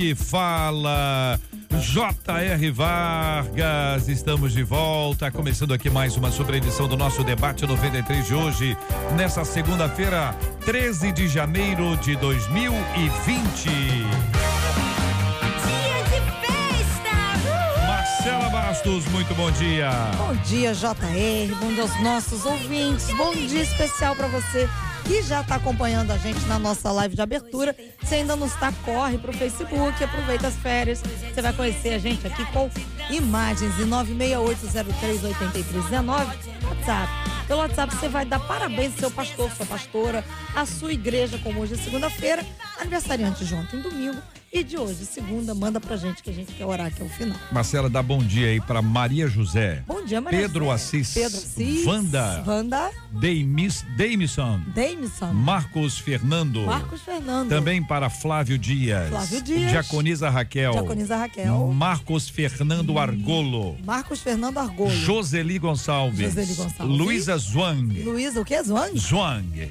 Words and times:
aqui 0.00 0.14
fala 0.14 1.38
J.R. 1.78 2.70
Vargas, 2.70 4.08
estamos 4.08 4.54
de 4.54 4.62
volta, 4.62 5.30
começando 5.30 5.74
aqui 5.74 5.90
mais 5.90 6.16
uma 6.16 6.32
sobre 6.32 6.56
edição 6.56 6.88
do 6.88 6.96
nosso 6.96 7.22
debate 7.22 7.66
93 7.66 8.26
de 8.26 8.34
hoje, 8.34 8.78
nessa 9.14 9.44
segunda-feira, 9.44 10.34
13 10.64 11.12
de 11.12 11.28
janeiro 11.28 11.98
de 11.98 12.16
2020. 12.16 13.68
Marcela 17.86 18.48
Bastos, 18.48 19.04
muito 19.08 19.34
bom 19.34 19.50
dia. 19.50 19.90
Bom 20.16 20.34
dia, 20.44 20.72
JR. 20.72 21.54
Bom 21.60 21.74
dia 21.74 21.82
aos 21.82 22.02
nossos 22.02 22.46
ouvintes. 22.46 23.12
Bom 23.18 23.34
dia 23.34 23.62
especial 23.62 24.16
para 24.16 24.28
você 24.28 24.66
que 25.04 25.22
já 25.22 25.40
está 25.40 25.54
acompanhando 25.56 26.10
a 26.10 26.18
gente 26.18 26.40
na 26.46 26.58
nossa 26.58 26.90
live 26.92 27.14
de 27.14 27.22
abertura. 27.22 27.74
Se 28.04 28.14
ainda 28.14 28.36
não 28.36 28.46
está, 28.46 28.72
corre 28.84 29.18
para 29.18 29.30
o 29.30 29.34
Facebook, 29.34 30.02
aproveita 30.02 30.48
as 30.48 30.56
férias. 30.56 31.02
Você 31.02 31.42
vai 31.42 31.52
conhecer 31.52 31.94
a 31.94 31.98
gente 31.98 32.26
aqui 32.26 32.44
com 32.52 32.70
imagens 33.10 33.78
em 33.78 33.88
968038319, 33.88 36.36
WhatsApp. 36.64 37.08
Pelo 37.46 37.60
WhatsApp 37.60 37.94
você 37.96 38.08
vai 38.08 38.24
dar 38.24 38.38
parabéns 38.38 38.92
ao 38.92 38.98
seu 38.98 39.10
pastor, 39.10 39.50
sua 39.50 39.66
pastora, 39.66 40.24
a 40.54 40.64
sua 40.64 40.92
igreja, 40.92 41.36
como 41.38 41.60
hoje 41.60 41.74
é 41.74 41.76
segunda-feira, 41.76 42.46
aniversariante 42.80 43.44
de 43.44 43.54
ontem, 43.54 43.80
domingo 43.80 44.20
e 44.52 44.64
de 44.64 44.76
hoje, 44.76 45.06
segunda, 45.06 45.54
manda 45.54 45.78
pra 45.78 45.96
gente 45.96 46.24
que 46.24 46.30
a 46.30 46.32
gente 46.32 46.52
quer 46.52 46.66
orar 46.66 46.88
aqui 46.88 47.00
ao 47.00 47.08
final. 47.08 47.38
Marcela, 47.52 47.88
dá 47.88 48.02
bom 48.02 48.18
dia 48.18 48.48
aí 48.48 48.60
pra 48.60 48.82
Maria 48.82 49.28
José. 49.28 49.84
Bom 49.86 50.04
dia, 50.04 50.20
Maria 50.20 50.40
Pedro 50.40 50.64
José. 50.64 50.74
Assis. 50.74 51.14
Pedro 51.14 51.38
Assis. 51.38 51.86
Wanda. 51.86 52.44
Wanda. 52.44 52.90
Deimis, 53.12 53.84
Deimison. 53.96 54.60
Deimison. 54.74 55.32
Marcos 55.32 55.98
Fernando. 55.98 56.62
Marcos 56.62 57.00
Fernando. 57.02 57.48
Também 57.48 57.80
para 57.80 58.10
Flávio 58.10 58.58
Dias. 58.58 59.08
Flávio 59.08 59.40
Dias. 59.40 59.70
Diaconisa 59.70 60.28
Raquel. 60.28 60.72
Diaconisa 60.72 61.16
Raquel. 61.16 61.68
Marcos 61.68 62.28
Fernando 62.28 62.98
Argolo. 62.98 63.76
Marcos 63.84 64.20
Fernando 64.20 64.58
Argolo. 64.58 64.90
Joseli 64.90 65.60
Gonçalves. 65.60 66.34
Joseli 66.34 66.54
Gonçalves. 66.54 66.98
Luísa 66.98 67.38
Zwang. 67.38 68.02
Luísa, 68.02 68.40
o 68.40 68.44
que 68.44 68.54
é 68.54 68.62
Zwang? 68.64 68.98
Zwang. 68.98 69.70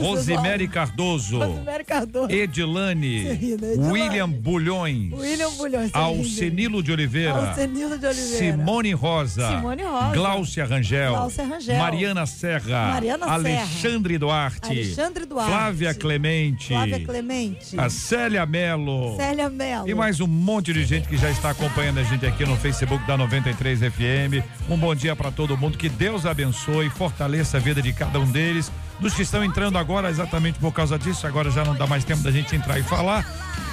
Rosemary 0.00 0.66
Cardoso. 0.66 1.38
Rosemary 1.38 1.84
Cardoso. 1.84 2.32
Edilane. 2.38 3.30
Edilane. 3.30 3.90
William 3.90 4.30
Bulhões. 4.30 5.12
William 5.12 5.50
Bulhões. 5.52 5.90
Alcenilo 5.92 6.82
de 6.82 6.92
Oliveira. 6.92 7.48
Alcenilo 7.48 7.98
de 7.98 8.06
Oliveira. 8.06 8.38
Simone 8.38 8.92
Rosa. 8.92 9.48
Simone 9.48 9.82
Rosa. 9.82 10.12
Gláucia 10.12 10.64
Rangel. 10.64 11.12
Gláucia 11.12 11.44
Rangel. 11.44 11.78
Mariana 11.78 12.26
Serra. 12.26 12.92
Mariana 12.92 13.26
Alexandre 13.26 14.14
Serra. 14.14 14.18
Duarte. 14.18 14.70
Alexandre 14.70 15.26
Duarte. 15.26 15.50
Flávia 15.50 15.94
Clemente. 15.94 16.68
Flávia 16.68 17.04
Clemente. 17.04 17.78
A 17.78 17.90
Célia 17.90 18.46
Melo. 18.46 19.16
Célia 19.16 19.48
Melo. 19.48 19.88
E 19.88 19.94
mais 19.94 20.20
um 20.20 20.26
monte 20.26 20.72
de 20.72 20.84
gente 20.84 21.08
que 21.08 21.16
já 21.16 21.30
está 21.30 21.50
acompanhando 21.50 21.98
a 21.98 22.04
gente 22.04 22.24
aqui 22.26 22.44
no 22.44 22.56
Facebook 22.56 23.06
da 23.06 23.16
93 23.16 23.80
FM. 23.80 24.44
Um 24.68 24.76
bom 24.76 24.94
dia 24.94 25.14
para 25.14 25.30
todo 25.30 25.56
mundo. 25.56 25.76
Que 25.76 25.88
Deus 25.88 26.26
abençoe, 26.26 26.90
fortaleça 26.90 27.56
a 27.56 27.60
vida 27.60 27.82
de 27.82 27.92
cada 27.92 28.18
um 28.18 28.30
deles. 28.30 28.70
Dos 29.00 29.14
que 29.14 29.22
estão 29.22 29.44
entrando 29.44 29.78
agora, 29.78 30.10
exatamente 30.10 30.58
por 30.58 30.72
causa 30.72 30.98
disso, 30.98 31.26
agora 31.26 31.50
já 31.50 31.64
não 31.64 31.74
dá 31.74 31.86
mais 31.86 32.04
tempo 32.04 32.22
da 32.22 32.30
gente 32.30 32.54
entrar 32.54 32.78
e 32.78 32.82
falar 32.82 33.24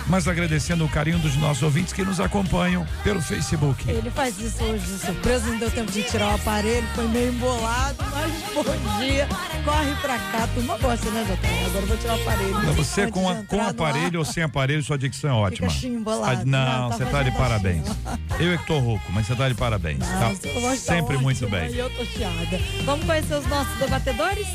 mas 0.07 0.27
agradecendo 0.27 0.85
o 0.85 0.89
carinho 0.89 1.17
dos 1.19 1.35
nossos 1.35 1.63
ouvintes 1.63 1.91
que 1.91 2.03
nos 2.03 2.19
acompanham 2.19 2.85
pelo 3.03 3.21
Facebook. 3.21 3.89
Ele 3.89 4.09
faz 4.11 4.39
isso 4.39 4.63
hoje 4.63 4.85
de 4.85 4.99
surpresa, 4.99 5.47
não 5.47 5.57
deu 5.57 5.71
tempo 5.71 5.91
de 5.91 6.03
tirar 6.03 6.31
o 6.31 6.35
aparelho, 6.35 6.87
foi 6.93 7.07
meio 7.07 7.31
embolado, 7.33 7.97
mas 8.11 8.31
bom 8.53 8.99
dia. 8.99 9.27
Corre 9.63 9.95
pra 10.01 10.17
cá, 10.17 10.47
turma 10.53 10.77
gosta, 10.77 11.09
né, 11.09 11.25
doutor? 11.27 11.65
Agora 11.65 11.83
eu 11.83 11.87
vou 11.87 11.97
tirar 11.97 12.17
o 12.17 12.21
aparelho. 12.21 12.61
Não, 12.61 12.73
você 12.73 13.11
com, 13.11 13.29
a, 13.29 13.35
com 13.43 13.61
aparelho 13.61 14.19
ou 14.19 14.25
sem 14.25 14.43
aparelho, 14.43 14.83
sua 14.83 14.97
dicção 14.97 15.31
é 15.31 15.33
ótima. 15.33 15.69
Fica 15.69 15.87
embolado, 15.87 16.41
ah, 16.41 16.45
não, 16.45 16.91
você 16.91 17.05
tá, 17.05 17.23
de 17.23 17.31
parabéns. 17.31 17.85
Eu 18.39 18.53
é 18.53 18.57
que 18.57 18.67
tô 18.67 18.77
rouco, 18.79 19.11
mas 19.11 19.25
você 19.25 19.35
tá 19.35 19.49
de 19.49 19.55
parabéns. 19.55 19.99
Não, 19.99 20.35
tá 20.35 20.75
sempre 20.75 21.17
muito 21.17 21.49
bem. 21.49 21.73
Eu 21.73 21.89
tô 21.89 22.05
chiada. 22.05 22.59
Vamos 22.83 23.05
conhecer 23.05 23.35
os 23.35 23.47
nossos 23.47 23.75
debatedores? 23.79 24.47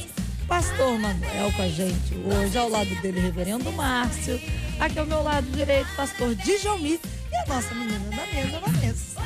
Pastor 0.51 0.99
Manuel 0.99 1.53
com 1.53 1.63
a 1.63 1.69
gente 1.69 2.13
hoje, 2.25 2.59
ao 2.59 2.69
lado 2.69 2.93
dele, 2.97 3.21
Reverendo 3.21 3.71
Márcio. 3.71 4.41
Aqui 4.81 4.99
ao 4.99 5.07
meu 5.07 5.23
lado 5.23 5.47
direito, 5.53 5.87
pastor 5.95 6.35
Djalmi 6.35 6.99
e 7.31 7.37
a 7.37 7.55
nossa 7.55 7.73
menina 7.73 8.05
da 8.11 8.27
mesa, 8.27 8.59
Vanessa. 8.59 9.21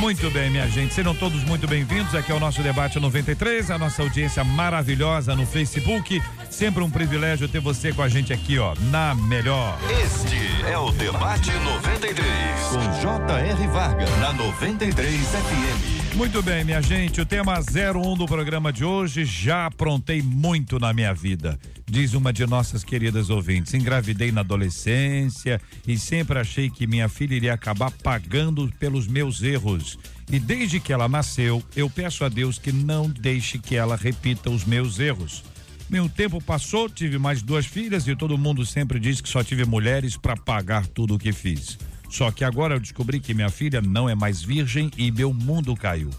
Muito 0.00 0.28
bem, 0.32 0.50
minha 0.50 0.66
gente. 0.68 0.92
Sejam 0.92 1.14
todos 1.14 1.44
muito 1.44 1.68
bem-vindos 1.68 2.12
aqui 2.12 2.32
ao 2.32 2.40
nosso 2.40 2.60
debate 2.60 2.98
93, 2.98 3.70
a 3.70 3.78
nossa 3.78 4.02
audiência 4.02 4.42
maravilhosa 4.42 5.36
no 5.36 5.46
Facebook. 5.46 6.20
Sempre 6.50 6.82
um 6.82 6.90
privilégio 6.90 7.48
ter 7.48 7.60
você 7.60 7.92
com 7.92 8.02
a 8.02 8.08
gente 8.08 8.32
aqui, 8.32 8.58
ó, 8.58 8.74
na 8.90 9.14
melhor. 9.14 9.78
Este 10.02 10.66
é 10.68 10.76
o 10.76 10.90
debate 10.90 11.52
93 11.52 12.26
com 12.72 13.00
J.R. 13.00 13.66
Vargas 13.68 14.10
na 14.18 14.32
93 14.32 15.20
FM. 15.24 16.07
Muito 16.14 16.42
bem, 16.42 16.64
minha 16.64 16.82
gente, 16.82 17.20
o 17.20 17.26
tema 17.26 17.60
01 17.60 18.16
do 18.16 18.26
programa 18.26 18.72
de 18.72 18.84
hoje, 18.84 19.24
já 19.24 19.66
aprontei 19.66 20.20
muito 20.20 20.78
na 20.78 20.92
minha 20.92 21.14
vida, 21.14 21.58
diz 21.86 22.12
uma 22.14 22.32
de 22.32 22.44
nossas 22.46 22.82
queridas 22.82 23.30
ouvintes. 23.30 23.74
Engravidei 23.74 24.32
na 24.32 24.40
adolescência 24.40 25.60
e 25.86 25.96
sempre 25.98 26.38
achei 26.38 26.70
que 26.70 26.86
minha 26.86 27.08
filha 27.08 27.34
iria 27.34 27.52
acabar 27.54 27.90
pagando 27.90 28.72
pelos 28.80 29.06
meus 29.06 29.42
erros. 29.42 29.98
E 30.30 30.38
desde 30.38 30.80
que 30.80 30.92
ela 30.92 31.08
nasceu, 31.08 31.62
eu 31.76 31.88
peço 31.88 32.24
a 32.24 32.28
Deus 32.28 32.58
que 32.58 32.72
não 32.72 33.08
deixe 33.08 33.58
que 33.58 33.76
ela 33.76 33.94
repita 33.94 34.50
os 34.50 34.64
meus 34.64 34.98
erros. 34.98 35.44
Meu 35.88 36.08
tempo 36.08 36.42
passou, 36.42 36.88
tive 36.88 37.16
mais 37.16 37.40
duas 37.40 37.64
filhas 37.64 38.06
e 38.06 38.14
todo 38.16 38.36
mundo 38.36 38.66
sempre 38.66 38.98
diz 38.98 39.20
que 39.20 39.28
só 39.28 39.42
tive 39.42 39.64
mulheres 39.64 40.16
para 40.16 40.36
pagar 40.36 40.86
tudo 40.86 41.14
o 41.14 41.18
que 41.18 41.32
fiz. 41.32 41.78
Só 42.08 42.30
que 42.30 42.44
agora 42.44 42.74
eu 42.74 42.80
descobri 42.80 43.20
que 43.20 43.34
minha 43.34 43.50
filha 43.50 43.80
não 43.80 44.08
é 44.08 44.14
mais 44.14 44.42
virgem 44.42 44.90
e 44.96 45.10
meu 45.10 45.32
mundo 45.32 45.76
caiu. 45.76 46.10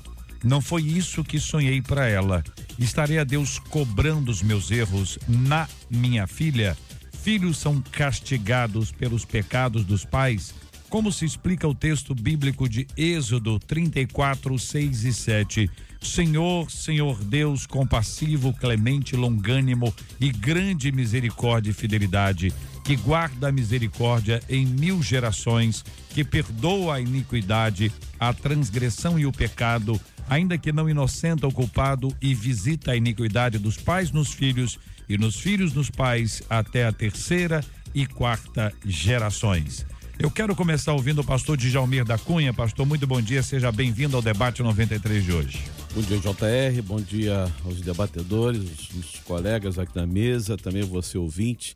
Não 0.44 0.62
foi 0.62 0.84
isso 0.84 1.24
que 1.24 1.40
sonhei 1.40 1.82
para 1.82 2.08
ela. 2.08 2.44
Estarei 2.78 3.20
a 3.20 3.24
Deus 3.24 3.60
cobrando 3.60 4.32
os 4.32 4.42
meus 4.42 4.72
erros 4.72 5.20
na 5.28 5.68
minha 5.90 6.26
filha. 6.28 6.78
Filhos 7.22 7.58
são 7.58 7.82
castigados 7.92 8.92
pelos 8.92 9.26
pecados 9.26 9.84
dos 9.84 10.06
pais, 10.06 10.54
como 10.90 11.12
se 11.12 11.26
explica 11.26 11.68
o 11.68 11.76
texto 11.76 12.16
bíblico 12.16 12.70
de 12.70 12.88
Êxodo 12.96 13.60
34, 13.60 14.58
6 14.58 15.04
e 15.04 15.14
7. 15.14 15.70
Senhor, 16.02 16.72
Senhor 16.72 17.22
Deus, 17.22 17.66
compassivo, 17.66 18.54
clemente, 18.54 19.18
longânimo 19.18 19.94
e 20.20 20.32
grande 20.32 20.92
misericórdia 20.92 21.72
e 21.72 21.74
fidelidade 21.74 22.54
que 22.84 22.96
guarda 22.96 23.50
a 23.50 23.52
misericórdia 23.52 24.42
em 24.50 24.66
mil 24.66 25.02
gerações, 25.02 25.84
que 26.10 26.24
perdoa 26.24 26.96
a 26.96 27.02
iniquidade, 27.02 27.92
a 28.20 28.34
transgressão 28.34 29.20
e 29.20 29.26
o 29.26 29.32
pecado, 29.32 30.00
ainda 30.30 30.58
que 30.58 30.72
não 30.72 30.90
inocenta 30.90 31.48
o 31.48 31.52
culpado, 31.52 32.16
e 32.22 32.34
visita 32.34 32.92
a 32.92 32.96
iniquidade 32.96 33.58
dos 33.58 33.78
pais 33.78 34.12
nos 34.12 34.32
filhos 34.32 34.80
e 35.08 35.18
nos 35.18 35.40
filhos 35.40 35.74
nos 35.74 35.90
pais 35.90 36.44
até 36.50 36.86
a 36.86 36.92
terceira 36.92 37.64
e 37.94 38.06
quarta 38.06 38.74
gerações. 38.86 39.86
Eu 40.20 40.30
quero 40.30 40.54
começar 40.54 40.92
ouvindo 40.92 41.22
o 41.22 41.24
pastor 41.24 41.56
Djalmir 41.56 42.04
da 42.04 42.18
Cunha. 42.18 42.54
Pastor, 42.54 42.86
muito 42.86 43.08
bom 43.08 43.22
dia, 43.22 43.42
seja 43.42 43.72
bem-vindo 43.72 44.18
ao 44.18 44.22
debate 44.22 44.62
93 44.62 45.24
de 45.24 45.32
hoje. 45.32 45.64
Bom 45.96 46.02
dia, 46.02 46.18
JR, 46.18 46.82
bom 46.84 47.00
dia 47.00 47.50
aos 47.64 47.80
debatedores, 47.80 48.62
os 48.94 49.16
colegas 49.24 49.80
aqui 49.80 49.96
na 49.96 50.06
mesa, 50.06 50.58
também 50.58 50.84
você 50.84 51.18
ouvinte. 51.18 51.76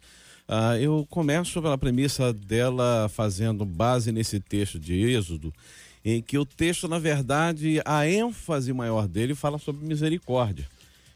Uh, 0.54 0.78
eu 0.80 1.08
começo 1.10 1.60
pela 1.64 1.80
premissa 1.80 2.32
dela 2.32 3.10
fazendo 3.10 3.66
base 3.66 4.12
nesse 4.12 4.40
texto 4.40 4.78
de 4.78 4.94
Êxodo, 4.94 5.52
em 6.06 6.22
que 6.22 6.38
o 6.38 6.46
texto, 6.46 6.88
na 6.88 7.00
verdade, 7.00 7.82
a 7.84 8.08
ênfase 8.08 8.72
maior 8.72 9.08
dele 9.08 9.34
fala 9.34 9.58
sobre 9.58 9.84
misericórdia. 9.84 10.70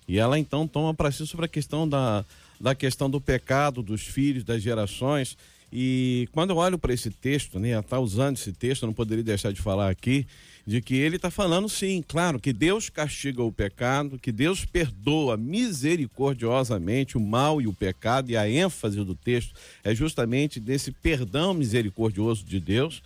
E 0.07 0.17
ela 0.17 0.39
então 0.39 0.67
toma 0.67 0.91
para 0.91 1.11
si 1.11 1.27
sobre 1.27 1.45
a 1.45 1.47
questão 1.47 1.87
da, 1.87 2.25
da 2.59 2.73
questão 2.73 3.07
do 3.07 3.21
pecado, 3.21 3.83
dos 3.83 4.01
filhos, 4.01 4.43
das 4.43 4.63
gerações. 4.63 5.37
E 5.71 6.27
quando 6.31 6.49
eu 6.49 6.57
olho 6.57 6.79
para 6.79 6.91
esse 6.91 7.11
texto, 7.11 7.59
né, 7.59 7.79
está 7.79 7.99
usando 7.99 8.37
esse 8.37 8.51
texto, 8.51 8.83
eu 8.83 8.87
não 8.87 8.93
poderia 8.93 9.23
deixar 9.23 9.53
de 9.53 9.61
falar 9.61 9.91
aqui, 9.91 10.25
de 10.67 10.81
que 10.81 10.95
ele 10.95 11.15
está 11.15 11.31
falando 11.31 11.69
sim, 11.69 12.03
claro, 12.05 12.41
que 12.41 12.51
Deus 12.51 12.89
castiga 12.89 13.41
o 13.41 13.53
pecado, 13.53 14.19
que 14.19 14.33
Deus 14.33 14.65
perdoa 14.65 15.37
misericordiosamente 15.37 17.17
o 17.17 17.21
mal 17.21 17.61
e 17.61 17.67
o 17.67 17.73
pecado, 17.73 18.29
e 18.29 18.35
a 18.35 18.49
ênfase 18.49 18.97
do 18.97 19.15
texto 19.15 19.53
é 19.81 19.95
justamente 19.95 20.59
desse 20.59 20.91
perdão 20.91 21.53
misericordioso 21.53 22.43
de 22.43 22.59
Deus. 22.59 23.01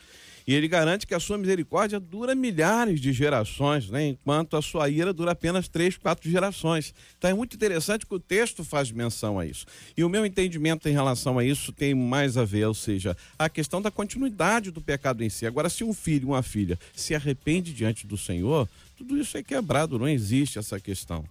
E 0.45 0.53
ele 0.53 0.67
garante 0.67 1.05
que 1.05 1.13
a 1.13 1.19
sua 1.19 1.38
misericórdia 1.38 1.99
dura 1.99 2.33
milhares 2.33 2.99
de 2.99 3.13
gerações, 3.13 3.89
né? 3.89 4.07
enquanto 4.07 4.57
a 4.57 4.61
sua 4.61 4.89
ira 4.89 5.13
dura 5.13 5.31
apenas 5.31 5.67
três, 5.67 5.97
quatro 5.97 6.29
gerações. 6.29 6.93
Então 7.17 7.29
é 7.29 7.33
muito 7.33 7.55
interessante 7.55 8.05
que 8.05 8.13
o 8.13 8.19
texto 8.19 8.63
faz 8.63 8.91
menção 8.91 9.39
a 9.39 9.45
isso. 9.45 9.65
E 9.95 10.03
o 10.03 10.09
meu 10.09 10.25
entendimento 10.25 10.88
em 10.89 10.91
relação 10.91 11.38
a 11.38 11.45
isso 11.45 11.71
tem 11.71 11.93
mais 11.93 12.38
a 12.38 12.45
ver, 12.45 12.65
ou 12.65 12.73
seja, 12.73 13.15
a 13.38 13.49
questão 13.49 13.81
da 13.81 13.91
continuidade 13.91 14.71
do 14.71 14.81
pecado 14.81 15.23
em 15.23 15.29
si. 15.29 15.45
Agora, 15.45 15.69
se 15.69 15.83
um 15.83 15.93
filho, 15.93 16.29
uma 16.29 16.44
filha, 16.44 16.77
se 16.95 17.13
arrepende 17.13 17.73
diante 17.73 18.07
do 18.07 18.17
Senhor, 18.17 18.67
tudo 18.97 19.17
isso 19.17 19.37
é 19.37 19.44
quebrado, 19.44 19.97
não 19.97 20.07
existe 20.07 20.59
essa 20.59 20.79
questão. 20.79 21.25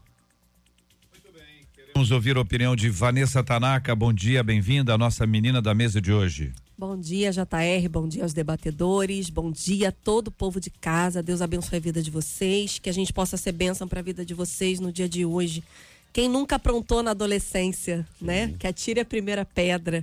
Vamos 1.95 2.11
ouvir 2.13 2.37
a 2.37 2.41
opinião 2.41 2.75
de 2.77 2.89
Vanessa 2.89 3.43
Tanaka. 3.43 3.95
Bom 3.95 4.13
dia, 4.13 4.43
bem-vinda, 4.43 4.95
a 4.95 4.99
nossa 4.99 5.27
menina 5.27 5.61
da 5.61 5.75
mesa 5.75 6.01
de 6.01 6.13
hoje. 6.13 6.53
Bom 6.81 6.99
dia, 6.99 7.31
JR. 7.31 7.87
Bom 7.91 8.09
dia 8.09 8.23
aos 8.23 8.33
debatedores. 8.33 9.29
Bom 9.29 9.53
dia 9.53 9.91
a 9.91 9.93
todo 9.93 10.29
o 10.29 10.31
povo 10.31 10.59
de 10.59 10.71
casa. 10.71 11.23
Deus 11.23 11.43
abençoe 11.43 11.77
a 11.77 11.79
vida 11.79 12.03
de 12.03 12.11
vocês. 12.11 12.79
Que 12.79 12.89
a 12.89 12.93
gente 12.93 13.13
possa 13.13 13.37
ser 13.37 13.53
bênção 13.53 13.87
para 13.87 14.01
a 14.01 14.03
vida 14.03 14.25
de 14.25 14.33
vocês 14.33 14.81
no 14.81 14.91
dia 14.91 15.07
de 15.07 15.27
hoje. 15.27 15.63
Quem 16.11 16.27
nunca 16.27 16.57
aprontou 16.57 17.03
na 17.03 17.11
adolescência, 17.11 18.09
né? 18.19 18.55
Que 18.59 18.67
atire 18.67 18.99
a 18.99 19.05
primeira 19.05 19.45
pedra. 19.45 20.03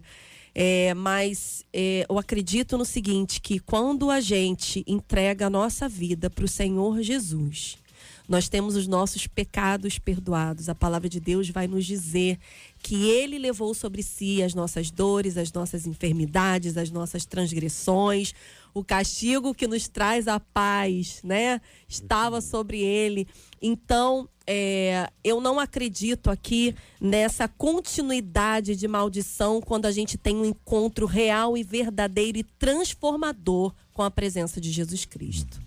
É, 0.53 0.93
mas 0.93 1.65
é, 1.73 2.05
eu 2.07 2.19
acredito 2.19 2.77
no 2.77 2.85
seguinte: 2.85 3.41
que 3.41 3.57
quando 3.57 4.11
a 4.11 4.21
gente 4.21 4.83
entrega 4.85 5.47
a 5.47 5.49
nossa 5.49 5.89
vida 5.89 6.29
para 6.29 6.45
o 6.45 6.47
Senhor 6.47 7.01
Jesus, 7.01 7.79
nós 8.27 8.49
temos 8.49 8.75
os 8.75 8.87
nossos 8.87 9.25
pecados 9.25 9.97
perdoados. 9.97 10.67
A 10.67 10.75
palavra 10.75 11.07
de 11.07 11.19
Deus 11.19 11.49
vai 11.49 11.67
nos 11.67 11.85
dizer 11.85 12.37
que 12.79 13.09
ele 13.09 13.39
levou 13.39 13.73
sobre 13.73 14.03
si 14.03 14.43
as 14.43 14.53
nossas 14.53 14.91
dores, 14.91 15.37
as 15.37 15.51
nossas 15.53 15.87
enfermidades, 15.87 16.77
as 16.77 16.91
nossas 16.91 17.25
transgressões. 17.25 18.33
O 18.73 18.83
castigo 18.83 19.55
que 19.55 19.65
nos 19.65 19.87
traz 19.87 20.27
a 20.27 20.39
paz, 20.39 21.21
né? 21.23 21.61
Estava 21.87 22.41
sobre 22.41 22.81
ele. 22.81 23.27
Então, 23.61 24.29
é, 24.45 25.09
eu 25.23 25.41
não 25.41 25.59
acredito 25.59 26.29
aqui 26.29 26.75
nessa 27.01 27.47
continuidade 27.47 28.75
de 28.75 28.87
maldição 28.87 29.61
quando 29.61 29.85
a 29.85 29.91
gente 29.91 30.17
tem 30.17 30.35
um 30.35 30.45
encontro 30.45 31.05
real 31.05 31.57
e 31.57 31.63
verdadeiro 31.63 32.37
e 32.37 32.43
transformador 32.43 33.73
com 33.93 34.03
a 34.03 34.11
presença 34.11 34.61
de 34.61 34.71
Jesus 34.71 35.05
Cristo. 35.05 35.66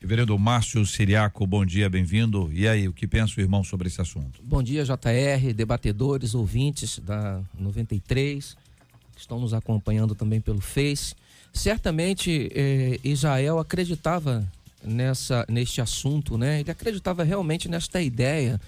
Reverendo 0.00 0.38
Márcio 0.38 0.84
Siriaco, 0.84 1.46
bom 1.46 1.64
dia, 1.64 1.88
bem-vindo. 1.88 2.50
E 2.52 2.68
aí, 2.68 2.86
o 2.86 2.92
que 2.92 3.06
pensa 3.06 3.34
o 3.38 3.40
irmão 3.40 3.64
sobre 3.64 3.88
esse 3.88 4.00
assunto? 4.00 4.40
Bom 4.42 4.62
dia, 4.62 4.84
JR, 4.84 5.54
debatedores, 5.54 6.34
ouvintes 6.34 6.98
da 6.98 7.40
93, 7.58 8.56
que 9.14 9.20
estão 9.20 9.40
nos 9.40 9.54
acompanhando 9.54 10.14
também 10.14 10.40
pelo 10.40 10.60
Face. 10.60 11.14
Certamente 11.52 12.50
eh, 12.54 13.00
Israel 13.02 13.58
acreditava 13.58 14.46
nessa, 14.84 15.46
neste 15.48 15.80
assunto, 15.80 16.36
né? 16.36 16.60
Ele 16.60 16.70
acreditava 16.70 17.24
realmente 17.24 17.66
nesta 17.66 18.00
ideia 18.02 18.60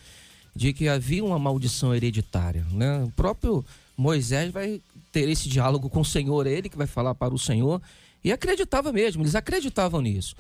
de 0.56 0.72
que 0.72 0.88
havia 0.88 1.22
uma 1.22 1.38
maldição 1.38 1.94
hereditária, 1.94 2.66
né? 2.72 3.04
O 3.04 3.10
próprio 3.10 3.64
Moisés 3.96 4.50
vai 4.50 4.80
ter 5.12 5.28
esse 5.28 5.48
diálogo 5.48 5.90
com 5.90 6.00
o 6.00 6.04
Senhor, 6.04 6.46
ele 6.46 6.70
que 6.70 6.76
vai 6.76 6.86
falar 6.86 7.14
para 7.14 7.34
o 7.34 7.38
Senhor, 7.38 7.82
e 8.24 8.32
acreditava 8.32 8.92
mesmo, 8.92 9.22
eles 9.22 9.34
acreditavam 9.34 10.00
nisso. 10.00 10.34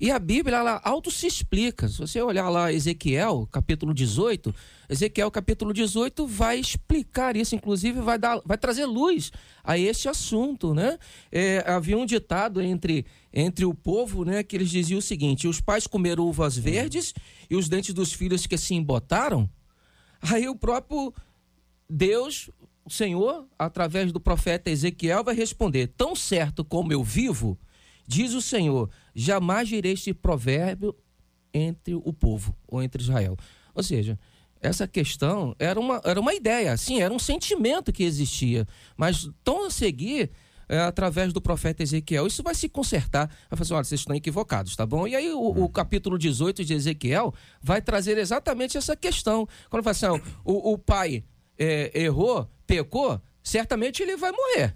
E 0.00 0.10
a 0.10 0.18
Bíblia, 0.18 0.58
ela 0.58 0.80
auto 0.84 1.10
se 1.10 1.26
explica. 1.26 1.88
Se 1.88 1.98
você 1.98 2.20
olhar 2.20 2.48
lá 2.48 2.72
Ezequiel, 2.72 3.48
capítulo 3.50 3.94
18, 3.94 4.54
Ezequiel, 4.88 5.30
capítulo 5.30 5.72
18, 5.72 6.26
vai 6.26 6.58
explicar 6.58 7.36
isso, 7.36 7.54
inclusive 7.54 8.00
vai, 8.00 8.18
dar, 8.18 8.40
vai 8.44 8.58
trazer 8.58 8.86
luz 8.86 9.30
a 9.62 9.78
esse 9.78 10.08
assunto, 10.08 10.74
né? 10.74 10.98
É, 11.30 11.64
havia 11.66 11.96
um 11.96 12.04
ditado 12.04 12.60
entre, 12.60 13.06
entre 13.32 13.64
o 13.64 13.72
povo, 13.72 14.24
né, 14.24 14.42
que 14.42 14.56
eles 14.56 14.70
diziam 14.70 14.98
o 14.98 15.02
seguinte: 15.02 15.46
os 15.46 15.60
pais 15.60 15.86
comeram 15.86 16.24
uvas 16.26 16.56
verdes 16.56 17.14
e 17.48 17.56
os 17.56 17.68
dentes 17.68 17.94
dos 17.94 18.12
filhos 18.12 18.46
que 18.46 18.58
se 18.58 18.74
embotaram. 18.74 19.48
Aí 20.20 20.48
o 20.48 20.56
próprio 20.56 21.14
Deus, 21.88 22.50
o 22.84 22.90
Senhor, 22.90 23.46
através 23.58 24.10
do 24.10 24.18
profeta 24.18 24.70
Ezequiel, 24.70 25.22
vai 25.22 25.34
responder: 25.34 25.88
tão 25.96 26.16
certo 26.16 26.64
como 26.64 26.92
eu 26.92 27.02
vivo, 27.04 27.56
diz 28.06 28.34
o 28.34 28.42
Senhor 28.42 28.90
jamais 29.14 29.68
direi 29.68 29.92
este 29.92 30.12
provérbio 30.12 30.94
entre 31.52 31.94
o 31.94 32.12
povo 32.12 32.56
ou 32.66 32.82
entre 32.82 33.02
Israel. 33.02 33.36
Ou 33.74 33.82
seja, 33.82 34.18
essa 34.60 34.88
questão 34.88 35.54
era 35.58 35.78
uma, 35.78 36.00
era 36.04 36.20
uma 36.20 36.34
ideia, 36.34 36.76
sim, 36.76 37.00
era 37.00 37.12
um 37.12 37.18
sentimento 37.18 37.92
que 37.92 38.02
existia, 38.02 38.66
mas 38.96 39.30
tão 39.44 39.66
a 39.66 39.70
seguir 39.70 40.30
é, 40.68 40.80
através 40.80 41.32
do 41.32 41.40
profeta 41.40 41.82
Ezequiel. 41.82 42.26
Isso 42.26 42.42
vai 42.42 42.54
se 42.54 42.68
consertar. 42.68 43.28
Vai 43.50 43.58
fazer, 43.58 43.62
assim, 43.62 43.74
olha, 43.74 43.84
vocês 43.84 44.00
estão 44.00 44.16
equivocados, 44.16 44.74
tá 44.74 44.86
bom? 44.86 45.06
E 45.06 45.14
aí 45.14 45.30
o, 45.30 45.64
o 45.64 45.68
capítulo 45.68 46.18
18 46.18 46.64
de 46.64 46.74
Ezequiel 46.74 47.34
vai 47.60 47.82
trazer 47.82 48.16
exatamente 48.18 48.76
essa 48.78 48.96
questão. 48.96 49.46
Quando 49.68 49.82
fala 49.82 50.16
assim, 50.16 50.22
o, 50.44 50.72
o 50.72 50.78
pai 50.78 51.24
é, 51.58 51.90
errou, 52.02 52.48
pecou, 52.66 53.20
certamente 53.42 54.02
ele 54.02 54.16
vai 54.16 54.32
morrer. 54.32 54.74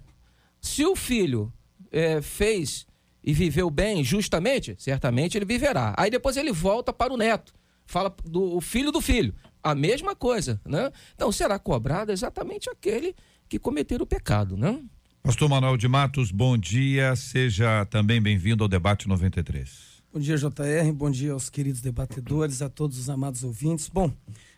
Se 0.61 0.85
o 0.85 0.95
filho 0.95 1.51
é, 1.91 2.21
fez 2.21 2.85
e 3.23 3.33
viveu 3.33 3.69
bem, 3.69 4.03
justamente, 4.03 4.75
certamente 4.77 5.37
ele 5.37 5.45
viverá. 5.45 5.93
Aí 5.97 6.09
depois 6.09 6.37
ele 6.37 6.51
volta 6.51 6.93
para 6.93 7.13
o 7.13 7.17
neto, 7.17 7.53
fala 7.85 8.13
do 8.25 8.59
filho 8.61 8.91
do 8.91 9.01
filho, 9.01 9.33
a 9.63 9.75
mesma 9.75 10.15
coisa, 10.15 10.59
né? 10.65 10.91
Então 11.15 11.31
será 11.31 11.59
cobrado 11.59 12.11
exatamente 12.11 12.69
aquele 12.69 13.15
que 13.47 13.59
cometer 13.59 14.01
o 14.01 14.05
pecado, 14.05 14.55
né? 14.55 14.81
Pastor 15.21 15.49
Manuel 15.49 15.75
de 15.75 15.87
Matos, 15.87 16.31
bom 16.31 16.57
dia, 16.57 17.15
seja 17.15 17.85
também 17.85 18.21
bem-vindo 18.21 18.63
ao 18.63 18.69
debate 18.69 19.07
93. 19.07 19.99
Bom 20.11 20.19
dia, 20.19 20.37
JR, 20.37 20.91
bom 20.93 21.11
dia 21.11 21.33
aos 21.33 21.49
queridos 21.49 21.81
debatedores, 21.81 22.61
a 22.61 22.69
todos 22.69 22.97
os 22.97 23.09
amados 23.09 23.43
ouvintes. 23.43 23.89
Bom, 23.89 24.11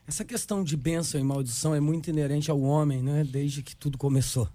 essa 0.07 0.23
questão 0.23 0.63
de 0.63 0.77
bênção 0.77 1.19
e 1.19 1.23
maldição 1.23 1.75
é 1.75 1.79
muito 1.79 2.09
inerente 2.09 2.49
ao 2.49 2.61
homem, 2.61 3.01
né? 3.01 3.23
Desde 3.23 3.61
que 3.61 3.75
tudo 3.75 3.97
começou. 3.97 4.47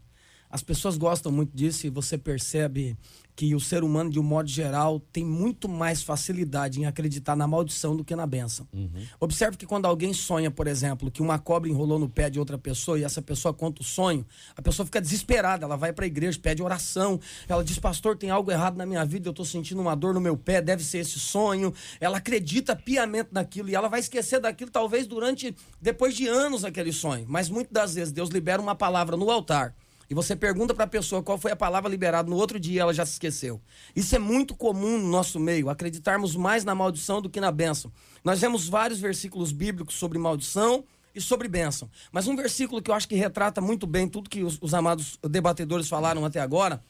As 0.50 0.62
pessoas 0.62 0.96
gostam 0.96 1.30
muito 1.32 1.56
disso 1.56 1.86
e 1.86 1.90
você 1.90 2.16
percebe 2.16 2.96
que 3.36 3.54
o 3.54 3.60
ser 3.60 3.84
humano, 3.84 4.08
de 4.08 4.18
um 4.18 4.22
modo 4.22 4.48
geral, 4.48 4.98
tem 5.12 5.22
muito 5.22 5.68
mais 5.68 6.02
facilidade 6.02 6.80
em 6.80 6.86
acreditar 6.86 7.36
na 7.36 7.46
maldição 7.46 7.94
do 7.94 8.02
que 8.02 8.16
na 8.16 8.26
benção. 8.26 8.66
Uhum. 8.72 8.88
Observe 9.20 9.58
que 9.58 9.66
quando 9.66 9.84
alguém 9.84 10.14
sonha, 10.14 10.50
por 10.50 10.66
exemplo, 10.66 11.10
que 11.10 11.20
uma 11.20 11.38
cobra 11.38 11.68
enrolou 11.68 11.98
no 11.98 12.08
pé 12.08 12.30
de 12.30 12.38
outra 12.38 12.56
pessoa 12.56 12.98
e 12.98 13.04
essa 13.04 13.20
pessoa 13.20 13.52
conta 13.52 13.82
o 13.82 13.84
sonho, 13.84 14.26
a 14.56 14.62
pessoa 14.62 14.86
fica 14.86 15.02
desesperada, 15.02 15.66
ela 15.66 15.76
vai 15.76 15.92
para 15.92 16.06
a 16.06 16.08
igreja, 16.08 16.38
pede 16.40 16.62
oração, 16.62 17.20
ela 17.46 17.62
diz: 17.62 17.78
Pastor, 17.78 18.16
tem 18.16 18.30
algo 18.30 18.50
errado 18.50 18.78
na 18.78 18.86
minha 18.86 19.04
vida, 19.04 19.28
eu 19.28 19.32
estou 19.32 19.44
sentindo 19.44 19.82
uma 19.82 19.94
dor 19.94 20.14
no 20.14 20.20
meu 20.20 20.36
pé, 20.36 20.62
deve 20.62 20.82
ser 20.82 20.98
esse 20.98 21.20
sonho. 21.20 21.74
Ela 22.00 22.16
acredita 22.16 22.74
piamente 22.74 23.28
naquilo 23.32 23.68
e 23.68 23.74
ela 23.74 23.88
vai 23.88 24.00
esquecer 24.00 24.40
daquilo, 24.40 24.70
talvez 24.70 25.06
durante, 25.06 25.54
depois 25.78 26.16
de 26.16 26.26
anos, 26.26 26.64
aquele 26.64 26.92
sonho. 26.92 27.26
Mas 27.28 27.50
muitas 27.50 27.72
das 27.72 27.94
vezes 27.94 28.12
Deus 28.14 28.30
libera 28.30 28.62
uma 28.62 28.74
palavra 28.74 29.14
no 29.14 29.30
altar 29.30 29.74
e 30.08 30.14
você 30.14 30.36
pergunta 30.36 30.72
para 30.72 30.84
a 30.84 30.88
pessoa 30.88 31.22
qual 31.22 31.36
foi 31.36 31.50
a 31.50 31.56
palavra 31.56 31.90
liberada 31.90 32.30
no 32.30 32.36
outro 32.36 32.60
dia, 32.60 32.82
ela 32.82 32.94
já 32.94 33.04
se 33.04 33.12
esqueceu. 33.12 33.60
Isso 33.94 34.14
é 34.14 34.18
muito 34.18 34.54
comum 34.54 34.98
no 34.98 35.08
nosso 35.08 35.40
meio, 35.40 35.68
acreditarmos 35.68 36.36
mais 36.36 36.64
na 36.64 36.74
maldição 36.74 37.20
do 37.20 37.28
que 37.28 37.40
na 37.40 37.50
bênção. 37.50 37.92
Nós 38.24 38.40
vemos 38.40 38.68
vários 38.68 39.00
versículos 39.00 39.52
bíblicos 39.52 39.96
sobre 39.96 40.18
maldição 40.18 40.84
e 41.14 41.20
sobre 41.20 41.48
bênção. 41.48 41.90
Mas 42.12 42.28
um 42.28 42.36
versículo 42.36 42.80
que 42.80 42.90
eu 42.90 42.94
acho 42.94 43.08
que 43.08 43.16
retrata 43.16 43.60
muito 43.60 43.86
bem 43.86 44.08
tudo 44.08 44.30
que 44.30 44.44
os, 44.44 44.58
os 44.60 44.74
amados 44.74 45.18
debatedores 45.22 45.88
falaram 45.88 46.24
até 46.24 46.40
agora 46.40 46.82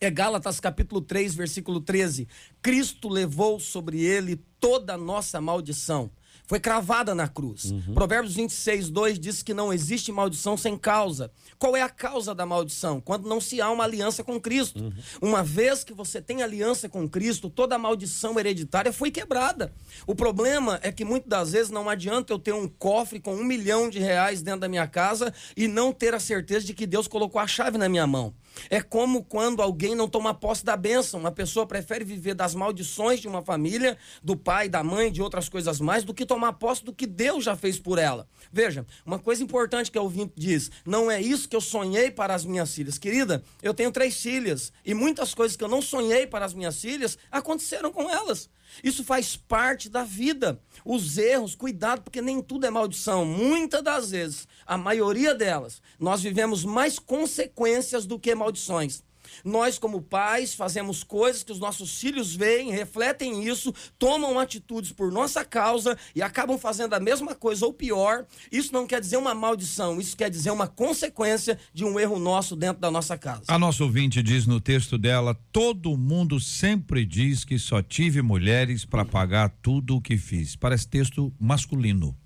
é 0.00 0.10
Gálatas 0.10 0.58
capítulo 0.58 1.00
3, 1.00 1.34
versículo 1.34 1.80
13. 1.80 2.26
Cristo 2.60 3.08
levou 3.08 3.60
sobre 3.60 4.02
ele 4.02 4.36
toda 4.58 4.94
a 4.94 4.98
nossa 4.98 5.40
maldição 5.40 6.10
foi 6.46 6.60
cravada 6.60 7.14
na 7.14 7.28
cruz. 7.28 7.70
Uhum. 7.70 7.94
Provérbios 7.94 8.34
26, 8.34 8.90
2 8.90 9.18
diz 9.18 9.42
que 9.42 9.54
não 9.54 9.72
existe 9.72 10.12
maldição 10.12 10.56
sem 10.56 10.76
causa. 10.76 11.30
Qual 11.58 11.76
é 11.76 11.82
a 11.82 11.88
causa 11.88 12.34
da 12.34 12.44
maldição? 12.44 13.00
Quando 13.00 13.28
não 13.28 13.40
se 13.40 13.60
há 13.60 13.70
uma 13.70 13.84
aliança 13.84 14.22
com 14.22 14.40
Cristo. 14.40 14.82
Uhum. 14.82 14.92
Uma 15.20 15.42
vez 15.42 15.84
que 15.84 15.94
você 15.94 16.20
tem 16.20 16.42
aliança 16.42 16.88
com 16.88 17.08
Cristo, 17.08 17.48
toda 17.48 17.76
a 17.76 17.78
maldição 17.78 18.38
hereditária 18.38 18.92
foi 18.92 19.10
quebrada. 19.10 19.72
O 20.06 20.14
problema 20.14 20.78
é 20.82 20.90
que 20.90 21.04
muitas 21.04 21.28
das 21.28 21.52
vezes 21.52 21.70
não 21.70 21.88
adianta 21.88 22.32
eu 22.32 22.38
ter 22.38 22.52
um 22.52 22.68
cofre 22.68 23.20
com 23.20 23.34
um 23.34 23.44
milhão 23.44 23.88
de 23.88 23.98
reais 23.98 24.42
dentro 24.42 24.60
da 24.60 24.68
minha 24.68 24.86
casa 24.86 25.32
e 25.56 25.68
não 25.68 25.92
ter 25.92 26.14
a 26.14 26.20
certeza 26.20 26.66
de 26.66 26.74
que 26.74 26.86
Deus 26.86 27.08
colocou 27.08 27.40
a 27.40 27.46
chave 27.46 27.78
na 27.78 27.88
minha 27.88 28.06
mão. 28.06 28.34
É 28.70 28.80
como 28.80 29.24
quando 29.24 29.62
alguém 29.62 29.94
não 29.94 30.08
toma 30.08 30.34
posse 30.34 30.64
da 30.64 30.76
bênção. 30.76 31.20
Uma 31.20 31.32
pessoa 31.32 31.66
prefere 31.66 32.04
viver 32.04 32.34
das 32.34 32.54
maldições 32.54 33.20
de 33.20 33.28
uma 33.28 33.42
família, 33.42 33.96
do 34.22 34.36
pai, 34.36 34.68
da 34.68 34.82
mãe, 34.82 35.10
de 35.10 35.22
outras 35.22 35.48
coisas 35.48 35.80
mais, 35.80 36.04
do 36.04 36.14
que 36.14 36.26
tomar 36.26 36.54
posse 36.54 36.84
do 36.84 36.92
que 36.92 37.06
Deus 37.06 37.44
já 37.44 37.56
fez 37.56 37.78
por 37.78 37.98
ela. 37.98 38.28
Veja, 38.52 38.86
uma 39.04 39.18
coisa 39.18 39.42
importante 39.42 39.90
que 39.90 39.98
o 39.98 40.02
ouvinte 40.02 40.32
diz: 40.36 40.70
não 40.84 41.10
é 41.10 41.20
isso 41.20 41.48
que 41.48 41.56
eu 41.56 41.60
sonhei 41.60 42.10
para 42.10 42.34
as 42.34 42.44
minhas 42.44 42.74
filhas. 42.74 42.98
Querida, 42.98 43.42
eu 43.62 43.74
tenho 43.74 43.90
três 43.90 44.20
filhas 44.20 44.72
e 44.84 44.94
muitas 44.94 45.34
coisas 45.34 45.56
que 45.56 45.64
eu 45.64 45.68
não 45.68 45.82
sonhei 45.82 46.26
para 46.26 46.44
as 46.44 46.54
minhas 46.54 46.80
filhas 46.80 47.18
aconteceram 47.30 47.92
com 47.92 48.10
elas. 48.10 48.48
Isso 48.82 49.04
faz 49.04 49.36
parte 49.36 49.88
da 49.88 50.04
vida. 50.04 50.60
Os 50.84 51.18
erros, 51.18 51.54
cuidado, 51.54 52.02
porque 52.02 52.22
nem 52.22 52.40
tudo 52.40 52.66
é 52.66 52.70
maldição. 52.70 53.24
Muitas 53.24 53.82
das 53.82 54.10
vezes, 54.10 54.46
a 54.66 54.76
maioria 54.76 55.34
delas, 55.34 55.80
nós 55.98 56.22
vivemos 56.22 56.64
mais 56.64 56.98
consequências 56.98 58.06
do 58.06 58.18
que 58.18 58.34
maldições. 58.34 59.02
Nós, 59.44 59.78
como 59.78 60.02
pais, 60.02 60.54
fazemos 60.54 61.02
coisas 61.02 61.42
que 61.42 61.52
os 61.52 61.58
nossos 61.58 62.00
filhos 62.00 62.34
veem, 62.34 62.70
refletem 62.70 63.46
isso, 63.46 63.72
tomam 63.98 64.38
atitudes 64.38 64.92
por 64.92 65.10
nossa 65.10 65.44
causa 65.44 65.96
e 66.14 66.22
acabam 66.22 66.58
fazendo 66.58 66.94
a 66.94 67.00
mesma 67.00 67.34
coisa 67.34 67.66
ou 67.66 67.72
pior. 67.72 68.26
Isso 68.50 68.72
não 68.72 68.86
quer 68.86 69.00
dizer 69.00 69.16
uma 69.16 69.34
maldição, 69.34 70.00
isso 70.00 70.16
quer 70.16 70.30
dizer 70.30 70.50
uma 70.50 70.66
consequência 70.66 71.58
de 71.72 71.84
um 71.84 71.98
erro 71.98 72.18
nosso 72.18 72.56
dentro 72.56 72.80
da 72.80 72.90
nossa 72.90 73.16
casa. 73.18 73.42
A 73.48 73.58
nossa 73.58 73.84
ouvinte 73.84 74.22
diz 74.22 74.46
no 74.46 74.60
texto 74.60 74.96
dela: 74.98 75.34
todo 75.52 75.96
mundo 75.96 76.38
sempre 76.40 77.04
diz 77.04 77.44
que 77.44 77.58
só 77.58 77.82
tive 77.82 78.22
mulheres 78.22 78.84
para 78.84 79.04
pagar 79.04 79.50
tudo 79.62 79.96
o 79.96 80.00
que 80.00 80.16
fiz. 80.16 80.56
Parece 80.56 80.88
texto 80.88 81.32
masculino. 81.38 82.16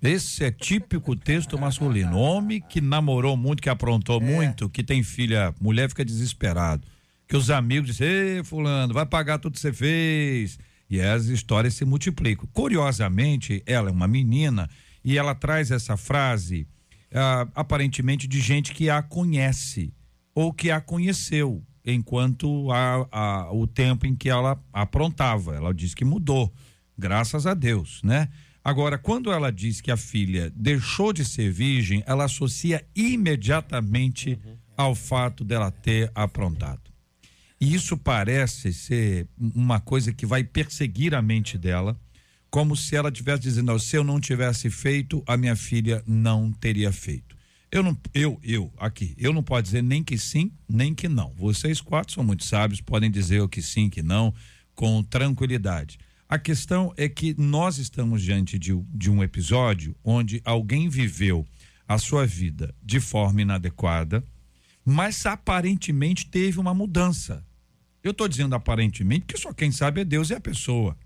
Esse 0.00 0.44
é 0.44 0.50
típico 0.50 1.16
texto 1.16 1.58
masculino. 1.58 2.16
Homem 2.16 2.60
que 2.60 2.80
namorou 2.80 3.36
muito, 3.36 3.62
que 3.62 3.68
aprontou 3.68 4.20
muito, 4.20 4.68
que 4.68 4.82
tem 4.82 5.02
filha, 5.02 5.54
mulher 5.60 5.88
fica 5.88 6.04
desesperado. 6.04 6.86
Que 7.26 7.36
os 7.36 7.50
amigos 7.50 7.88
dizem, 7.88 8.08
ei, 8.08 8.44
fulano, 8.44 8.92
vai 8.92 9.06
pagar 9.06 9.38
tudo 9.38 9.54
que 9.54 9.60
você 9.60 9.72
fez. 9.72 10.58
E 10.88 11.00
as 11.00 11.26
histórias 11.26 11.74
se 11.74 11.84
multiplicam. 11.84 12.46
Curiosamente, 12.52 13.62
ela 13.66 13.88
é 13.88 13.92
uma 13.92 14.06
menina 14.06 14.68
e 15.04 15.16
ela 15.16 15.34
traz 15.34 15.70
essa 15.70 15.96
frase 15.96 16.66
ah, 17.14 17.46
aparentemente 17.54 18.26
de 18.26 18.40
gente 18.40 18.72
que 18.72 18.90
a 18.90 19.02
conhece 19.02 19.92
ou 20.34 20.52
que 20.52 20.70
a 20.70 20.80
conheceu 20.80 21.62
enquanto 21.84 22.70
a, 22.70 23.06
a, 23.10 23.52
o 23.52 23.66
tempo 23.66 24.06
em 24.06 24.14
que 24.14 24.28
ela 24.28 24.62
aprontava. 24.72 25.54
Ela 25.54 25.74
diz 25.74 25.94
que 25.94 26.04
mudou, 26.04 26.52
graças 26.96 27.46
a 27.46 27.54
Deus, 27.54 28.00
né? 28.02 28.28
Agora, 28.64 28.96
quando 28.96 29.32
ela 29.32 29.50
diz 29.50 29.80
que 29.80 29.90
a 29.90 29.96
filha 29.96 30.52
deixou 30.54 31.12
de 31.12 31.24
ser 31.24 31.50
virgem, 31.50 32.02
ela 32.06 32.24
associa 32.24 32.84
imediatamente 32.94 34.38
ao 34.76 34.94
fato 34.94 35.44
dela 35.44 35.70
ter 35.70 36.10
aprontado. 36.14 36.92
E 37.60 37.74
isso 37.74 37.96
parece 37.96 38.72
ser 38.72 39.28
uma 39.38 39.80
coisa 39.80 40.12
que 40.12 40.26
vai 40.26 40.44
perseguir 40.44 41.14
a 41.14 41.22
mente 41.22 41.58
dela, 41.58 41.98
como 42.50 42.76
se 42.76 42.94
ela 42.94 43.08
estivesse 43.08 43.42
dizendo: 43.42 43.78
se 43.78 43.96
eu 43.96 44.04
não 44.04 44.20
tivesse 44.20 44.68
feito, 44.70 45.22
a 45.26 45.36
minha 45.36 45.56
filha 45.56 46.02
não 46.06 46.52
teria 46.52 46.92
feito. 46.92 47.36
Eu 47.70 47.82
não, 47.82 47.96
eu, 48.12 48.38
eu, 48.42 48.72
aqui, 48.76 49.14
eu 49.16 49.32
não 49.32 49.42
posso 49.42 49.62
dizer 49.62 49.82
nem 49.82 50.04
que 50.04 50.18
sim, 50.18 50.52
nem 50.68 50.94
que 50.94 51.08
não. 51.08 51.32
Vocês 51.36 51.80
quatro 51.80 52.12
são 52.12 52.22
muito 52.22 52.44
sábios, 52.44 52.80
podem 52.80 53.10
dizer 53.10 53.40
o 53.40 53.48
que 53.48 53.62
sim, 53.62 53.88
que 53.88 54.02
não, 54.02 54.34
com 54.74 55.02
tranquilidade. 55.02 55.98
A 56.32 56.38
questão 56.38 56.94
é 56.96 57.10
que 57.10 57.38
nós 57.38 57.76
estamos 57.76 58.22
diante 58.22 58.58
de, 58.58 58.72
de 58.88 59.10
um 59.10 59.22
episódio 59.22 59.94
onde 60.02 60.40
alguém 60.46 60.88
viveu 60.88 61.46
a 61.86 61.98
sua 61.98 62.24
vida 62.24 62.74
de 62.82 63.00
forma 63.00 63.42
inadequada, 63.42 64.26
mas 64.82 65.26
aparentemente 65.26 66.24
teve 66.30 66.58
uma 66.58 66.72
mudança. 66.72 67.46
Eu 68.02 68.12
estou 68.12 68.26
dizendo 68.26 68.54
aparentemente 68.54 69.26
porque 69.26 69.36
só 69.42 69.52
quem 69.52 69.70
sabe 69.70 70.00
é 70.00 70.04
Deus 70.06 70.30
e 70.30 70.34
a 70.34 70.40
pessoa. 70.40 70.96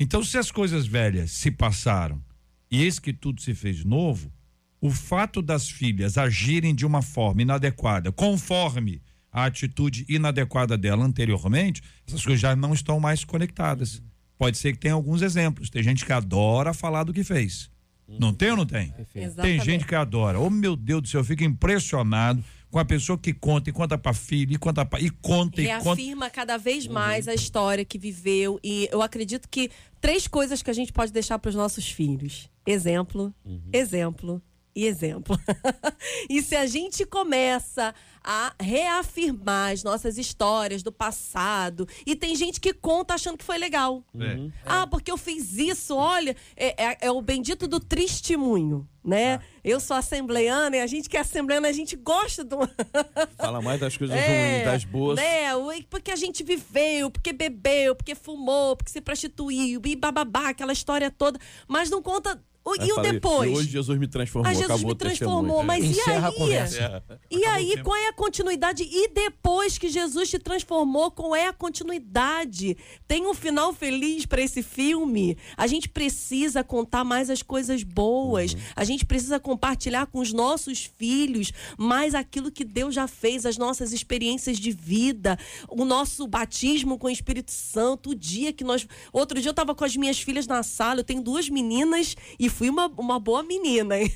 Então, 0.00 0.24
se 0.24 0.38
as 0.38 0.50
coisas 0.50 0.86
velhas 0.86 1.30
se 1.32 1.50
passaram 1.50 2.24
e 2.70 2.82
eis 2.82 2.98
que 2.98 3.12
tudo 3.12 3.42
se 3.42 3.54
fez 3.54 3.84
novo, 3.84 4.32
o 4.80 4.90
fato 4.90 5.42
das 5.42 5.68
filhas 5.68 6.16
agirem 6.16 6.74
de 6.74 6.86
uma 6.86 7.02
forma 7.02 7.42
inadequada, 7.42 8.10
conforme 8.10 9.02
a 9.30 9.44
atitude 9.44 10.06
inadequada 10.08 10.78
dela 10.78 11.04
anteriormente, 11.04 11.82
essas 12.08 12.24
coisas 12.24 12.40
já 12.40 12.56
não 12.56 12.72
estão 12.72 12.98
mais 12.98 13.24
conectadas. 13.26 14.02
Pode 14.38 14.58
ser 14.58 14.72
que 14.72 14.78
tenha 14.78 14.94
alguns 14.94 15.22
exemplos. 15.22 15.70
Tem 15.70 15.82
gente 15.82 16.04
que 16.04 16.12
adora 16.12 16.74
falar 16.74 17.04
do 17.04 17.12
que 17.12 17.22
fez. 17.22 17.70
Não 18.18 18.34
tem 18.34 18.50
ou 18.50 18.56
não 18.56 18.66
tem? 18.66 18.92
Tem 19.12 19.24
Exatamente. 19.24 19.64
gente 19.64 19.86
que 19.86 19.94
adora. 19.94 20.38
Oh, 20.38 20.50
meu 20.50 20.76
Deus 20.76 21.02
do 21.02 21.08
céu, 21.08 21.20
eu 21.20 21.24
fico 21.24 21.44
impressionado 21.44 22.44
com 22.70 22.78
a 22.78 22.84
pessoa 22.84 23.18
que 23.18 23.32
conta 23.32 23.70
e 23.70 23.72
conta 23.72 23.98
pra 23.98 24.12
filha, 24.12 24.54
e 24.54 24.58
conta 24.58 24.84
pra. 24.84 25.00
E 25.00 25.10
conta 25.10 25.60
e. 25.60 25.66
Reafirma 25.66 26.30
cada 26.30 26.56
vez 26.56 26.86
mais 26.86 27.28
a 27.28 27.34
história 27.34 27.84
que 27.84 27.98
viveu. 27.98 28.58
E 28.62 28.88
eu 28.90 29.02
acredito 29.02 29.48
que 29.48 29.70
três 30.00 30.26
coisas 30.26 30.62
que 30.62 30.70
a 30.70 30.74
gente 30.74 30.92
pode 30.92 31.12
deixar 31.12 31.38
para 31.38 31.50
os 31.50 31.54
nossos 31.54 31.90
filhos: 31.90 32.50
exemplo, 32.66 33.34
exemplo 33.72 34.42
e 34.74 34.86
exemplo. 34.86 35.38
e 36.28 36.42
se 36.42 36.56
a 36.56 36.66
gente 36.66 37.04
começa 37.04 37.94
a 38.24 38.54
reafirmar 38.60 39.72
as 39.72 39.82
nossas 39.82 40.16
histórias 40.18 40.82
do 40.82 40.92
passado, 40.92 41.86
e 42.06 42.14
tem 42.14 42.34
gente 42.36 42.60
que 42.60 42.72
conta 42.72 43.14
achando 43.14 43.38
que 43.38 43.44
foi 43.44 43.58
legal. 43.58 44.04
É. 44.18 44.50
Ah, 44.64 44.86
porque 44.86 45.10
eu 45.10 45.16
fiz 45.16 45.56
isso, 45.58 45.96
olha, 45.96 46.36
é, 46.56 46.84
é- 46.92 46.98
é 47.02 47.10
o 47.10 47.20
bendito 47.20 47.66
do 47.66 47.80
testemunho, 47.80 48.88
né? 49.04 49.40
Eu 49.64 49.80
sou 49.80 49.96
assembleiana 49.96 50.76
e 50.76 50.80
a 50.80 50.86
gente 50.86 51.08
que 51.08 51.16
é 51.16 51.20
assembleiana, 51.20 51.68
a 51.68 51.72
gente 51.72 51.96
gosta 51.96 52.44
do. 52.44 52.58
Fala 53.36 53.60
mais 53.60 53.80
das 53.80 53.96
coisas 53.96 54.16
É, 54.16 54.26
ruins, 54.56 54.64
das 54.64 54.84
boas. 54.84 55.16
Né? 55.16 55.42
Porque 55.90 56.10
a 56.10 56.16
gente 56.16 56.42
viveu, 56.42 57.10
porque 57.10 57.32
bebeu, 57.32 57.94
porque 57.94 58.14
fumou, 58.14 58.76
porque 58.76 58.90
se 58.90 59.00
prostituiu, 59.00 59.80
e 59.84 59.96
bababá, 59.96 60.48
aquela 60.50 60.72
história 60.72 61.10
toda. 61.10 61.38
Mas 61.66 61.90
não 61.90 62.02
conta. 62.02 62.40
O- 62.64 62.76
e 62.76 62.92
o 62.92 62.94
falei, 62.94 63.12
depois? 63.12 63.50
E 63.50 63.54
hoje 63.54 63.68
Jesus 63.70 63.98
me 63.98 64.06
transformou, 64.06 64.50
Ah, 64.50 64.54
Jesus 64.54 64.70
acabou 64.70 64.88
me 64.90 64.94
transformou, 64.94 65.62
mas 65.64 65.84
e 65.84 65.88
Encerra 65.88 66.26
a 66.26 66.30
aí? 66.30 66.34
conversa. 66.36 67.04
E 67.30 67.44
aí, 67.44 67.82
qual 67.82 67.96
é 67.96 68.08
a 68.08 68.12
continuidade? 68.12 68.82
E 68.84 69.08
depois 69.08 69.78
que 69.78 69.88
Jesus 69.88 70.30
te 70.30 70.38
transformou, 70.38 71.10
qual 71.10 71.34
é 71.34 71.46
a 71.48 71.52
continuidade? 71.52 72.76
Tem 73.08 73.26
um 73.26 73.34
final 73.34 73.72
feliz 73.72 74.26
para 74.26 74.40
esse 74.42 74.62
filme? 74.62 75.36
A 75.56 75.66
gente 75.66 75.88
precisa 75.88 76.62
contar 76.64 77.04
mais 77.04 77.30
as 77.30 77.42
coisas 77.42 77.82
boas. 77.82 78.56
A 78.76 78.84
gente 78.84 79.04
precisa 79.04 79.38
compartilhar 79.40 80.06
com 80.06 80.18
os 80.20 80.32
nossos 80.32 80.84
filhos 80.84 81.52
mais 81.76 82.14
aquilo 82.14 82.50
que 82.50 82.64
Deus 82.64 82.94
já 82.94 83.06
fez, 83.08 83.44
as 83.46 83.56
nossas 83.58 83.92
experiências 83.92 84.58
de 84.58 84.70
vida, 84.70 85.38
o 85.68 85.84
nosso 85.84 86.26
batismo 86.26 86.98
com 86.98 87.06
o 87.06 87.10
Espírito 87.10 87.50
Santo, 87.50 88.10
o 88.10 88.14
dia 88.14 88.52
que 88.52 88.64
nós. 88.64 88.86
Outro 89.12 89.40
dia 89.40 89.48
eu 89.48 89.52
estava 89.52 89.74
com 89.74 89.84
as 89.84 89.96
minhas 89.96 90.20
filhas 90.20 90.46
na 90.46 90.62
sala, 90.62 91.00
eu 91.00 91.04
tenho 91.04 91.22
duas 91.22 91.48
meninas 91.48 92.14
e 92.38 92.48
fui 92.52 92.70
uma, 92.70 92.86
uma 92.86 93.18
boa 93.18 93.42
menina, 93.42 93.98
hein? 93.98 94.12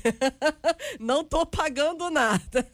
Não 0.99 1.23
tô 1.23 1.45
pagando 1.45 2.09
nada. 2.09 2.65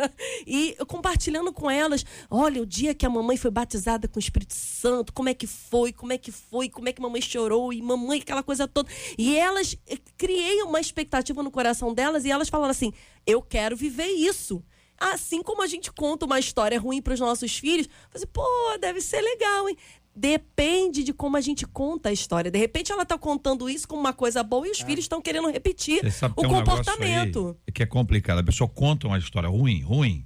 E 0.45 0.75
eu 0.77 0.85
compartilhando 0.85 1.51
com 1.51 1.71
elas, 1.71 2.05
olha, 2.29 2.61
o 2.61 2.65
dia 2.65 2.93
que 2.93 3.05
a 3.05 3.09
mamãe 3.09 3.37
foi 3.37 3.49
batizada 3.49 4.07
com 4.07 4.17
o 4.17 4.19
Espírito 4.19 4.53
Santo, 4.53 5.13
como 5.13 5.29
é 5.29 5.33
que 5.33 5.47
foi, 5.47 5.91
como 5.91 6.13
é 6.13 6.17
que 6.17 6.31
foi, 6.31 6.69
como 6.69 6.87
é 6.87 6.91
que 6.91 7.01
mamãe 7.01 7.21
chorou, 7.21 7.73
e 7.73 7.81
mamãe, 7.81 8.19
aquela 8.19 8.43
coisa 8.43 8.67
toda. 8.67 8.91
E 9.17 9.35
elas, 9.35 9.75
eh, 9.87 9.97
criei 10.17 10.61
uma 10.61 10.79
expectativa 10.79 11.41
no 11.41 11.49
coração 11.49 11.93
delas, 11.93 12.25
e 12.25 12.31
elas 12.31 12.49
falaram 12.49 12.71
assim: 12.71 12.93
eu 13.25 13.41
quero 13.41 13.75
viver 13.75 14.07
isso. 14.07 14.63
Assim 14.97 15.41
como 15.41 15.61
a 15.61 15.67
gente 15.67 15.91
conta 15.91 16.25
uma 16.25 16.39
história 16.39 16.79
ruim 16.79 17.01
para 17.01 17.13
os 17.13 17.19
nossos 17.19 17.57
filhos, 17.57 17.89
você, 18.11 18.25
pô, 18.25 18.45
deve 18.79 19.01
ser 19.01 19.21
legal, 19.21 19.67
hein? 19.67 19.77
Depende 20.15 21.03
de 21.03 21.11
como 21.11 21.37
a 21.37 21.41
gente 21.41 21.65
conta 21.65 22.09
a 22.09 22.11
história. 22.11 22.51
De 22.51 22.59
repente 22.59 22.91
ela 22.91 23.05
tá 23.05 23.17
contando 23.17 23.67
isso 23.67 23.87
como 23.87 24.01
uma 24.01 24.13
coisa 24.13 24.43
boa 24.43 24.67
e 24.67 24.71
os 24.71 24.79
filhos 24.79 25.05
estão 25.05 25.21
querendo 25.21 25.49
repetir 25.49 25.97
o 25.97 26.41
tem 26.41 26.45
um 26.45 26.53
comportamento. 26.53 27.57
aí 27.65 27.73
que 27.73 27.81
é 27.81 27.85
complicado. 27.85 28.39
A 28.39 28.43
pessoa 28.43 28.69
conta 28.69 29.07
uma 29.07 29.17
história 29.17 29.49
ruim, 29.49 29.81
ruim, 29.81 30.25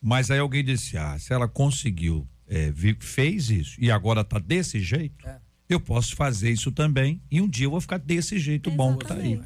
mas 0.00 0.30
aí 0.30 0.38
alguém 0.38 0.64
disse: 0.64 0.96
ah, 0.96 1.18
se 1.18 1.32
ela 1.32 1.48
conseguiu, 1.48 2.28
é, 2.46 2.72
fez 3.00 3.50
isso 3.50 3.76
e 3.80 3.90
agora 3.90 4.22
tá 4.22 4.38
desse 4.38 4.78
jeito, 4.80 5.26
eu 5.68 5.80
posso 5.80 6.14
fazer 6.14 6.50
isso 6.50 6.70
também 6.70 7.20
e 7.28 7.40
um 7.40 7.48
dia 7.48 7.66
eu 7.66 7.70
vou 7.72 7.80
ficar 7.80 7.98
desse 7.98 8.38
jeito 8.38 8.70
bom 8.70 8.96
que 8.96 9.06
tá 9.06 9.14
aí. 9.14 9.40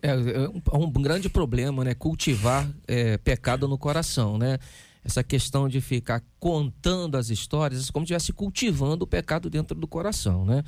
É, 0.00 0.10
é 0.10 0.48
um, 0.48 0.62
é 0.72 0.76
um 0.76 0.90
grande 0.90 1.28
problema, 1.28 1.84
né? 1.84 1.94
Cultivar 1.94 2.68
é, 2.86 3.18
pecado 3.18 3.68
no 3.68 3.76
coração, 3.76 4.38
né? 4.38 4.58
Essa 5.04 5.22
questão 5.22 5.68
de 5.68 5.80
ficar 5.80 6.22
contando 6.40 7.16
as 7.16 7.28
histórias, 7.28 7.88
é 7.88 7.92
como 7.92 8.06
se 8.06 8.12
estivesse 8.12 8.32
cultivando 8.32 9.04
o 9.04 9.06
pecado 9.06 9.50
dentro 9.50 9.78
do 9.78 9.86
coração, 9.86 10.44
né? 10.44 10.64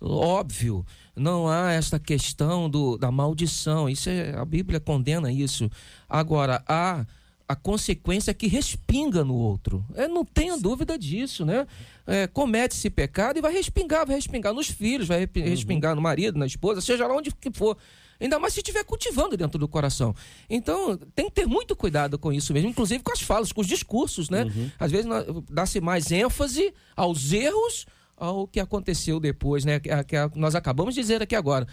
Óbvio, 0.00 0.86
não 1.16 1.48
há 1.48 1.72
esta 1.72 1.98
questão 1.98 2.70
do, 2.70 2.96
da 2.96 3.10
maldição, 3.10 3.88
isso 3.88 4.08
é, 4.08 4.36
a 4.36 4.44
Bíblia 4.44 4.78
condena 4.78 5.32
isso. 5.32 5.68
Agora, 6.08 6.62
há 6.68 7.04
a 7.48 7.56
consequência 7.56 8.34
que 8.34 8.46
respinga 8.46 9.24
no 9.24 9.34
outro. 9.34 9.84
É, 9.94 10.06
não 10.06 10.24
tenha 10.24 10.56
dúvida 10.58 10.98
disso, 10.98 11.44
né? 11.46 11.66
É, 12.06 12.26
comete 12.26 12.76
esse 12.76 12.90
pecado 12.90 13.38
e 13.38 13.42
vai 13.42 13.52
respingar, 13.52 14.06
vai 14.06 14.16
respingar 14.16 14.52
nos 14.52 14.68
filhos, 14.68 15.08
vai 15.08 15.20
repi- 15.20 15.40
respingar 15.40 15.96
no 15.96 16.02
marido, 16.02 16.38
na 16.38 16.46
esposa, 16.46 16.80
seja 16.80 17.06
lá 17.06 17.16
onde 17.16 17.34
que 17.34 17.50
for. 17.50 17.76
Ainda 18.20 18.38
mais 18.38 18.52
se 18.54 18.60
estiver 18.60 18.82
cultivando 18.84 19.36
dentro 19.36 19.58
do 19.58 19.68
coração. 19.68 20.14
Então, 20.50 20.96
tem 21.14 21.26
que 21.26 21.32
ter 21.36 21.46
muito 21.46 21.76
cuidado 21.76 22.18
com 22.18 22.32
isso 22.32 22.52
mesmo, 22.52 22.68
inclusive 22.70 23.02
com 23.02 23.12
as 23.12 23.20
falas, 23.20 23.52
com 23.52 23.60
os 23.60 23.66
discursos, 23.66 24.28
né? 24.28 24.44
Às 24.78 24.90
vezes 24.90 25.06
dá-se 25.50 25.80
mais 25.80 26.10
ênfase 26.10 26.72
aos 26.96 27.32
erros 27.32 27.86
ao 28.16 28.48
que 28.48 28.58
aconteceu 28.58 29.20
depois, 29.20 29.64
né? 29.64 29.78
Que, 29.78 29.90
que 30.04 30.16
nós 30.38 30.54
acabamos 30.56 30.94
de 30.94 31.00
dizer 31.00 31.22
aqui 31.22 31.36
agora. 31.36 31.66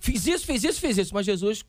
Fiz 0.00 0.26
isso, 0.26 0.44
fiz 0.44 0.64
isso, 0.64 0.80
fiz 0.80 0.98
isso, 0.98 1.14
mas 1.14 1.24
Jesus 1.24 1.64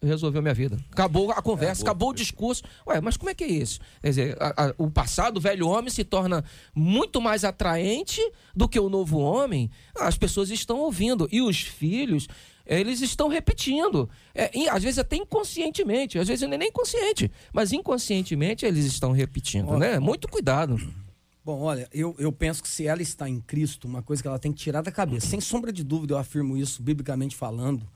resolveu 0.00 0.40
minha 0.40 0.54
vida. 0.54 0.78
Acabou 0.92 1.30
a 1.32 1.42
conversa, 1.42 1.82
acabou, 1.82 2.10
o 2.10 2.14
discurso. 2.14 2.62
Ué, 2.86 3.00
mas 3.00 3.16
como 3.16 3.30
é 3.30 3.34
que 3.34 3.42
é 3.42 3.48
isso? 3.48 3.80
Quer 4.00 4.08
dizer, 4.10 4.36
a- 4.40 4.66
a- 4.68 4.74
o 4.78 4.88
passado, 4.88 5.38
o 5.38 5.40
velho 5.40 5.66
homem, 5.68 5.90
se 5.90 6.04
torna 6.04 6.44
muito 6.72 7.20
mais 7.20 7.44
atraente 7.44 8.20
do 8.54 8.68
que 8.68 8.78
o 8.78 8.88
novo 8.88 9.18
homem. 9.18 9.68
As 9.96 10.16
pessoas 10.16 10.50
estão 10.50 10.78
ouvindo. 10.78 11.28
E 11.32 11.42
os 11.42 11.60
filhos, 11.60 12.28
eles 12.68 13.00
estão 13.00 13.28
repetindo. 13.28 14.08
É, 14.34 14.50
às 14.68 14.82
vezes 14.82 14.98
até 14.98 15.16
inconscientemente, 15.16 16.18
às 16.18 16.28
vezes 16.28 16.42
é 16.42 16.58
nem 16.58 16.70
consciente, 16.70 17.30
mas 17.52 17.72
inconscientemente 17.72 18.66
eles 18.66 18.84
estão 18.84 19.10
repetindo, 19.10 19.78
né? 19.78 19.98
Muito 19.98 20.28
cuidado. 20.28 20.76
Bom, 21.44 21.62
olha, 21.62 21.88
eu, 21.90 22.14
eu 22.18 22.30
penso 22.30 22.62
que 22.62 22.68
se 22.68 22.86
ela 22.86 23.00
está 23.00 23.26
em 23.26 23.40
Cristo, 23.40 23.88
uma 23.88 24.02
coisa 24.02 24.20
que 24.20 24.28
ela 24.28 24.38
tem 24.38 24.52
que 24.52 24.58
tirar 24.62 24.82
da 24.82 24.92
cabeça, 24.92 25.28
sem 25.28 25.40
sombra 25.40 25.72
de 25.72 25.82
dúvida, 25.82 26.12
eu 26.12 26.18
afirmo 26.18 26.58
isso, 26.58 26.82
biblicamente 26.82 27.34
falando, 27.34 27.88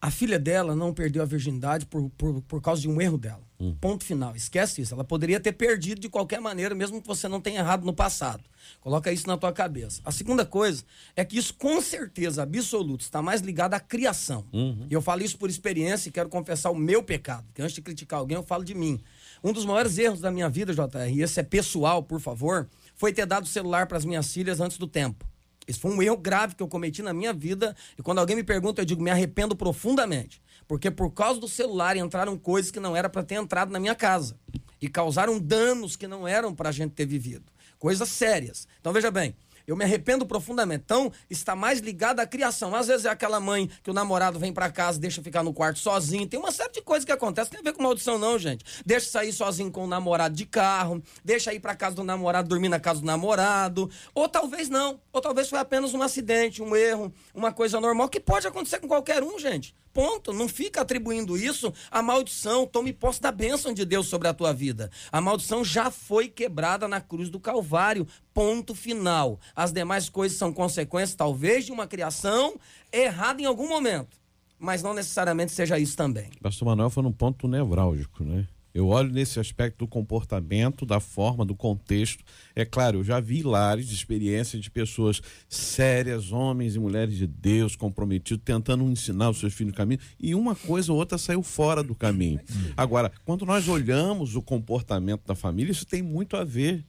A 0.00 0.10
filha 0.10 0.38
dela 0.38 0.76
não 0.76 0.92
perdeu 0.92 1.22
a 1.22 1.24
virgindade 1.24 1.86
por, 1.86 2.10
por, 2.10 2.42
por 2.42 2.60
causa 2.60 2.82
de 2.82 2.88
um 2.88 3.00
erro 3.00 3.16
dela. 3.16 3.40
Ponto 3.80 4.04
final. 4.04 4.34
Esquece 4.36 4.82
isso. 4.82 4.94
Ela 4.94 5.04
poderia 5.04 5.40
ter 5.40 5.52
perdido 5.52 6.00
de 6.00 6.08
qualquer 6.08 6.40
maneira, 6.40 6.74
mesmo 6.74 7.00
que 7.00 7.06
você 7.06 7.28
não 7.28 7.40
tenha 7.40 7.60
errado 7.60 7.84
no 7.84 7.92
passado. 7.92 8.42
Coloca 8.80 9.12
isso 9.12 9.26
na 9.26 9.36
tua 9.36 9.52
cabeça. 9.52 10.00
A 10.04 10.10
segunda 10.10 10.44
coisa 10.44 10.84
é 11.14 11.24
que 11.24 11.36
isso, 11.36 11.54
com 11.54 11.80
certeza 11.80 12.42
absoluta, 12.42 13.04
está 13.04 13.22
mais 13.22 13.40
ligado 13.40 13.74
à 13.74 13.80
criação. 13.80 14.44
E 14.90 14.94
eu 14.94 15.00
falo 15.02 15.22
isso 15.22 15.38
por 15.38 15.48
experiência 15.48 16.08
e 16.08 16.12
quero 16.12 16.28
confessar 16.28 16.70
o 16.70 16.76
meu 16.76 17.02
pecado. 17.02 17.46
Que 17.54 17.62
antes 17.62 17.74
de 17.74 17.82
criticar 17.82 18.20
alguém, 18.20 18.36
eu 18.36 18.42
falo 18.42 18.64
de 18.64 18.74
mim. 18.74 19.00
Um 19.42 19.52
dos 19.52 19.64
maiores 19.64 19.98
erros 19.98 20.20
da 20.20 20.30
minha 20.30 20.48
vida, 20.48 20.72
JR, 20.74 21.10
e 21.12 21.22
esse 21.22 21.38
é 21.40 21.42
pessoal, 21.42 22.02
por 22.02 22.20
favor, 22.20 22.68
foi 22.94 23.12
ter 23.12 23.26
dado 23.26 23.44
o 23.44 23.48
celular 23.48 23.86
para 23.86 23.98
as 23.98 24.04
minhas 24.04 24.32
filhas 24.32 24.60
antes 24.60 24.78
do 24.78 24.86
tempo. 24.86 25.24
Esse 25.66 25.80
foi 25.80 25.90
um 25.90 26.02
erro 26.02 26.16
grave 26.16 26.54
que 26.54 26.62
eu 26.62 26.68
cometi 26.68 27.02
na 27.02 27.14
minha 27.14 27.32
vida. 27.32 27.74
E 27.98 28.02
quando 28.02 28.18
alguém 28.18 28.36
me 28.36 28.44
pergunta, 28.44 28.82
eu 28.82 28.84
digo, 28.84 29.02
me 29.02 29.10
arrependo 29.10 29.56
profundamente. 29.56 30.42
Porque 30.66 30.90
por 30.90 31.10
causa 31.10 31.40
do 31.40 31.48
celular 31.48 31.96
entraram 31.96 32.38
coisas 32.38 32.70
que 32.70 32.80
não 32.80 32.96
era 32.96 33.08
para 33.08 33.22
ter 33.22 33.34
entrado 33.34 33.70
na 33.70 33.80
minha 33.80 33.94
casa. 33.94 34.38
E 34.80 34.88
causaram 34.88 35.38
danos 35.38 35.96
que 35.96 36.06
não 36.06 36.26
eram 36.26 36.54
para 36.54 36.68
a 36.68 36.72
gente 36.72 36.92
ter 36.92 37.06
vivido. 37.06 37.44
Coisas 37.78 38.08
sérias. 38.08 38.66
Então 38.80 38.92
veja 38.92 39.10
bem, 39.10 39.34
eu 39.66 39.76
me 39.76 39.84
arrependo 39.84 40.26
profundamente. 40.26 40.82
Então, 40.84 41.10
está 41.28 41.56
mais 41.56 41.80
ligado 41.80 42.20
à 42.20 42.26
criação. 42.26 42.74
Às 42.74 42.86
vezes 42.86 43.06
é 43.06 43.08
aquela 43.08 43.40
mãe 43.40 43.70
que 43.82 43.90
o 43.90 43.94
namorado 43.94 44.38
vem 44.38 44.52
para 44.52 44.70
casa, 44.70 44.98
deixa 45.00 45.22
ficar 45.22 45.42
no 45.42 45.54
quarto 45.54 45.78
sozinho. 45.78 46.26
Tem 46.26 46.38
uma 46.38 46.52
série 46.52 46.72
de 46.72 46.82
coisas 46.82 47.04
que 47.04 47.12
acontecem. 47.12 47.52
Não 47.54 47.62
tem 47.62 47.70
a 47.70 47.72
ver 47.72 47.76
com 47.76 47.82
maldição, 47.82 48.18
não, 48.18 48.38
gente. 48.38 48.64
Deixa 48.84 49.08
sair 49.08 49.32
sozinho 49.32 49.70
com 49.70 49.84
o 49.84 49.86
namorado 49.86 50.34
de 50.34 50.44
carro. 50.44 51.02
Deixa 51.24 51.52
ir 51.54 51.60
para 51.60 51.74
casa 51.74 51.96
do 51.96 52.04
namorado, 52.04 52.48
dormir 52.48 52.68
na 52.68 52.78
casa 52.78 53.00
do 53.00 53.06
namorado. 53.06 53.90
Ou 54.14 54.28
talvez 54.28 54.68
não. 54.68 55.00
Ou 55.12 55.20
talvez 55.20 55.48
foi 55.48 55.58
apenas 55.58 55.94
um 55.94 56.02
acidente, 56.02 56.62
um 56.62 56.76
erro, 56.76 57.12
uma 57.34 57.52
coisa 57.52 57.80
normal 57.80 58.08
que 58.08 58.20
pode 58.20 58.46
acontecer 58.46 58.78
com 58.80 58.88
qualquer 58.88 59.22
um, 59.22 59.38
gente. 59.38 59.74
Ponto. 59.94 60.32
Não 60.32 60.48
fica 60.48 60.80
atribuindo 60.80 61.36
isso 61.36 61.72
à 61.88 62.02
maldição. 62.02 62.66
Tome 62.66 62.92
posse 62.92 63.22
da 63.22 63.30
bênção 63.30 63.72
de 63.72 63.84
Deus 63.84 64.08
sobre 64.08 64.26
a 64.26 64.34
tua 64.34 64.52
vida. 64.52 64.90
A 65.12 65.20
maldição 65.20 65.64
já 65.64 65.90
foi 65.90 66.28
quebrada 66.28 66.88
na 66.88 67.00
cruz 67.00 67.30
do 67.30 67.38
Calvário. 67.38 68.06
Ponto 68.34 68.74
final. 68.74 69.38
As 69.54 69.72
demais 69.72 70.08
coisas 70.08 70.36
são 70.36 70.52
consequências, 70.52 71.14
talvez, 71.14 71.64
de 71.64 71.72
uma 71.72 71.86
criação 71.86 72.56
errada 72.92 73.40
em 73.40 73.44
algum 73.44 73.68
momento. 73.68 74.18
Mas 74.58 74.82
não 74.82 74.92
necessariamente 74.92 75.52
seja 75.52 75.78
isso 75.78 75.96
também. 75.96 76.30
Pastor 76.42 76.66
Manuel 76.66 76.90
foi 76.90 77.02
num 77.02 77.12
ponto 77.12 77.46
nevrálgico, 77.46 78.24
né? 78.24 78.48
Eu 78.74 78.88
olho 78.88 79.12
nesse 79.12 79.38
aspecto 79.38 79.78
do 79.78 79.86
comportamento, 79.86 80.84
da 80.84 80.98
forma, 80.98 81.44
do 81.44 81.54
contexto. 81.54 82.24
É 82.56 82.64
claro, 82.64 82.98
eu 82.98 83.04
já 83.04 83.20
vi 83.20 83.40
lares 83.40 83.86
de 83.86 83.94
experiência 83.94 84.58
de 84.58 84.68
pessoas 84.68 85.22
sérias, 85.48 86.32
homens 86.32 86.74
e 86.74 86.80
mulheres 86.80 87.16
de 87.16 87.24
Deus, 87.24 87.76
comprometidos, 87.76 88.42
tentando 88.44 88.82
ensinar 88.90 89.30
os 89.30 89.38
seus 89.38 89.54
filhos 89.54 89.72
no 89.72 89.76
caminho, 89.76 90.00
e 90.18 90.34
uma 90.34 90.56
coisa 90.56 90.90
ou 90.90 90.98
outra 90.98 91.16
saiu 91.16 91.40
fora 91.40 91.84
do 91.84 91.94
caminho. 91.94 92.40
Agora, 92.76 93.12
quando 93.24 93.46
nós 93.46 93.68
olhamos 93.68 94.34
o 94.34 94.42
comportamento 94.42 95.22
da 95.24 95.36
família, 95.36 95.70
isso 95.70 95.86
tem 95.86 96.02
muito 96.02 96.36
a 96.36 96.42
ver. 96.42 96.84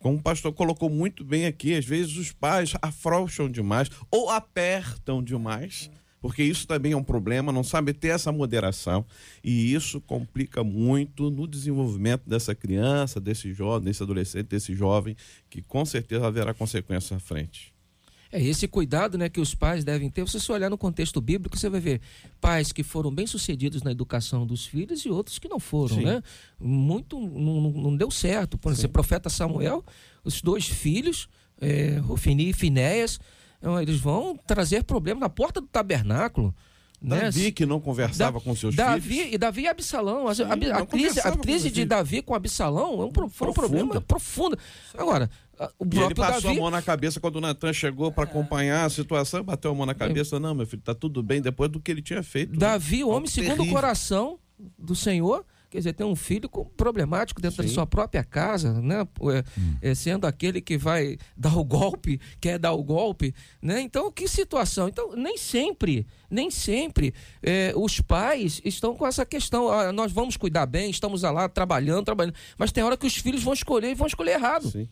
Como 0.00 0.18
o 0.18 0.22
pastor 0.22 0.52
colocou 0.52 0.90
muito 0.90 1.24
bem 1.24 1.46
aqui, 1.46 1.74
às 1.74 1.84
vezes 1.84 2.16
os 2.16 2.32
pais 2.32 2.72
afrouxam 2.82 3.48
demais 3.48 3.88
ou 4.10 4.28
apertam 4.28 5.22
demais 5.22 5.88
porque 6.20 6.42
isso 6.42 6.66
também 6.66 6.92
é 6.92 6.96
um 6.96 7.02
problema, 7.02 7.52
não 7.52 7.64
sabe 7.64 7.92
ter 7.92 8.08
essa 8.08 8.32
moderação 8.32 9.04
e 9.42 9.72
isso 9.72 10.00
complica 10.00 10.64
muito 10.64 11.30
no 11.30 11.46
desenvolvimento 11.46 12.22
dessa 12.26 12.54
criança, 12.54 13.20
desse 13.20 13.52
jovem, 13.52 13.84
desse 13.84 14.02
adolescente, 14.02 14.48
desse 14.48 14.74
jovem, 14.74 15.16
que 15.48 15.62
com 15.62 15.84
certeza 15.84 16.26
haverá 16.26 16.52
consequências 16.52 17.12
à 17.12 17.18
frente. 17.20 17.72
É 18.30 18.42
esse 18.42 18.68
cuidado 18.68 19.16
né, 19.16 19.28
que 19.28 19.40
os 19.40 19.54
pais 19.54 19.84
devem 19.84 20.10
ter. 20.10 20.28
Se 20.28 20.38
você 20.38 20.52
olhar 20.52 20.68
no 20.68 20.76
contexto 20.76 21.18
bíblico, 21.18 21.56
você 21.56 21.70
vai 21.70 21.80
ver 21.80 22.00
pais 22.40 22.72
que 22.72 22.82
foram 22.82 23.10
bem-sucedidos 23.10 23.82
na 23.82 23.90
educação 23.90 24.46
dos 24.46 24.66
filhos 24.66 25.00
e 25.00 25.08
outros 25.08 25.38
que 25.38 25.48
não 25.48 25.58
foram. 25.58 25.96
Sim. 25.96 26.04
Né? 26.04 26.22
Muito 26.60 27.18
não, 27.18 27.70
não 27.70 27.96
deu 27.96 28.10
certo. 28.10 28.58
Por 28.58 28.70
exemplo, 28.70 28.90
o 28.90 28.92
profeta 28.92 29.30
Samuel, 29.30 29.82
os 30.22 30.42
dois 30.42 30.66
filhos, 30.68 31.26
é, 31.58 32.02
Ofini 32.06 32.50
e 32.50 32.52
Finéias, 32.52 33.18
eles 33.80 33.98
vão 34.00 34.36
trazer 34.46 34.84
problemas 34.84 35.20
na 35.20 35.28
porta 35.28 35.60
do 35.60 35.66
tabernáculo. 35.66 36.54
Né? 37.00 37.20
Davi 37.22 37.52
que 37.52 37.64
não 37.64 37.80
conversava 37.80 38.38
Da- 38.38 38.44
com 38.44 38.56
seus 38.56 38.74
Davi, 38.74 39.08
filhos. 39.18 39.34
E 39.34 39.38
Davi 39.38 39.62
e 39.62 39.68
Absalão. 39.68 40.26
A, 40.26 40.34
Sim, 40.34 40.42
a, 40.42 40.78
a 40.78 40.86
crise, 40.86 41.20
a 41.20 41.36
crise 41.36 41.68
de 41.68 41.74
filhos. 41.76 41.88
Davi 41.88 42.22
com 42.22 42.34
Absalão 42.34 43.02
é 43.02 43.04
um, 43.04 43.28
foi 43.30 43.48
um 43.48 43.52
problema 43.52 44.00
profundo. 44.00 44.58
Agora, 44.96 45.30
o 45.78 45.84
E 45.92 45.98
ele 46.00 46.14
passou 46.14 46.42
Davi. 46.42 46.58
a 46.58 46.60
mão 46.60 46.70
na 46.72 46.82
cabeça 46.82 47.20
quando 47.20 47.36
o 47.36 47.40
Natan 47.40 47.72
chegou 47.72 48.10
para 48.10 48.24
acompanhar 48.24 48.84
a 48.84 48.90
situação, 48.90 49.44
bateu 49.44 49.70
a 49.70 49.74
mão 49.76 49.86
na 49.86 49.94
cabeça. 49.94 50.40
Não, 50.40 50.56
meu 50.56 50.66
filho, 50.66 50.82
tá 50.82 50.92
tudo 50.94 51.22
bem 51.22 51.40
depois 51.40 51.70
do 51.70 51.78
que 51.80 51.88
ele 51.92 52.02
tinha 52.02 52.22
feito. 52.22 52.58
Davi, 52.58 53.04
o 53.04 53.08
homem 53.10 53.18
Algo 53.18 53.28
segundo 53.28 53.62
o 53.62 53.68
coração 53.70 54.38
do 54.76 54.96
Senhor, 54.96 55.44
quer 55.70 55.78
dizer, 55.78 55.92
tem 55.92 56.06
um 56.06 56.16
filho 56.16 56.48
com- 56.48 56.64
problemático 56.64 57.40
dentro 57.42 57.58
da 57.58 57.68
Sim. 57.68 57.74
sua 57.74 57.86
própria 57.86 58.24
casa, 58.24 58.80
né? 58.80 59.06
É, 59.82 59.90
é, 59.90 59.94
sendo 59.94 60.26
aquele 60.26 60.60
que 60.60 60.78
vai 60.78 61.18
dar 61.36 61.56
o 61.58 61.64
golpe, 61.64 62.20
quer 62.40 62.58
dar 62.58 62.72
o 62.72 62.82
golpe, 62.82 63.34
né? 63.60 63.80
Então, 63.80 64.10
que 64.10 64.26
situação? 64.26 64.88
Então, 64.88 65.14
nem 65.14 65.36
sempre, 65.36 66.06
nem 66.30 66.50
sempre 66.50 67.12
é, 67.42 67.72
os 67.76 68.00
pais 68.00 68.60
estão 68.64 68.94
com 68.94 69.06
essa 69.06 69.26
questão. 69.26 69.68
ah, 69.70 69.92
nós 69.92 70.10
vamos 70.12 70.36
cuidar 70.36 70.66
bem, 70.66 70.90
estamos 70.90 71.22
lá 71.22 71.48
trabalhando, 71.48 72.04
trabalhando, 72.04 72.34
mas 72.56 72.72
tem 72.72 72.82
hora 72.82 72.96
que 72.96 73.06
os 73.06 73.16
filhos 73.16 73.42
vão 73.42 73.52
escolher 73.52 73.90
e 73.90 73.94
vão 73.94 74.06
escolher 74.06 74.32
errado. 74.32 74.70
Sim. 74.70 74.88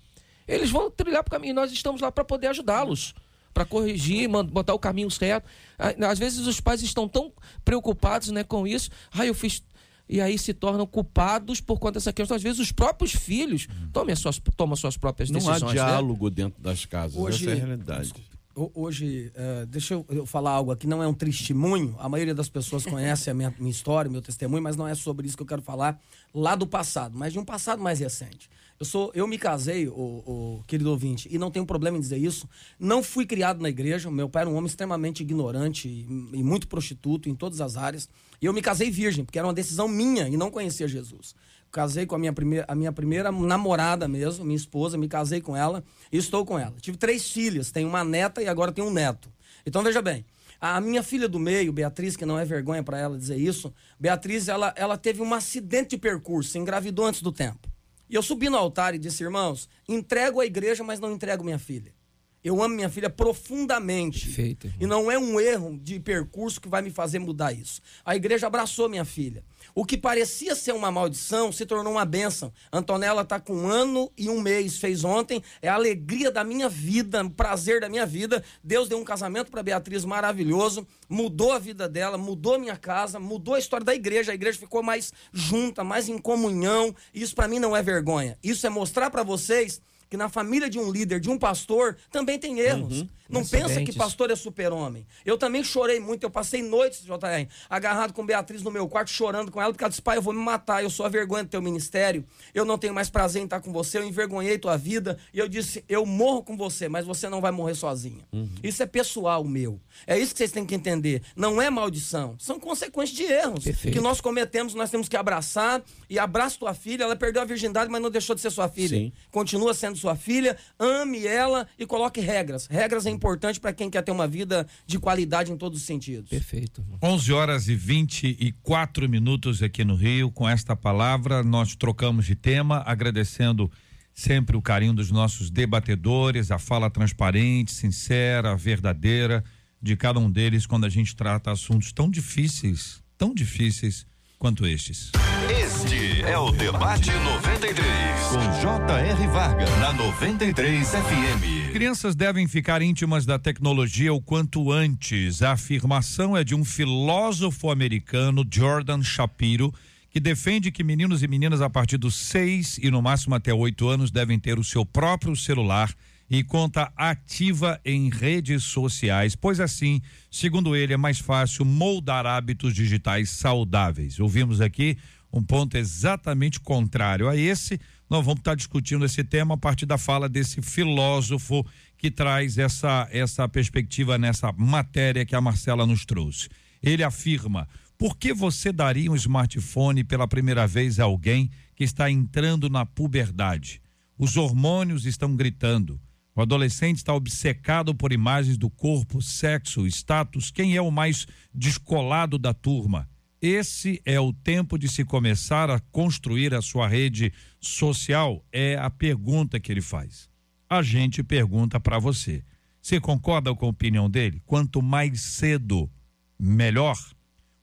Eles 0.47 0.71
vão 0.71 0.91
trilhar 0.91 1.25
para 1.25 1.31
o 1.31 1.33
caminho 1.33 1.51
e 1.53 1.55
nós 1.55 1.73
estamos 1.73 2.01
lá 2.01 2.13
para 2.13 2.23
poder 2.25 2.47
ajudá-los, 2.49 3.15
para 3.53 3.65
corrigir, 3.65 4.29
botar 4.29 4.75
o 4.75 4.79
caminho 4.79 5.11
certo. 5.11 5.49
Ah, 5.79 5.93
Às 6.11 6.19
vezes 6.19 6.47
os 6.47 6.61
pais 6.61 6.83
estão 6.83 7.09
tão 7.09 7.33
preocupados 7.65 8.29
né, 8.31 8.45
com 8.45 8.67
isso. 8.67 8.91
Ah, 9.11 9.25
eu 9.27 9.35
fiz. 9.35 9.63
E 10.09 10.21
aí 10.21 10.39
se 10.39 10.55
tornam 10.55 10.87
culpados 10.87 11.61
por 11.61 11.79
conta 11.79 11.95
dessa 11.95 12.13
questão. 12.13 12.37
Às 12.37 12.43
vezes 12.43 12.61
os 12.61 12.71
próprios 12.73 13.13
filhos 13.13 13.67
tomam 13.93 14.13
as 14.13 14.19
suas, 14.21 14.41
tomam 14.57 14.77
suas 14.77 14.97
próprias 14.97 15.31
Não 15.31 15.41
há 15.41 15.53
decisões. 15.55 15.75
né? 15.75 15.85
diálogo 15.85 16.31
dentro 16.31 16.63
das 16.63 16.85
casas. 16.85 17.17
Hoje- 17.19 17.45
Essa 17.45 17.59
é 17.59 17.63
a 17.63 17.67
realidade. 17.67 18.15
Ho- 18.55 18.71
Hoje, 18.75 19.31
eh, 19.35 19.67
deixa 19.69 19.93
eu, 19.95 20.07
eu 20.09 20.25
falar 20.25 20.53
algo 20.53 20.71
aqui, 20.73 20.87
não 20.87 21.03
é 21.03 21.07
um 21.09 21.13
testemunho, 21.13 21.95
a 21.99 22.09
maioria 22.09 22.35
das 22.35 22.49
pessoas 22.49 22.87
conhece 22.87 23.29
a 23.29 23.35
minha, 23.35 23.53
minha 23.59 23.71
história, 23.71 24.11
meu 24.11 24.23
testemunho, 24.23 24.63
mas 24.63 24.77
não 24.77 24.89
é 24.89 24.95
sobre 24.95 25.27
isso 25.27 25.37
que 25.37 25.43
eu 25.43 25.47
quero 25.47 25.61
falar 25.61 26.01
lá 26.33 26.55
do 26.55 26.67
passado, 26.67 27.19
mas 27.19 27.35
de 27.35 27.39
um 27.39 27.45
passado 27.45 27.83
mais 27.83 27.99
recente. 28.01 28.49
Eu 28.79 28.85
sou, 28.85 29.11
eu 29.15 29.27
me 29.27 29.39
casei, 29.39 29.89
o, 29.89 29.93
o 29.93 30.65
querido 30.67 30.91
ouvinte, 30.91 31.29
e 31.33 31.39
não 31.39 31.51
tenho 31.51 31.65
problema 31.65 31.97
em 31.97 32.01
dizer 32.01 32.19
isso. 32.19 32.49
Não 32.79 33.03
fui 33.03 33.25
criado 33.25 33.63
na 33.63 33.71
igreja. 33.71 34.11
Meu 34.11 34.29
pai 34.29 34.43
era 34.43 34.51
um 34.51 34.55
homem 34.55 34.67
extremamente 34.67 35.23
ignorante 35.23 35.89
e, 35.89 36.03
e 36.03 36.43
muito 36.43 36.69
prostituto 36.69 37.29
em 37.29 37.35
todas 37.35 37.61
as 37.63 37.77
áreas. 37.77 38.09
E 38.41 38.45
eu 38.45 38.53
me 38.53 38.61
casei 38.61 38.91
virgem, 38.91 39.25
porque 39.25 39.39
era 39.39 39.49
uma 39.49 39.55
decisão 39.55 39.89
minha 39.89 40.29
e 40.29 40.37
não 40.37 40.51
conhecia 40.51 40.87
Jesus. 40.87 41.35
Casei 41.73 42.05
com 42.05 42.15
a 42.15 42.19
minha 42.19 42.33
primeira, 42.33 42.67
a 42.69 42.75
minha 42.75 42.93
primeira 42.93 43.33
namorada 43.33 44.07
mesmo, 44.07 44.45
minha 44.45 44.57
esposa, 44.57 44.99
me 44.99 45.09
casei 45.09 45.41
com 45.41 45.57
ela 45.57 45.83
e 46.13 46.19
estou 46.19 46.45
com 46.45 46.59
ela. 46.59 46.75
Tive 46.81 46.99
três 46.99 47.31
filhas, 47.31 47.71
tenho 47.71 47.89
uma 47.89 48.05
neta 48.05 48.43
e 48.43 48.49
agora 48.49 48.73
tenho 48.73 48.89
um 48.89 48.93
neto. 48.93 49.33
Então 49.65 49.83
veja 49.83 50.03
bem, 50.03 50.25
a 50.61 50.81
minha 50.81 51.03
filha 51.03 51.29
do 51.29 51.39
meio, 51.39 51.73
Beatriz, 51.73 52.17
que 52.17 52.27
não 52.27 52.39
é 52.39 52.45
vergonha 52.45 52.83
para 52.83 52.99
ela 52.99 53.19
dizer 53.19 53.37
isso, 53.37 53.73
Beatriz, 53.99 54.49
ela, 54.49 54.73
ela 54.77 54.97
teve 54.97 55.23
um 55.23 55.35
acidente 55.35 55.91
de 55.91 55.99
percurso, 55.99 56.57
engravidou 56.59 57.07
antes 57.07 57.23
do 57.23 57.33
tempo. 57.33 57.76
E 58.09 58.15
eu 58.15 58.23
subi 58.23 58.49
no 58.49 58.57
altar 58.57 58.95
e 58.95 58.99
disse, 58.99 59.23
irmãos, 59.23 59.69
entrego 59.89 60.41
a 60.41 60.47
igreja, 60.47 60.85
mas 60.85 61.01
não 61.01 61.13
entrego 61.13 61.45
minha 61.45 61.59
filha. 61.59 61.95
Eu 62.43 62.63
amo 62.63 62.77
minha 62.77 62.89
filha 62.89 63.11
profundamente. 63.11 64.27
Perfeito. 64.27 64.73
E 64.79 64.87
não 64.87 65.11
é 65.11 65.19
um 65.19 65.41
erro 65.41 65.77
de 65.83 65.99
percurso 65.99 66.61
que 66.61 66.69
vai 66.69 66.81
me 66.81 66.91
fazer 66.91 67.19
mudar 67.19 67.53
isso. 67.53 67.81
A 68.05 68.15
igreja 68.15 68.47
abraçou 68.47 68.89
minha 68.89 69.05
filha. 69.05 69.45
O 69.79 69.85
que 69.85 69.99
parecia 69.99 70.55
ser 70.55 70.73
uma 70.73 70.91
maldição 70.91 71.53
se 71.53 71.67
tornou 71.67 71.93
uma 71.93 72.07
bênção. 72.07 72.51
Antonella 72.73 73.21
está 73.21 73.39
com 73.39 73.55
um 73.55 73.69
ano 73.69 74.11
e 74.17 74.31
um 74.31 74.41
mês, 74.41 74.79
fez 74.79 75.05
ontem. 75.05 75.43
É 75.61 75.69
a 75.69 75.75
alegria 75.75 76.31
da 76.31 76.43
minha 76.43 76.67
vida, 76.67 77.23
o 77.23 77.29
prazer 77.29 77.83
da 77.83 77.87
minha 77.87 78.07
vida. 78.07 78.43
Deus 78.65 78.89
deu 78.89 78.97
um 78.97 79.05
casamento 79.05 79.51
para 79.51 79.63
Beatriz 79.63 80.03
maravilhoso, 80.07 80.87
mudou 81.11 81.53
a 81.53 81.59
vida 81.59 81.87
dela, 81.87 82.17
mudou 82.17 82.55
a 82.55 82.59
minha 82.59 82.77
casa, 82.79 83.21
mudou 83.21 83.53
a 83.53 83.59
história 83.59 83.85
da 83.85 83.95
igreja. 83.95 84.33
A 84.33 84.35
igreja 84.35 84.59
ficou 84.59 84.83
mais 84.83 85.13
junta, 85.31 85.85
mais 85.85 86.09
em 86.09 86.17
comunhão. 86.17 86.97
Isso 87.13 87.35
para 87.35 87.47
mim 87.47 87.59
não 87.59 87.77
é 87.77 87.83
vergonha. 87.83 88.39
Isso 88.43 88.67
é 88.67 88.71
mostrar 88.71 89.11
para 89.11 89.23
vocês 89.23 89.83
que 90.09 90.17
na 90.17 90.29
família 90.29 90.69
de 90.69 90.79
um 90.79 90.91
líder, 90.91 91.21
de 91.21 91.31
um 91.31 91.39
pastor, 91.39 91.97
também 92.11 92.39
tem 92.39 92.59
erros. 92.61 93.05
Não 93.29 93.45
pensa 93.45 93.83
que 93.83 93.93
pastor 93.93 94.31
é 94.31 94.37
super-homem. 94.37 95.07
Eu 95.25 95.37
também 95.37 95.65
chorei 95.65 95.99
muito, 95.99 96.23
eu 96.23 96.31
passei 96.31 96.63
noites, 96.63 97.03
JR, 97.03 97.49
agarrado 97.69 98.13
com 98.13 98.25
Beatriz 98.25 98.63
no 98.63 98.71
meu 98.71 98.89
quarto, 98.89 99.11
chorando 99.11 99.51
com 99.51 99.61
ela, 99.61 99.73
porque 99.73 99.83
ela 99.83 99.89
disse, 99.89 100.03
pai, 100.03 100.17
eu 100.17 100.23
vou 100.23 100.33
me 100.33 100.41
matar, 100.41 100.83
eu 100.83 100.91
sou 100.91 101.05
a 101.05 101.09
vergonha 101.09 101.43
do 101.43 101.51
teu 101.51 101.61
ministério, 101.61 102.25
eu 102.55 102.65
não 102.65 102.79
tenho 102.79 102.95
mais 102.95 103.11
prazer 103.11 103.43
em 103.43 103.45
estar 103.45 103.61
com 103.61 103.73
você, 103.73 103.99
eu 103.99 104.05
envergonhei 104.05 104.59
tua 104.59 104.77
vida, 104.77 105.19
e 105.35 105.39
eu 105.39 105.49
disse, 105.49 105.85
eu 105.89 106.07
morro 106.07 106.43
com 106.43 106.57
você, 106.57 106.89
mas 106.89 107.05
você 107.05 107.29
não 107.29 107.41
vai 107.41 107.51
morrer 107.51 107.75
sozinha. 107.75 108.25
Isso 108.63 108.83
é 108.83 108.87
pessoal 108.87 109.43
meu. 109.43 109.81
É 110.07 110.19
isso 110.19 110.33
que 110.33 110.39
vocês 110.39 110.53
têm 110.53 110.65
que 110.65 110.75
entender. 110.75 111.23
Não 111.35 111.61
é 111.61 111.69
maldição, 111.69 112.37
são 112.39 112.61
consequências 112.61 113.17
de 113.17 113.25
erros 113.25 113.65
Perfeito. 113.65 113.95
que 113.95 114.01
nós 114.01 114.21
cometemos, 114.21 114.75
nós 114.75 114.91
temos 114.91 115.09
que 115.09 115.17
abraçar, 115.17 115.83
e 116.09 116.19
abraça 116.19 116.59
tua 116.59 116.75
filha, 116.75 117.05
ela 117.05 117.17
perdeu 117.17 117.43
a 117.43 117.45
virgindade, 117.45 117.91
mas 117.91 118.01
não 118.01 118.11
deixou 118.11 118.37
de 118.37 118.41
ser 118.41 118.51
sua 118.51 118.69
filha. 118.69 118.97
Sim. 118.97 119.13
Continua 119.31 119.75
sendo 119.75 119.96
sua 119.97 120.17
filha, 120.17 120.57
ame 120.79 121.27
ela 121.27 121.67
e 121.79 121.87
coloque 121.87 122.21
regras. 122.21 122.67
Regras 122.67 123.07
é 123.07 123.11
importante 123.11 123.59
para 123.59 123.73
quem 123.73 123.91
quer 123.91 124.03
ter 124.03 124.13
uma 124.13 124.29
vida 124.29 124.67
de 124.87 124.99
qualidade 124.99 125.51
em 125.51 125.57
todos 125.57 125.81
os 125.81 125.87
sentidos. 125.87 126.31
Perfeito. 126.31 126.85
11 127.03 127.33
horas 127.33 127.69
e 127.69 127.75
24 127.75 129.09
minutos 129.09 129.63
aqui 129.63 129.85
no 129.85 129.95
Rio. 129.95 130.31
Com 130.31 130.49
esta 130.49 130.77
palavra, 130.77 131.43
nós 131.43 131.75
trocamos 131.75 132.27
de 132.27 132.35
tema, 132.35 132.83
agradecendo 132.87 133.71
sempre 134.15 134.57
o 134.57 134.63
carinho 134.63 134.95
dos 134.95 135.11
nossos 135.11 135.51
debatedores, 135.51 136.51
a 136.51 136.59
fala 136.59 136.89
transparente, 136.89 137.71
sincera, 137.73 138.57
verdadeira 138.57 139.45
de 139.81 139.95
cada 139.95 140.19
um 140.19 140.31
deles 140.31 140.67
quando 140.67 140.87
a 140.87 140.89
gente 140.89 141.15
trata 141.15 141.53
assuntos 141.53 141.93
tão 141.93 142.11
difíceis, 142.11 143.03
tão 143.19 143.35
difíceis 143.35 144.07
quanto 144.39 144.67
estes. 144.67 145.11
Este 145.51 146.23
é 146.23 146.39
o 146.39 146.51
Debate 146.51 147.11
93, 147.11 148.21
com 148.31 148.61
J.R. 148.61 149.27
Varga, 149.29 149.65
na 149.79 149.93
93 149.93 150.89
FM. 150.89 151.73
Crianças 151.73 152.15
devem 152.15 152.47
ficar 152.47 152.83
íntimas 152.83 153.25
da 153.25 153.39
tecnologia 153.39 154.13
o 154.13 154.21
quanto 154.21 154.73
antes. 154.73 155.43
A 155.43 155.53
afirmação 155.53 156.37
é 156.37 156.43
de 156.43 156.55
um 156.55 156.65
filósofo 156.65 157.71
americano, 157.71 158.45
Jordan 158.51 159.03
Shapiro, 159.03 159.73
que 160.11 160.21
defende 160.21 160.73
que 160.73 160.83
meninos 160.83 161.23
e 161.23 161.29
meninas 161.29 161.61
a 161.61 161.69
partir 161.69 161.99
dos 161.99 162.15
seis 162.15 162.79
e 162.83 162.91
no 162.91 163.03
máximo 163.03 163.35
até 163.35 163.53
oito 163.53 163.89
anos 163.89 164.11
devem 164.11 164.39
ter 164.39 164.59
o 164.59 164.65
seu 164.65 164.85
próprio 164.85 165.37
celular 165.37 165.95
e 166.29 166.43
conta 166.43 166.93
ativa 166.97 167.81
em 167.85 168.11
redes 168.11 168.65
sociais, 168.65 169.37
pois 169.37 169.61
assim, 169.61 170.03
segundo 170.31 170.75
ele, 170.75 170.93
é 170.93 170.97
mais 170.97 171.19
fácil 171.19 171.65
moldar 171.65 172.27
hábitos 172.27 172.75
digitais 172.75 173.31
saudáveis. 173.31 174.19
Ouvimos 174.19 174.61
aqui 174.61 174.99
um 175.33 175.43
ponto 175.43 175.77
exatamente 175.77 176.59
contrário 176.61 177.29
a 177.29 177.37
esse. 177.37 177.81
Nós 178.09 178.25
vamos 178.25 178.41
estar 178.41 178.55
discutindo 178.55 179.05
esse 179.05 179.23
tema 179.23 179.55
a 179.55 179.59
partir 179.59 179.87
da 179.87 179.99
fala 179.99 180.29
desse 180.29 180.63
filósofo 180.63 181.65
que 181.99 182.11
traz 182.11 182.59
essa 182.59 183.09
essa 183.11 183.49
perspectiva 183.49 184.19
nessa 184.19 184.53
matéria 184.53 185.25
que 185.25 185.35
a 185.35 185.41
Marcela 185.41 185.87
nos 185.87 186.05
trouxe. 186.05 186.49
Ele 186.83 187.03
afirma: 187.03 187.69
por 187.99 188.17
que 188.17 188.33
você 188.33 188.73
daria 188.73 189.11
um 189.11 189.17
smartphone 189.17 190.05
pela 190.05 190.29
primeira 190.29 190.67
vez 190.67 191.01
a 191.01 191.05
alguém 191.05 191.51
que 191.75 191.85
está 191.85 192.11
entrando 192.11 192.69
na 192.69 192.85
puberdade? 192.85 193.81
Os 194.19 194.37
hormônios 194.37 195.05
estão 195.05 195.35
gritando. 195.35 196.01
O 196.37 196.43
adolescente 196.43 196.99
está 196.99 197.15
obcecado 197.15 197.95
por 197.95 198.13
imagens 198.13 198.59
do 198.59 198.69
corpo, 198.69 199.23
sexo, 199.23 199.87
status, 199.87 200.51
quem 200.51 200.77
é 200.77 200.83
o 200.83 200.91
mais 200.91 201.27
descolado 201.55 202.37
da 202.37 202.53
turma. 202.53 203.09
Esse 203.41 204.03
é 204.05 204.21
o 204.21 204.35
tempo 204.35 204.79
de 204.79 204.87
se 204.87 205.03
começar 205.03 205.71
a 205.71 205.81
construir 205.81 206.53
a 206.53 206.61
sua 206.61 206.87
rede 206.87 207.33
social? 207.59 208.45
É 208.53 208.77
a 208.77 208.91
pergunta 208.91 209.59
que 209.59 209.73
ele 209.73 209.81
faz. 209.81 210.29
A 210.69 210.83
gente 210.83 211.23
pergunta 211.23 211.81
para 211.81 211.99
você. 211.99 212.45
Você 212.83 213.01
concorda 213.01 213.55
com 213.55 213.65
a 213.65 213.71
opinião 213.71 214.11
dele? 214.11 214.43
Quanto 214.45 214.83
mais 214.83 215.23
cedo, 215.23 215.91
melhor. 216.39 216.99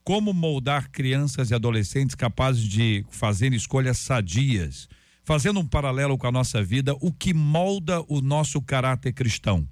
Como 0.03 0.33
moldar 0.33 0.89
crianças 0.89 1.51
e 1.51 1.53
adolescentes 1.53 2.15
capazes 2.15 2.63
de 2.63 3.05
fazer 3.11 3.53
escolhas 3.53 3.99
sadias? 3.99 4.89
Fazendo 5.23 5.59
um 5.59 5.65
paralelo 5.65 6.17
com 6.17 6.27
a 6.27 6.31
nossa 6.31 6.63
vida, 6.63 6.95
o 6.99 7.11
que 7.11 7.33
molda 7.33 8.03
o 8.07 8.21
nosso 8.21 8.61
caráter 8.61 9.13
cristão. 9.13 9.67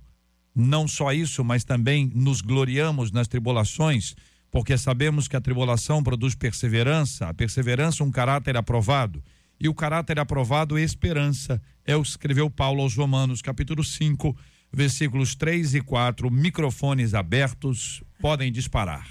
Não 0.56 0.88
só 0.88 1.14
isso, 1.14 1.44
mas 1.44 1.64
também 1.64 2.12
nos 2.14 2.42
gloriamos 2.42 3.12
nas 3.12 3.28
tribulações, 3.28 4.16
porque 4.50 4.78
sabemos 4.78 5.28
que 5.28 5.36
a 5.36 5.42
tribulação 5.42 6.04
produz 6.04 6.36
perseverança, 6.36 7.28
a 7.28 7.34
perseverança 7.34 8.04
um 8.04 8.12
caráter 8.12 8.58
aprovado, 8.58 9.24
e 9.60 9.70
o 9.70 9.74
caráter 9.74 10.20
aprovado 10.20 10.78
é 10.78 10.82
esperança. 10.82 11.62
É 11.86 11.96
o 11.96 12.02
que 12.02 12.10
escreveu 12.10 12.50
Paulo 12.50 12.82
aos 12.82 12.96
Romanos, 12.96 13.42
capítulo 13.42 13.84
5, 13.84 14.36
versículos 14.72 15.36
3 15.36 15.76
e 15.76 15.82
4, 15.82 16.32
microfones 16.32 17.14
abertos, 17.14 18.02
podem 18.22 18.52
disparar. 18.52 19.08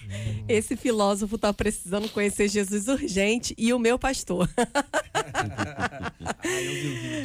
Esse 0.49 0.77
filósofo 0.77 1.37
está 1.37 1.53
precisando 1.53 2.09
conhecer 2.09 2.49
Jesus 2.49 2.88
urgente 2.88 3.55
e 3.59 3.73
o 3.73 3.79
meu 3.79 3.99
pastor. 3.99 4.49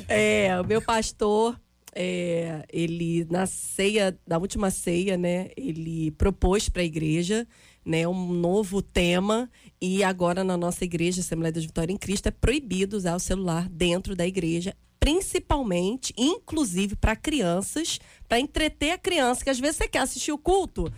é, 0.10 0.60
o 0.60 0.66
meu 0.66 0.82
pastor, 0.82 1.60
é, 1.94 2.66
ele 2.72 3.26
na 3.30 3.46
ceia, 3.46 4.18
na 4.28 4.38
última 4.38 4.70
ceia, 4.70 5.16
né, 5.16 5.50
ele 5.56 6.12
propôs 6.12 6.68
para 6.68 6.82
a 6.82 6.86
igreja, 6.86 7.48
né, 7.86 8.08
um 8.08 8.34
novo 8.34 8.82
tema 8.82 9.50
e 9.80 10.04
agora 10.04 10.44
na 10.44 10.58
nossa 10.58 10.84
igreja, 10.84 11.22
Assembleia 11.22 11.54
da 11.54 11.62
Vitória 11.62 11.94
em 11.94 11.98
Cristo, 11.98 12.28
é 12.28 12.32
proibido 12.32 12.98
usar 12.98 13.16
o 13.16 13.20
celular 13.20 13.70
dentro 13.70 14.16
da 14.16 14.26
igreja 14.26 14.76
principalmente, 15.06 16.16
inclusive 16.18 16.96
para 16.96 17.16
crianças, 17.16 18.00
para 18.28 18.40
entreter 18.40 18.90
a 18.90 18.98
criança, 18.98 19.44
que 19.44 19.52
às 19.52 19.60
vezes 19.60 19.78
você 19.78 19.88
quer 19.88 20.00
assistir 20.00 20.32
o 20.32 20.38
culto. 20.38 20.92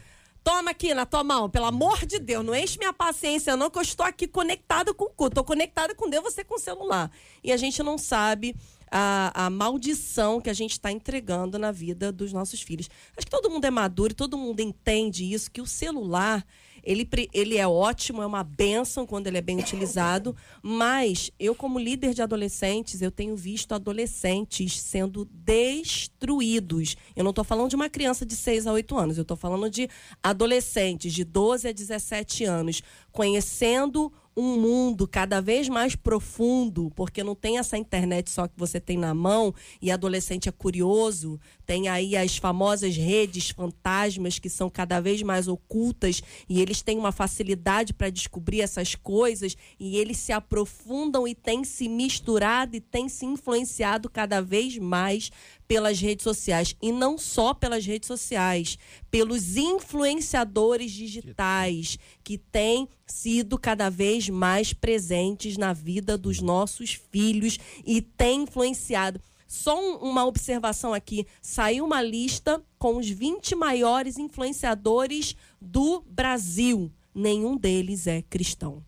Toma 0.46 0.72
aqui 0.72 0.94
na 0.94 1.06
tua 1.06 1.26
mão, 1.26 1.50
pelo 1.50 1.66
amor 1.66 2.06
de 2.06 2.18
Deus, 2.18 2.46
não 2.46 2.56
enche 2.56 2.78
minha 2.78 2.94
paciência, 2.94 3.58
não, 3.58 3.70
que 3.70 3.78
eu 3.78 3.82
estou 3.82 4.06
aqui 4.06 4.26
conectada 4.26 4.94
com 4.94 5.04
o 5.04 5.10
culto. 5.10 5.34
Estou 5.34 5.44
conectada 5.44 5.94
com 5.94 6.10
Deus, 6.10 6.24
você 6.24 6.42
com 6.42 6.56
o 6.56 6.58
celular. 6.58 7.12
E 7.44 7.52
a 7.52 7.58
gente 7.58 7.84
não 7.84 7.98
sabe 7.98 8.56
a, 8.90 9.48
a 9.48 9.50
maldição 9.50 10.40
que 10.40 10.50
a 10.50 10.54
gente 10.54 10.72
está 10.72 10.90
entregando 10.90 11.60
na 11.60 11.74
vida 11.74 12.10
dos 12.10 12.32
nossos 12.32 12.62
filhos. 12.62 12.90
Acho 13.18 13.26
que 13.26 13.32
todo 13.32 13.50
mundo 13.50 13.66
é 13.66 13.70
maduro, 13.70 14.14
todo 14.14 14.38
mundo 14.38 14.62
entende 14.62 15.34
isso, 15.34 15.52
que 15.52 15.60
o 15.60 15.68
celular 15.68 16.46
ele, 16.84 17.08
ele 17.34 17.58
é 17.58 17.68
ótimo, 17.68 18.22
é 18.22 18.26
uma 18.26 18.44
benção 18.44 19.06
quando 19.06 19.28
ele 19.28 19.38
é 19.38 19.42
bem 19.42 19.60
utilizado, 19.60 20.36
mas 20.62 21.32
eu, 21.40 21.54
como 21.54 21.80
líder 21.80 22.14
de 22.14 22.22
adolescentes, 22.22 23.02
eu 23.02 23.12
tenho 23.12 23.36
visto 23.36 23.74
adolescentes 23.74 24.80
sendo 24.80 25.26
destruídos. 25.26 26.96
Eu 27.16 27.24
não 27.24 27.32
estou 27.32 27.44
falando 27.44 27.70
de 27.70 27.76
uma 27.76 27.90
criança 27.90 28.26
de 28.26 28.36
6 28.36 28.68
a 28.68 28.74
8 28.74 28.98
anos, 28.98 29.18
eu 29.18 29.24
estou 29.24 29.38
falando 29.38 29.70
de 29.70 29.90
adolescentes 30.22 31.14
de 31.14 31.24
12 31.24 31.68
a 31.68 31.72
17 31.72 32.44
anos 32.44 32.82
conhecendo 33.12 34.12
um 34.38 34.60
mundo 34.62 35.08
cada 35.08 35.42
vez 35.42 35.68
mais 35.68 35.96
profundo, 35.96 36.92
porque 36.96 37.24
não 37.24 37.34
tem 37.34 37.58
essa 37.58 37.76
internet 37.76 38.30
só 38.30 38.48
que 38.48 38.54
você 38.56 38.80
tem 38.80 38.96
na 38.96 39.12
mão 39.12 39.52
e 39.82 39.90
adolescente 39.90 40.48
é 40.48 40.52
curioso, 40.52 41.40
tem 41.66 41.88
aí 41.88 42.16
as 42.16 42.38
famosas 42.38 42.96
redes 42.96 43.50
fantasmas 43.50 44.38
que 44.38 44.48
são 44.48 44.70
cada 44.70 45.02
vez 45.02 45.24
mais 45.24 45.48
ocultas 45.48 46.22
e 46.48 46.62
eles 46.62 46.84
têm 46.84 47.00
uma 47.00 47.12
facilidade 47.12 47.96
para 47.96 48.12
descobrir 48.12 48.62
essas 48.62 48.94
coisas 48.94 49.58
e 49.80 49.98
eles 49.98 50.18
se 50.18 50.32
aprofundam 50.32 51.28
e 51.28 51.34
têm 51.34 51.64
se 51.64 51.90
misturado 51.90 52.76
e 52.76 52.80
têm 52.80 53.10
se 53.10 53.26
influenciado 53.26 54.08
cada 54.08 54.40
vez 54.40 54.78
mais 54.78 55.32
pelas 55.68 56.00
redes 56.00 56.24
sociais 56.24 56.76
e 56.82 56.92
não 56.92 57.18
só 57.18 57.54
pelas 57.54 57.86
redes 57.86 58.08
sociais, 58.08 58.78
pelos 59.12 59.58
influenciadores 59.58 60.92
digitais 60.92 62.00
que 62.24 62.38
têm 62.38 62.88
sido 63.06 63.58
cada 63.58 63.90
vez 63.90 64.30
mais 64.30 64.74
presentes 64.74 65.58
na 65.58 65.74
vida 65.74 66.18
dos 66.18 66.40
nossos 66.40 66.94
filhos 67.12 67.60
e 67.86 68.02
têm 68.02 68.44
influenciado. 68.44 69.22
Só 69.48 69.98
uma 69.98 70.26
observação 70.26 70.94
aqui: 70.94 71.26
saiu 71.42 71.86
uma 71.86 72.02
lista 72.02 72.62
com 72.78 72.98
os 72.98 73.10
20 73.10 73.56
maiores 73.56 74.18
influenciadores 74.18 75.36
do 75.62 76.02
Brasil. 76.10 76.92
Nenhum 77.16 77.58
deles 77.58 78.08
é 78.08 78.22
cristão. 78.22 78.84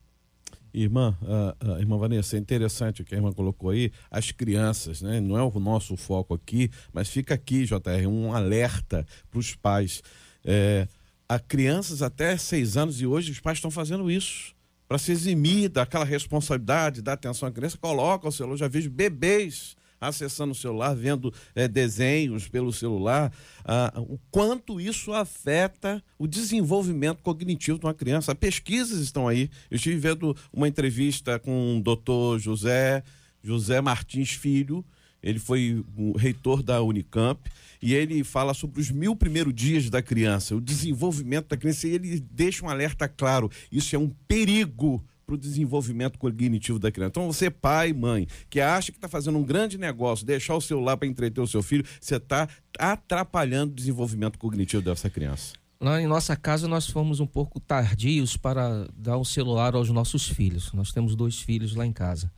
Irmã, 0.74 1.18
a, 1.22 1.74
a, 1.74 1.80
irmã 1.80 1.98
Vanessa, 1.98 2.36
é 2.36 2.40
interessante 2.40 3.02
o 3.02 3.06
que 3.06 3.14
a 3.14 3.18
irmã 3.18 3.32
colocou 3.32 3.70
aí, 3.70 3.92
as 4.10 4.32
crianças, 4.32 5.02
né? 5.02 5.20
Não 5.20 5.38
é 5.38 5.44
o 5.44 5.60
nosso 5.60 5.96
foco 5.98 6.34
aqui, 6.34 6.70
mas 6.94 7.10
fica 7.10 7.34
aqui, 7.34 7.66
JR, 7.66 8.08
um 8.08 8.34
alerta 8.34 9.06
para 9.30 9.40
os 9.40 9.56
pais. 9.56 10.02
É, 10.44 10.88
a 11.28 11.40
crianças 11.40 12.02
até 12.02 12.38
seis 12.38 12.78
anos 12.78 13.02
e 13.02 13.06
hoje 13.06 13.32
os 13.32 13.40
pais 13.40 13.58
estão 13.58 13.72
fazendo 13.72 14.10
isso. 14.10 14.56
Para 14.88 14.98
se 14.98 15.12
eximir 15.12 15.70
daquela 15.70 16.04
responsabilidade, 16.04 17.02
da 17.02 17.14
atenção 17.14 17.48
à 17.48 17.52
criança, 17.52 17.78
coloca 17.78 18.28
o 18.28 18.32
celular. 18.32 18.58
Já 18.58 18.68
vejo 18.68 18.90
bebês 18.90 19.78
acessando 20.00 20.52
o 20.52 20.56
celular, 20.56 20.96
vendo 20.96 21.34
é, 21.56 21.68
desenhos 21.68 22.48
pelo 22.48 22.72
celular, 22.72 23.32
ah, 23.66 23.94
o 23.98 24.20
quanto 24.32 24.80
isso 24.80 25.14
afeta 25.14 26.04
o 26.18 26.28
desenvolvimento 26.28 27.22
cognitivo 27.22 27.80
de 27.80 27.86
uma 27.86 27.94
criança. 27.94 28.34
Pesquisas 28.34 29.00
estão 29.00 29.28
aí. 29.28 29.50
Eu 29.70 29.76
estive 29.76 29.98
vendo 29.98 30.36
uma 30.54 30.68
entrevista 30.68 31.40
com 31.40 31.78
o 31.78 31.82
doutor 31.82 32.40
José, 32.40 33.04
José 33.44 33.82
Martins 33.82 34.32
Filho, 34.32 34.86
ele 35.22 35.40
foi 35.40 35.84
o 35.98 36.18
reitor 36.18 36.64
da 36.64 36.82
Unicamp 36.82 37.40
e 37.82 37.94
ele 37.94 38.24
fala 38.24 38.54
sobre 38.54 38.80
os 38.80 38.90
mil 38.90 39.16
primeiros 39.16 39.54
dias 39.54 39.90
da 39.90 40.02
criança, 40.02 40.56
o 40.56 40.62
desenvolvimento 40.62 41.50
da 41.50 41.58
criança, 41.58 41.88
e 41.88 41.92
ele 41.92 42.20
deixa 42.32 42.66
um 42.66 42.70
alerta 42.70 43.08
claro: 43.08 43.52
isso 43.72 43.96
é 43.96 44.00
um 44.00 44.10
perigo 44.28 45.04
para 45.30 45.36
o 45.36 45.38
desenvolvimento 45.38 46.18
cognitivo 46.18 46.80
da 46.80 46.92
criança. 46.92 47.12
Então, 47.12 47.28
você, 47.32 47.52
pai, 47.52 47.94
mãe, 47.94 48.28
que 48.50 48.60
acha 48.60 48.92
que 48.92 48.98
está 48.98 49.08
fazendo 49.08 49.38
um 49.38 49.44
grande 49.44 49.78
negócio, 49.78 50.26
deixar 50.26 50.56
o 50.56 50.62
celular 50.62 50.98
para 50.98 51.08
entreter 51.08 51.40
o 51.40 51.48
seu 51.48 51.62
filho, 51.62 51.86
você 52.02 52.16
está 52.16 52.50
atrapalhando 52.80 53.72
o 53.72 53.76
desenvolvimento 53.76 54.40
cognitivo 54.40 54.82
dessa 54.82 55.08
criança. 55.08 55.54
Lá 55.80 56.02
em 56.02 56.08
nossa 56.08 56.36
casa, 56.36 56.68
nós 56.68 56.90
fomos 56.90 57.20
um 57.20 57.28
pouco 57.28 57.60
tardios 57.60 58.36
para 58.36 58.88
dar 58.96 59.20
um 59.20 59.24
celular 59.24 59.76
aos 59.76 59.90
nossos 59.92 60.28
filhos. 60.28 60.74
Nós 60.74 60.92
temos 60.92 61.16
dois 61.16 61.40
filhos 61.40 61.76
lá 61.76 61.86
em 61.86 61.94
casa. 61.94 62.32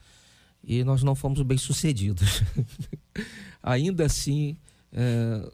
e 0.64 0.84
nós 0.84 1.02
não 1.02 1.16
fomos 1.16 1.42
bem 1.42 1.58
sucedidos. 1.58 2.44
Ainda 3.64 4.06
assim, 4.06 4.58
é, 4.92 5.50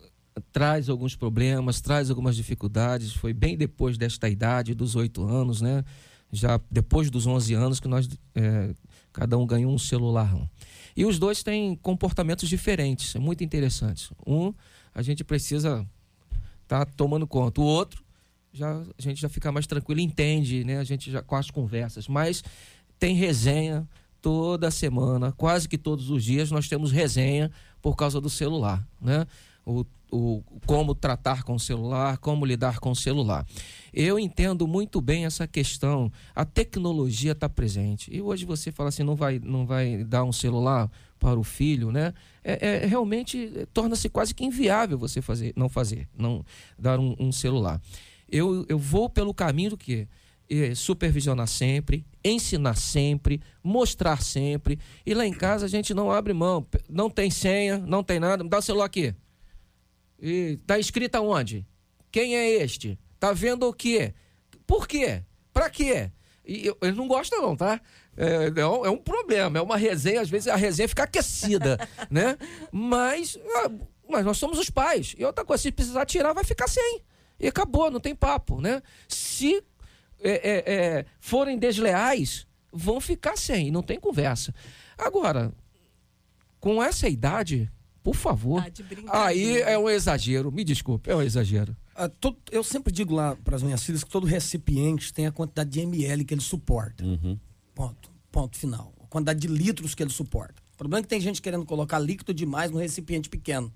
traz 0.51 0.89
alguns 0.89 1.15
problemas, 1.15 1.79
traz 1.81 2.09
algumas 2.09 2.35
dificuldades. 2.35 3.13
Foi 3.13 3.31
bem 3.31 3.55
depois 3.55 3.95
desta 3.95 4.27
idade, 4.27 4.73
dos 4.73 4.95
oito 4.95 5.23
anos, 5.23 5.61
né? 5.61 5.85
Já 6.31 6.59
depois 6.69 7.09
dos 7.09 7.25
11 7.25 7.53
anos 7.53 7.79
que 7.79 7.87
nós 7.87 8.07
é, 8.35 8.73
cada 9.13 9.37
um 9.37 9.45
ganhou 9.45 9.73
um 9.73 9.79
celular. 9.79 10.35
E 10.95 11.05
os 11.05 11.17
dois 11.17 11.41
têm 11.41 11.75
comportamentos 11.75 12.49
diferentes, 12.49 13.15
é 13.15 13.19
muito 13.19 13.43
interessante. 13.43 14.11
Um, 14.25 14.53
a 14.93 15.01
gente 15.01 15.23
precisa 15.23 15.87
estar 16.63 16.85
tá 16.85 16.91
tomando 16.97 17.25
conta. 17.25 17.61
O 17.61 17.63
outro, 17.63 18.03
já, 18.51 18.71
a 18.71 19.01
gente 19.01 19.21
já 19.21 19.29
fica 19.29 19.51
mais 19.51 19.67
tranquilo, 19.67 20.01
entende, 20.01 20.63
né? 20.63 20.79
A 20.79 20.83
gente 20.83 21.11
já 21.11 21.21
com 21.21 21.35
as 21.35 21.49
conversas. 21.49 22.07
Mas 22.07 22.43
tem 22.99 23.15
resenha 23.15 23.87
toda 24.21 24.71
semana, 24.71 25.31
quase 25.31 25.69
que 25.69 25.77
todos 25.77 26.09
os 26.09 26.23
dias 26.23 26.51
nós 26.51 26.67
temos 26.67 26.91
resenha 26.91 27.51
por 27.81 27.95
causa 27.95 28.19
do 28.19 28.29
celular, 28.29 28.85
né? 28.99 29.25
O, 29.69 29.85
o, 30.09 30.41
como 30.65 30.95
tratar 30.95 31.43
com 31.43 31.55
o 31.55 31.59
celular, 31.59 32.17
como 32.19 32.45
lidar 32.45 32.79
com 32.79 32.91
o 32.91 32.95
celular. 32.95 33.45
Eu 33.93 34.17
entendo 34.17 34.65
muito 34.65 35.01
bem 35.01 35.25
essa 35.25 35.45
questão. 35.45 36.09
A 36.33 36.45
tecnologia 36.45 37.33
está 37.33 37.49
presente. 37.49 38.09
E 38.13 38.21
hoje 38.21 38.45
você 38.45 38.71
fala 38.71 38.87
assim, 38.87 39.03
não 39.03 39.15
vai, 39.15 39.39
não 39.39 39.65
vai 39.65 40.05
dar 40.05 40.23
um 40.23 40.31
celular 40.31 40.89
para 41.19 41.37
o 41.37 41.43
filho, 41.43 41.91
né? 41.91 42.13
É, 42.43 42.83
é 42.83 42.85
realmente 42.85 43.67
torna-se 43.73 44.07
quase 44.07 44.33
que 44.33 44.45
inviável 44.45 44.97
você 44.97 45.21
fazer, 45.21 45.51
não 45.55 45.67
fazer, 45.67 46.07
não 46.17 46.45
dar 46.79 46.97
um, 46.99 47.13
um 47.19 47.31
celular. 47.31 47.81
Eu, 48.29 48.65
eu 48.69 48.79
vou 48.79 49.09
pelo 49.09 49.33
caminho 49.33 49.71
do 49.71 49.77
que 49.77 50.07
supervisionar 50.75 51.47
sempre, 51.47 52.05
ensinar 52.23 52.75
sempre, 52.77 53.41
mostrar 53.61 54.21
sempre. 54.21 54.79
E 55.05 55.13
lá 55.13 55.25
em 55.25 55.33
casa 55.33 55.65
a 55.65 55.69
gente 55.69 55.93
não 55.93 56.09
abre 56.09 56.31
mão. 56.31 56.65
Não 56.89 57.09
tem 57.09 57.29
senha, 57.29 57.77
não 57.77 58.01
tem 58.01 58.17
nada. 58.17 58.45
Me 58.45 58.49
dá 58.49 58.59
o 58.59 58.61
celular 58.61 58.85
aqui. 58.85 59.13
E 60.19 60.57
tá 60.65 60.79
escrito 60.79 61.15
aonde? 61.15 61.65
Quem 62.11 62.35
é 62.35 62.49
este? 62.49 62.99
Tá 63.19 63.33
vendo 63.33 63.67
o 63.67 63.73
quê? 63.73 64.13
Por 64.65 64.87
quê? 64.87 65.23
Pra 65.53 65.69
quê? 65.69 66.11
E 66.45 66.73
ele 66.81 66.95
não 66.95 67.07
gosta 67.07 67.35
não, 67.37 67.55
tá? 67.55 67.81
É, 68.15 68.51
é, 68.61 68.67
um, 68.67 68.85
é, 68.85 68.97
problema, 68.97 69.59
é 69.59 69.61
uma 69.61 69.77
resenha, 69.77 70.21
às 70.21 70.29
vezes 70.29 70.47
a 70.47 70.55
resenha 70.55 70.87
fica 70.87 71.03
aquecida, 71.03 71.77
né? 72.09 72.37
Mas, 72.71 73.37
ah, 73.57 73.71
mas 74.09 74.25
nós 74.25 74.37
somos 74.37 74.57
os 74.57 74.69
pais. 74.69 75.13
E 75.17 75.25
outra 75.25 75.45
coisa, 75.45 75.61
se 75.61 75.71
precisar 75.71 76.05
tirar, 76.05 76.33
vai 76.33 76.43
ficar 76.43 76.67
sem. 76.67 77.01
E 77.39 77.47
acabou, 77.47 77.91
não 77.91 77.99
tem 77.99 78.15
papo, 78.15 78.59
né? 78.59 78.81
Se 79.07 79.63
é, 80.19 80.31
é, 80.31 80.73
é, 80.73 81.05
forem 81.19 81.59
desleais, 81.59 82.47
vão 82.71 82.99
ficar 82.99 83.37
sem, 83.37 83.69
não 83.69 83.83
tem 83.83 83.99
conversa. 83.99 84.53
Agora, 84.97 85.53
com 86.59 86.81
essa 86.81 87.07
idade, 87.07 87.71
por 88.07 88.15
favor, 88.15 88.65
ah, 89.07 89.25
aí 89.25 89.59
é 89.63 89.77
um 89.77 89.89
exagero, 89.89 90.49
me 90.49 90.63
desculpe, 90.63 91.09
é 91.09 91.15
um 91.17 91.21
exagero. 91.21 91.75
Ah, 91.93 92.07
todo, 92.07 92.37
eu 92.49 92.63
sempre 92.63 92.89
digo 92.89 93.13
lá 93.13 93.35
para 93.35 93.57
as 93.57 93.61
minhas 93.61 93.83
filhas 93.83 94.01
que 94.01 94.09
todo 94.09 94.25
recipiente 94.25 95.13
tem 95.13 95.27
a 95.27 95.31
quantidade 95.31 95.69
de 95.71 95.81
ml 95.81 96.23
que 96.23 96.33
ele 96.33 96.39
suporta. 96.39 97.03
Uhum. 97.03 97.37
Ponto. 97.75 98.09
Ponto 98.31 98.57
final. 98.57 98.93
A 99.03 99.07
quantidade 99.07 99.41
de 99.41 99.49
litros 99.49 99.93
que 99.93 100.01
ele 100.01 100.09
suporta. 100.09 100.63
O 100.73 100.77
problema 100.77 101.01
é 101.01 101.03
que 101.03 101.09
tem 101.09 101.19
gente 101.19 101.41
querendo 101.41 101.65
colocar 101.65 101.99
líquido 101.99 102.33
demais 102.33 102.71
no 102.71 102.77
recipiente 102.77 103.27
pequeno. 103.27 103.69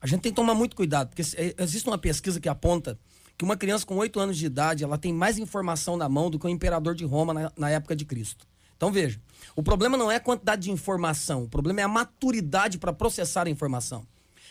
A 0.00 0.06
gente 0.06 0.22
tem 0.22 0.32
que 0.32 0.36
tomar 0.36 0.54
muito 0.54 0.74
cuidado, 0.74 1.10
porque 1.10 1.20
é, 1.36 1.54
existe 1.62 1.86
uma 1.86 1.98
pesquisa 1.98 2.40
que 2.40 2.48
aponta 2.48 2.98
que 3.36 3.44
uma 3.44 3.58
criança 3.58 3.84
com 3.84 3.96
8 3.96 4.18
anos 4.18 4.38
de 4.38 4.46
idade 4.46 4.84
ela 4.84 4.96
tem 4.96 5.12
mais 5.12 5.36
informação 5.36 5.98
na 5.98 6.08
mão 6.08 6.30
do 6.30 6.38
que 6.38 6.46
o 6.46 6.48
imperador 6.48 6.94
de 6.94 7.04
Roma 7.04 7.34
na, 7.34 7.52
na 7.54 7.68
época 7.68 7.94
de 7.94 8.06
Cristo. 8.06 8.46
Então 8.74 8.90
veja, 8.90 9.20
o 9.54 9.62
problema 9.62 9.96
não 9.96 10.10
é 10.10 10.16
a 10.16 10.20
quantidade 10.20 10.62
de 10.62 10.70
informação, 10.70 11.44
o 11.44 11.48
problema 11.48 11.80
é 11.80 11.84
a 11.84 11.88
maturidade 11.88 12.78
para 12.78 12.92
processar 12.92 13.46
a 13.46 13.50
informação. 13.50 14.06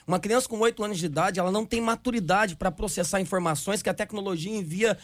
Uma 0.08 0.20
criança 0.20 0.48
com 0.48 0.60
8 0.60 0.84
anos 0.84 1.00
de 1.00 1.08
idade, 1.08 1.40
ela 1.40 1.52
não 1.52 1.66
tem 1.66 1.82
maturidade 1.82 2.56
para 2.56 2.72
processar 2.72 3.20
informações 3.20 3.82
que 3.82 3.90
a 3.90 3.94
tecnologia 3.94 4.56
envia 4.56 4.96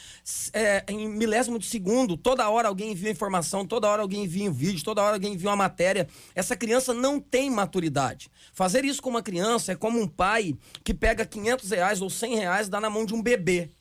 é, 0.54 0.84
em 0.88 1.10
milésimo 1.10 1.58
de 1.58 1.66
segundo. 1.66 2.16
Toda 2.16 2.48
hora 2.48 2.68
alguém 2.68 2.92
envia 2.92 3.10
informação, 3.10 3.66
toda 3.66 3.90
hora 3.90 4.04
alguém 4.04 4.26
envia 4.26 4.48
um 4.48 4.54
vídeo, 4.54 4.84
toda 4.84 5.02
hora 5.02 5.16
alguém 5.16 5.34
envia 5.34 5.50
uma 5.50 5.56
matéria. 5.56 6.08
Essa 6.36 6.56
criança 6.56 6.94
não 6.94 7.20
tem 7.20 7.50
maturidade. 7.50 8.30
Fazer 8.54 8.86
isso 8.86 9.02
com 9.02 9.10
uma 9.10 9.24
criança 9.24 9.72
é 9.72 9.76
como 9.76 10.00
um 10.00 10.08
pai 10.08 10.56
que 10.84 10.94
pega 10.94 11.26
500 11.26 11.72
reais 11.72 12.02
ou 12.02 12.10
100 12.10 12.36
reais 12.36 12.68
e 12.68 12.70
dá 12.70 12.80
na 12.80 12.90
mão 12.90 13.04
de 13.04 13.16
um 13.16 13.24
bebê. 13.24 13.72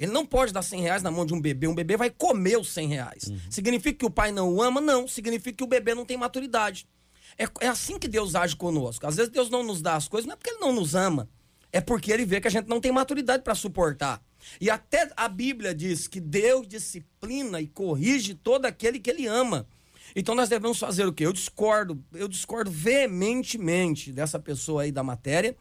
Ele 0.00 0.10
não 0.10 0.24
pode 0.24 0.50
dar 0.50 0.62
100 0.62 0.80
reais 0.80 1.02
na 1.02 1.10
mão 1.10 1.26
de 1.26 1.34
um 1.34 1.40
bebê. 1.40 1.68
Um 1.68 1.74
bebê 1.74 1.94
vai 1.94 2.08
comer 2.08 2.56
os 2.56 2.72
100 2.72 2.88
reais. 2.88 3.24
Uhum. 3.24 3.38
Significa 3.50 3.98
que 3.98 4.06
o 4.06 4.10
pai 4.10 4.32
não 4.32 4.54
o 4.54 4.62
ama? 4.62 4.80
Não. 4.80 5.06
Significa 5.06 5.58
que 5.58 5.64
o 5.64 5.66
bebê 5.66 5.94
não 5.94 6.06
tem 6.06 6.16
maturidade. 6.16 6.88
É, 7.36 7.44
é 7.60 7.68
assim 7.68 7.98
que 7.98 8.08
Deus 8.08 8.34
age 8.34 8.56
conosco. 8.56 9.06
Às 9.06 9.16
vezes 9.16 9.30
Deus 9.30 9.50
não 9.50 9.62
nos 9.62 9.82
dá 9.82 9.96
as 9.96 10.08
coisas, 10.08 10.26
não 10.26 10.32
é 10.32 10.36
porque 10.36 10.50
Ele 10.50 10.60
não 10.60 10.72
nos 10.72 10.94
ama, 10.94 11.28
é 11.70 11.82
porque 11.82 12.10
Ele 12.10 12.24
vê 12.24 12.40
que 12.40 12.48
a 12.48 12.50
gente 12.50 12.66
não 12.66 12.80
tem 12.80 12.90
maturidade 12.90 13.42
para 13.42 13.54
suportar. 13.54 14.22
E 14.58 14.70
até 14.70 15.10
a 15.14 15.28
Bíblia 15.28 15.74
diz 15.74 16.08
que 16.08 16.18
Deus 16.18 16.66
disciplina 16.66 17.60
e 17.60 17.66
corrige 17.66 18.34
todo 18.34 18.64
aquele 18.64 18.98
que 18.98 19.10
Ele 19.10 19.26
ama. 19.26 19.66
Então 20.16 20.34
nós 20.34 20.48
devemos 20.48 20.78
fazer 20.78 21.06
o 21.06 21.12
quê? 21.12 21.26
Eu 21.26 21.32
discordo, 21.32 22.02
eu 22.14 22.26
discordo 22.26 22.70
veementemente 22.70 24.10
dessa 24.12 24.38
pessoa 24.38 24.82
aí 24.82 24.90
da 24.90 25.02
matéria 25.02 25.54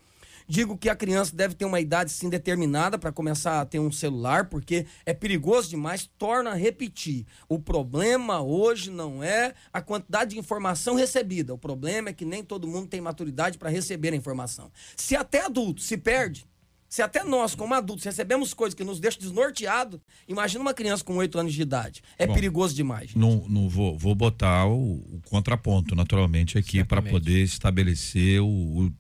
Digo 0.52 0.76
que 0.76 0.90
a 0.90 0.96
criança 0.96 1.36
deve 1.36 1.54
ter 1.54 1.64
uma 1.64 1.80
idade 1.80 2.12
sim 2.12 2.28
determinada 2.28 2.98
para 2.98 3.12
começar 3.12 3.62
a 3.62 3.66
ter 3.68 3.78
um 3.78 3.92
celular, 3.92 4.50
porque 4.50 4.88
é 5.06 5.14
perigoso 5.14 5.70
demais. 5.70 6.10
Torna 6.18 6.50
a 6.50 6.56
repetir. 6.56 7.28
O 7.48 7.60
problema 7.60 8.42
hoje 8.42 8.90
não 8.90 9.24
é 9.24 9.54
a 9.72 9.80
quantidade 9.80 10.32
de 10.32 10.40
informação 10.40 10.96
recebida. 10.96 11.54
O 11.54 11.58
problema 11.58 12.10
é 12.10 12.14
que 12.14 12.26
nem 12.26 12.44
todo 12.44 12.68
mundo 12.68 12.88
tem 12.88 13.00
maturidade 13.00 13.60
para 13.60 13.70
receber 13.70 14.12
a 14.12 14.16
informação. 14.16 14.72
Se 14.98 15.16
até 15.16 15.46
adulto 15.46 15.82
se 15.82 15.96
perde, 15.96 16.49
se 16.90 17.04
até 17.04 17.24
nós, 17.24 17.54
como 17.54 17.76
adultos, 17.76 18.04
recebemos 18.04 18.52
coisas 18.52 18.74
que 18.74 18.84
nos 18.84 19.00
deixam 19.00 19.22
desnorteados, 19.22 20.00
imagina 20.28 20.62
uma 20.62 20.74
criança 20.74 21.04
com 21.04 21.16
8 21.18 21.38
anos 21.38 21.54
de 21.54 21.62
idade. 21.62 22.02
É 22.18 22.26
Bom, 22.26 22.34
perigoso 22.34 22.74
demais. 22.74 23.10
Gente. 23.10 23.20
Não, 23.20 23.48
não 23.48 23.70
vou, 23.70 23.96
vou 23.96 24.16
botar 24.16 24.66
o, 24.66 24.96
o 24.96 25.22
contraponto, 25.30 25.96
naturalmente, 25.96 26.58
aqui 26.58 26.84
para 26.84 27.00
poder 27.00 27.44
estabelecer 27.44 28.42
o, 28.42 28.48
o, 28.48 28.92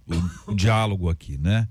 o 0.52 0.56
diálogo 0.56 1.10
aqui, 1.10 1.40
né? 1.40 1.68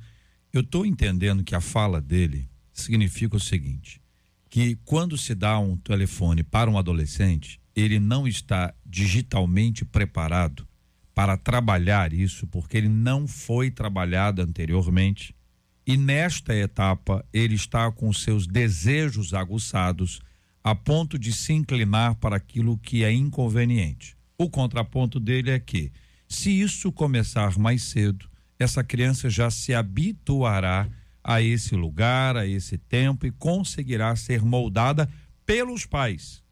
Eu 0.53 0.63
estou 0.63 0.85
entendendo 0.85 1.45
que 1.45 1.55
a 1.55 1.61
fala 1.61 2.01
dele 2.01 2.51
significa 2.73 3.37
o 3.37 3.41
seguinte: 3.41 4.03
que 4.51 4.77
quando 4.85 5.17
se 5.17 5.37
dá 5.37 5.57
um 5.61 5.77
telefone 5.77 6.43
para 6.43 6.69
um 6.69 6.77
adolescente, 6.77 7.61
ele 7.77 8.01
não 8.01 8.27
está 8.27 8.75
digitalmente 8.85 9.85
preparado 9.85 10.67
para 11.15 11.37
trabalhar 11.37 12.13
isso, 12.13 12.45
porque 12.49 12.77
ele 12.77 12.89
não 12.89 13.29
foi 13.29 13.71
trabalhado 13.71 14.43
anteriormente 14.43 15.35
e 15.89 15.97
nesta 15.97 16.55
etapa 16.55 17.25
ele 17.33 17.55
está 17.55 17.91
com 17.91 18.13
seus 18.13 18.47
desejos 18.47 19.33
aguçados 19.33 20.21
a 20.63 20.75
ponto 20.75 21.19
de 21.19 21.33
se 21.33 21.55
inclinar 21.55 22.15
para 22.17 22.37
aquilo 22.37 22.77
que 22.77 23.03
é 23.03 23.11
inconveniente. 23.11 24.15
O 24.37 24.51
contraponto 24.51 25.19
dele 25.19 25.51
é 25.51 25.59
que, 25.59 25.91
se 26.29 26.51
isso 26.51 26.93
começar 26.93 27.59
mais 27.59 27.85
cedo, 27.85 28.29
essa 28.59 28.85
criança 28.85 29.31
já 29.31 29.51
se 29.51 29.73
habituará 29.73 30.87
a 31.25 31.41
esse 31.41 31.75
lugar, 31.75 32.37
a 32.37 32.47
esse 32.47 32.77
tempo 32.77 33.27
e 33.27 33.31
conseguirá 33.31 34.15
ser 34.15 34.43
moldada 34.43 35.09
pelos 35.47 35.87
pais. 35.87 36.45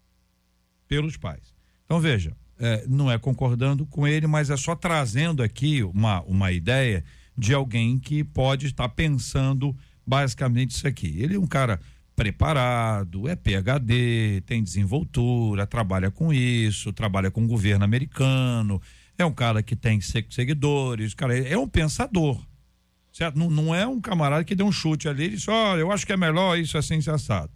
Pelos 0.89 1.19
pais. 1.19 1.55
Então 1.85 2.01
veja, 2.01 2.35
é, 2.59 2.87
não 2.89 3.13
é 3.13 3.19
concordando 3.19 3.85
com 3.85 4.09
ele, 4.09 4.27
mas 4.27 4.49
é 4.49 4.57
só 4.57 4.75
trazendo 4.75 5.43
aqui 5.43 5.83
uma, 5.83 6.23
uma 6.23 6.53
ideia 6.53 7.05
de 7.37 7.55
alguém 7.55 7.99
que 7.99 8.25
pode 8.25 8.67
estar 8.67 8.89
pensando 8.89 9.77
basicamente 10.07 10.71
isso 10.71 10.87
aqui. 10.87 11.19
Ele 11.19 11.37
é 11.37 11.39
um 11.39 11.47
cara 11.47 11.81
preparado, 12.15 13.29
é 13.29 13.37
PhD, 13.37 14.41
tem 14.47 14.63
desenvoltura, 14.63 15.67
trabalha 15.67 16.11
com 16.11 16.33
isso, 16.33 16.93
trabalha 16.93 17.31
com 17.31 17.45
o 17.45 17.47
governo 17.47 17.85
americano, 17.85 18.81
é 19.19 19.25
um 19.25 19.33
cara 19.33 19.63
que 19.63 19.77
tem 19.77 20.01
seguidores, 20.01 21.13
cara, 21.13 21.37
é 21.37 21.59
um 21.59 21.69
pensador. 21.69 22.41
Certo? 23.13 23.39
Não, 23.39 23.51
não 23.51 23.75
é 23.75 23.87
um 23.87 24.01
camarada 24.01 24.45
que 24.45 24.55
deu 24.55 24.67
um 24.67 24.73
chute 24.73 25.09
ali 25.09 25.25
e 25.25 25.31
disse, 25.31 25.51
olha, 25.51 25.81
eu 25.81 25.91
acho 25.91 26.07
que 26.07 26.13
é 26.13 26.17
melhor 26.17 26.59
isso 26.59 26.77
assim, 26.77 26.99
assado. 27.11 27.51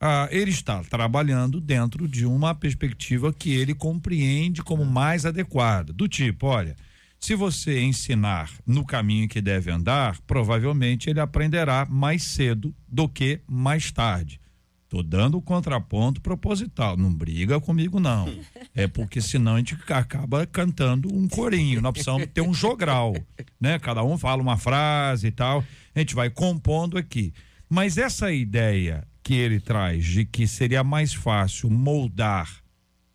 Ah, 0.00 0.28
ele 0.30 0.50
está 0.50 0.82
trabalhando 0.82 1.60
dentro 1.60 2.08
de 2.08 2.24
uma 2.26 2.54
perspectiva 2.54 3.32
que 3.32 3.54
ele 3.54 3.74
compreende 3.74 4.62
como 4.62 4.84
mais 4.84 5.26
adequada, 5.26 5.92
do 5.92 6.08
tipo, 6.08 6.46
olha, 6.46 6.74
se 7.20 7.34
você 7.34 7.82
ensinar 7.82 8.50
no 8.66 8.84
caminho 8.84 9.28
que 9.28 9.42
deve 9.42 9.70
andar, 9.70 10.18
provavelmente 10.26 11.10
ele 11.10 11.20
aprenderá 11.20 11.86
mais 11.88 12.22
cedo 12.22 12.74
do 12.88 13.06
que 13.06 13.40
mais 13.46 13.92
tarde. 13.92 14.40
Tô 14.88 15.02
dando 15.02 15.36
o 15.36 15.42
contraponto 15.42 16.20
proposital. 16.20 16.96
Não 16.96 17.14
briga 17.14 17.60
comigo, 17.60 18.00
não. 18.00 18.34
É 18.74 18.88
porque 18.88 19.20
senão 19.20 19.54
a 19.54 19.58
gente 19.58 19.76
acaba 19.88 20.44
cantando 20.46 21.14
um 21.14 21.28
corinho. 21.28 21.80
Nós 21.80 21.92
precisamos 21.92 22.26
ter 22.26 22.40
um 22.40 22.52
jogral, 22.52 23.14
né? 23.60 23.78
Cada 23.78 24.02
um 24.02 24.18
fala 24.18 24.42
uma 24.42 24.56
frase 24.56 25.28
e 25.28 25.30
tal. 25.30 25.62
A 25.94 25.98
gente 25.98 26.14
vai 26.14 26.28
compondo 26.28 26.98
aqui. 26.98 27.32
Mas 27.68 27.98
essa 27.98 28.32
ideia 28.32 29.06
que 29.22 29.34
ele 29.34 29.60
traz 29.60 30.04
de 30.04 30.24
que 30.24 30.48
seria 30.48 30.82
mais 30.82 31.14
fácil 31.14 31.70
moldar 31.70 32.50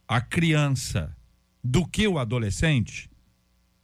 a 0.07 0.21
criança 0.21 1.13
do 1.61 1.85
que 1.85 2.07
o 2.07 2.17
adolescente, 2.17 3.09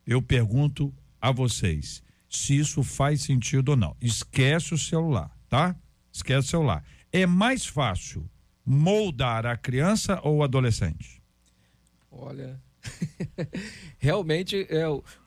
eu 0.06 0.22
pergunto 0.22 0.94
a 1.20 1.32
vocês 1.32 2.02
se 2.30 2.58
isso 2.58 2.82
faz 2.82 3.22
sentido 3.22 3.70
ou 3.70 3.76
não. 3.76 3.96
Esquece 4.02 4.74
o 4.74 4.78
celular, 4.78 5.36
tá? 5.50 5.76
Esquece 6.12 6.48
o 6.48 6.50
celular. 6.52 6.84
É 7.12 7.26
mais 7.26 7.66
fácil 7.66 8.30
moldar 8.66 9.46
a 9.46 9.58
criança 9.58 10.20
ou 10.24 10.38
o 10.38 10.44
adolescente? 10.44 11.22
Olha, 12.10 12.60
realmente 14.00 14.68
é, 14.70 14.84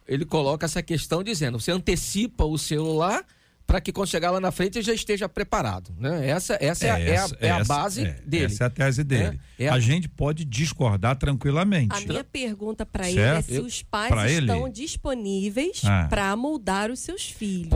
ele 0.06 0.24
coloca 0.24 0.66
essa 0.66 0.82
questão 0.82 1.22
dizendo: 1.22 1.60
você 1.60 1.70
antecipa 1.70 2.44
o 2.44 2.58
celular 2.58 3.24
para 3.66 3.80
que 3.80 3.92
quando 3.92 4.08
chegar 4.08 4.30
lá 4.30 4.38
na 4.40 4.52
frente 4.52 4.76
ele 4.78 4.84
já 4.86 4.92
esteja 4.92 5.28
preparado. 5.28 5.94
Né? 5.98 6.28
Essa, 6.28 6.56
essa 6.60 6.86
é, 6.86 6.90
a- 6.90 6.98
é 7.00 7.16
a, 7.16 7.28
é 7.40 7.50
a 7.50 7.58
essa- 7.60 7.64
base 7.74 8.04
é, 8.04 8.12
dele. 8.24 8.44
Essa 8.44 8.64
é 8.64 8.66
a 8.66 8.70
tese 8.70 9.02
dele. 9.04 9.40
É, 9.58 9.64
é 9.64 9.68
a- 9.68 9.74
A 9.74 9.80
gente 9.80 10.08
pode 10.08 10.44
discordar 10.44 11.16
tranquilamente. 11.16 11.94
A 11.96 12.00
minha 12.06 12.22
pergunta 12.24 12.84
para 12.84 13.10
ele 13.10 13.20
é 13.20 13.40
se 13.40 13.58
os 13.58 13.82
pais 13.82 14.08
Pra 14.10 14.30
ele? 14.30 14.50
estão 14.52 14.68
disponíveis 14.68 15.80
Ah. 15.84 16.06
para 16.10 16.36
moldar 16.36 16.90
os 16.90 17.00
seus 17.00 17.24
filhos. 17.30 17.72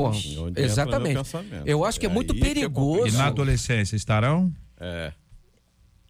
Exatamente. 0.57 1.19
Eu 1.65 1.85
acho 1.85 1.99
que 1.99 2.07
é 2.07 2.09
muito 2.09 2.35
é 2.35 2.37
E 2.37 2.41
perigoso. 2.41 3.17
na 3.17 3.27
adolescência 3.27 3.97
estarão? 3.97 4.53
É. 4.79 5.13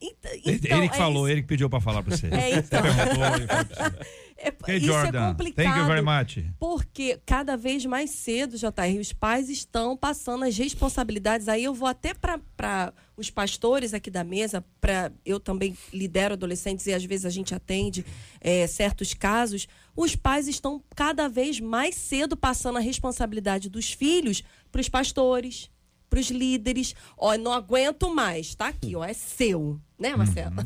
Então, 0.01 0.31
ele 0.33 0.43
então, 0.47 0.79
ele 0.79 0.88
que 0.88 0.95
é 0.95 0.99
falou, 0.99 1.27
isso. 1.27 1.33
ele 1.33 1.43
que 1.43 1.49
pediu 1.49 1.69
para 1.69 1.81
falar 1.81 2.03
para 2.05 2.17
você. 2.17 2.29
É, 2.29 2.59
então. 2.59 2.81
Perguntou, 2.83 3.27
ele 3.37 3.47
falou 3.49 3.64
pra 3.64 3.88
você. 3.91 4.19
É, 4.38 4.77
isso 4.77 4.87
Jordan. 4.87 5.27
é 5.27 5.29
complicado. 5.31 5.64
Thank 5.66 5.79
you 5.79 5.87
very 5.87 6.03
much. 6.03 6.44
Porque 6.59 7.20
cada 7.27 7.57
vez 7.57 7.85
mais 7.85 8.11
cedo, 8.11 8.57
JR, 8.57 9.01
os 9.01 9.12
pais 9.12 9.51
estão 9.51 9.96
passando 9.96 10.44
as 10.44 10.57
responsabilidades. 10.57 11.48
Aí 11.48 11.64
eu 11.64 11.74
vou 11.74 11.88
até 11.88 12.14
para 12.14 12.92
os 13.16 13.31
pastores 13.31 13.92
aqui 13.92 14.11
da 14.11 14.22
mesa, 14.22 14.64
para 14.81 15.11
eu 15.27 15.40
também 15.40 15.77
lidero 15.92 16.35
adolescentes 16.35 16.87
e 16.87 16.94
às 16.94 17.05
vezes 17.05 17.27
a 17.27 17.31
gente 17.31 17.53
atende 17.55 18.07
é, 18.40 18.66
certos 18.68 19.12
casos. 19.12 19.66
Os 19.96 20.14
pais 20.14 20.46
estão 20.46 20.83
cada 20.94 21.29
vez 21.29 21.59
mais 21.59 21.96
cedo 21.96 22.37
passando 22.37 22.77
a 22.79 22.81
responsabilidade 22.81 23.68
dos 23.68 23.92
filhos 23.92 24.44
para 24.70 24.81
os 24.81 24.88
pastores, 24.88 25.68
para 26.09 26.21
os 26.21 26.31
líderes. 26.31 26.94
Ó, 27.16 27.37
não 27.37 27.53
aguento 27.53 28.14
mais, 28.14 28.55
tá 28.55 28.68
aqui, 28.68 28.94
ó, 28.97 29.05
é 29.05 29.12
seu, 29.12 29.81
né, 29.99 30.16
Marcelo? 30.16 30.57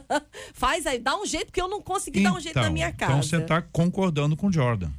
Faz 0.52 0.86
aí, 0.86 0.98
dá 0.98 1.16
um 1.16 1.26
jeito, 1.26 1.46
porque 1.46 1.60
eu 1.60 1.68
não 1.68 1.82
consegui 1.82 2.22
dar 2.22 2.32
um 2.32 2.40
jeito 2.40 2.60
na 2.60 2.70
minha 2.70 2.92
casa. 2.92 3.12
Então 3.12 3.22
você 3.22 3.36
está 3.36 3.62
concordando 3.62 4.36
com 4.36 4.48
o 4.48 4.52
Jordan. 4.52 4.90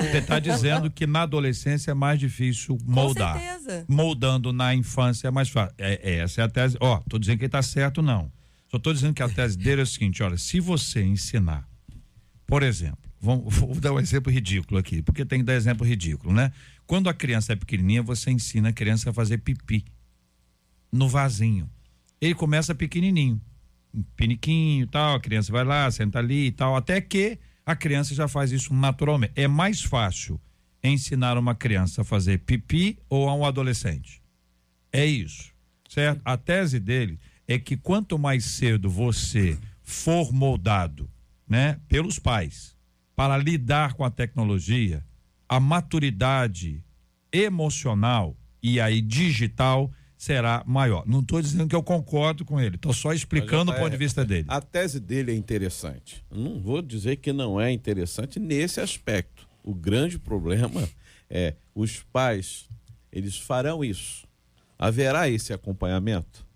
Você 0.00 0.18
está 0.18 0.38
dizendo 0.38 0.90
que 0.90 1.06
na 1.06 1.22
adolescência 1.22 1.90
é 1.90 1.94
mais 1.94 2.20
difícil 2.20 2.78
moldar. 2.84 3.38
certeza. 3.38 3.84
Moldando 3.88 4.52
na 4.52 4.74
infância 4.74 5.26
é 5.26 5.30
mais 5.30 5.48
fácil. 5.48 5.74
É, 5.76 6.00
é, 6.02 6.18
essa 6.18 6.40
é 6.40 6.44
a 6.44 6.48
tese. 6.48 6.76
Ó, 6.80 7.00
tô 7.08 7.18
dizendo 7.18 7.38
que 7.38 7.44
ele 7.44 7.48
está 7.48 7.62
certo, 7.62 8.00
não. 8.00 8.30
Só 8.70 8.78
tô 8.78 8.92
dizendo 8.92 9.14
que 9.14 9.22
a 9.22 9.28
tese 9.28 9.58
dele 9.58 9.80
é 9.80 9.84
o 9.84 9.86
seguinte: 9.86 10.22
olha, 10.22 10.36
se 10.36 10.60
você 10.60 11.02
ensinar, 11.02 11.68
por 12.46 12.62
exemplo, 12.62 13.10
vamos, 13.20 13.52
vou 13.56 13.74
dar 13.74 13.92
um 13.92 13.98
exemplo 13.98 14.32
ridículo 14.32 14.78
aqui, 14.78 15.02
porque 15.02 15.24
tem 15.24 15.40
que 15.40 15.44
dar 15.44 15.54
exemplo 15.54 15.84
ridículo, 15.84 16.32
né? 16.32 16.52
Quando 16.90 17.08
a 17.08 17.14
criança 17.14 17.52
é 17.52 17.56
pequenininha, 17.56 18.02
você 18.02 18.32
ensina 18.32 18.70
a 18.70 18.72
criança 18.72 19.10
a 19.10 19.12
fazer 19.12 19.38
pipi 19.38 19.84
no 20.90 21.08
vasinho. 21.08 21.70
Ele 22.20 22.34
começa 22.34 22.74
pequenininho, 22.74 23.40
um 23.94 24.02
piniquinho 24.16 24.88
tal, 24.88 25.14
a 25.14 25.20
criança 25.20 25.52
vai 25.52 25.62
lá, 25.62 25.88
senta 25.88 26.18
ali 26.18 26.46
e 26.46 26.50
tal, 26.50 26.74
até 26.74 27.00
que 27.00 27.38
a 27.64 27.76
criança 27.76 28.12
já 28.12 28.26
faz 28.26 28.50
isso 28.50 28.74
naturalmente. 28.74 29.34
É 29.36 29.46
mais 29.46 29.80
fácil 29.80 30.40
ensinar 30.82 31.38
uma 31.38 31.54
criança 31.54 32.02
a 32.02 32.04
fazer 32.04 32.38
pipi 32.38 32.98
ou 33.08 33.28
a 33.28 33.36
um 33.36 33.44
adolescente. 33.44 34.20
É 34.92 35.06
isso, 35.06 35.52
certo? 35.88 36.20
A 36.24 36.36
tese 36.36 36.80
dele 36.80 37.20
é 37.46 37.56
que 37.56 37.76
quanto 37.76 38.18
mais 38.18 38.44
cedo 38.44 38.90
você 38.90 39.56
for 39.80 40.32
moldado, 40.32 41.08
né, 41.48 41.78
pelos 41.86 42.18
pais 42.18 42.76
para 43.14 43.38
lidar 43.38 43.94
com 43.94 44.02
a 44.04 44.10
tecnologia, 44.10 45.04
a 45.50 45.58
maturidade 45.58 46.80
emocional 47.32 48.36
e 48.62 48.80
aí 48.80 49.00
digital 49.00 49.90
será 50.16 50.62
maior. 50.64 51.02
Não 51.08 51.18
estou 51.18 51.42
dizendo 51.42 51.66
que 51.66 51.74
eu 51.74 51.82
concordo 51.82 52.44
com 52.44 52.60
ele, 52.60 52.76
estou 52.76 52.92
só 52.92 53.12
explicando 53.12 53.72
o 53.72 53.74
Mas, 53.74 53.82
ponto 53.82 53.90
de 53.90 53.96
vista 53.96 54.24
dele. 54.24 54.44
A 54.46 54.60
tese 54.60 55.00
dele 55.00 55.32
é 55.32 55.34
interessante. 55.34 56.24
Não 56.30 56.60
vou 56.60 56.80
dizer 56.80 57.16
que 57.16 57.32
não 57.32 57.60
é 57.60 57.72
interessante 57.72 58.38
nesse 58.38 58.80
aspecto. 58.80 59.48
O 59.64 59.74
grande 59.74 60.20
problema 60.20 60.88
é 61.28 61.56
os 61.74 62.00
pais, 62.12 62.68
eles 63.10 63.36
farão 63.36 63.84
isso. 63.84 64.28
Haverá 64.78 65.28
esse 65.28 65.52
acompanhamento? 65.52 66.46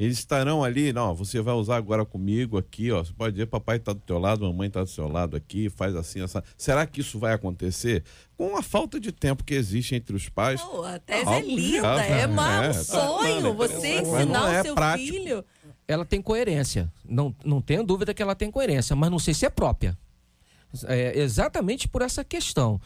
Eles 0.00 0.16
estarão 0.16 0.64
ali, 0.64 0.94
não, 0.94 1.14
você 1.14 1.42
vai 1.42 1.52
usar 1.52 1.76
agora 1.76 2.06
comigo 2.06 2.56
aqui, 2.56 2.90
ó. 2.90 3.04
Você 3.04 3.12
pode 3.12 3.34
dizer, 3.34 3.44
papai 3.44 3.76
está 3.76 3.92
do 3.92 4.00
teu 4.00 4.18
lado, 4.18 4.46
mamãe 4.46 4.68
está 4.68 4.82
do 4.82 4.88
seu 4.88 5.06
lado 5.06 5.36
aqui, 5.36 5.68
faz 5.68 5.94
assim, 5.94 6.22
essa. 6.22 6.42
Será 6.56 6.86
que 6.86 7.02
isso 7.02 7.18
vai 7.18 7.34
acontecer? 7.34 8.02
Com 8.34 8.56
a 8.56 8.62
falta 8.62 8.98
de 8.98 9.12
tempo 9.12 9.44
que 9.44 9.52
existe 9.52 9.94
entre 9.94 10.16
os 10.16 10.26
pais. 10.26 10.58
Não, 10.58 10.82
a 10.84 10.98
tese 10.98 11.28
é 11.30 11.40
linda, 11.42 11.96
viável, 11.96 12.14
é, 12.16 12.26
uma- 12.26 12.64
é, 12.64 12.70
um 12.70 12.72
tá 12.72 12.82
sonho 12.82 13.42
falando, 13.42 13.54
você 13.54 14.00
ensinar 14.00 14.54
é 14.54 14.60
o 14.60 14.64
seu 14.64 14.74
prático. 14.74 15.12
filho. 15.12 15.44
ela 15.86 16.04
tem 16.06 16.22
coerência. 16.22 16.90
Não, 17.04 17.34
não 17.44 17.60
tenho 17.60 17.84
dúvida 17.84 18.14
que 18.14 18.22
ela 18.22 18.34
tem 18.34 18.50
coerência, 18.50 18.96
mas 18.96 19.10
não 19.10 19.18
sei 19.18 19.34
se 19.34 19.44
é 19.44 19.50
própria. 19.50 19.98
É 20.84 21.18
exatamente 21.18 21.86
por 21.86 22.00
essa 22.00 22.24
questão. 22.24 22.80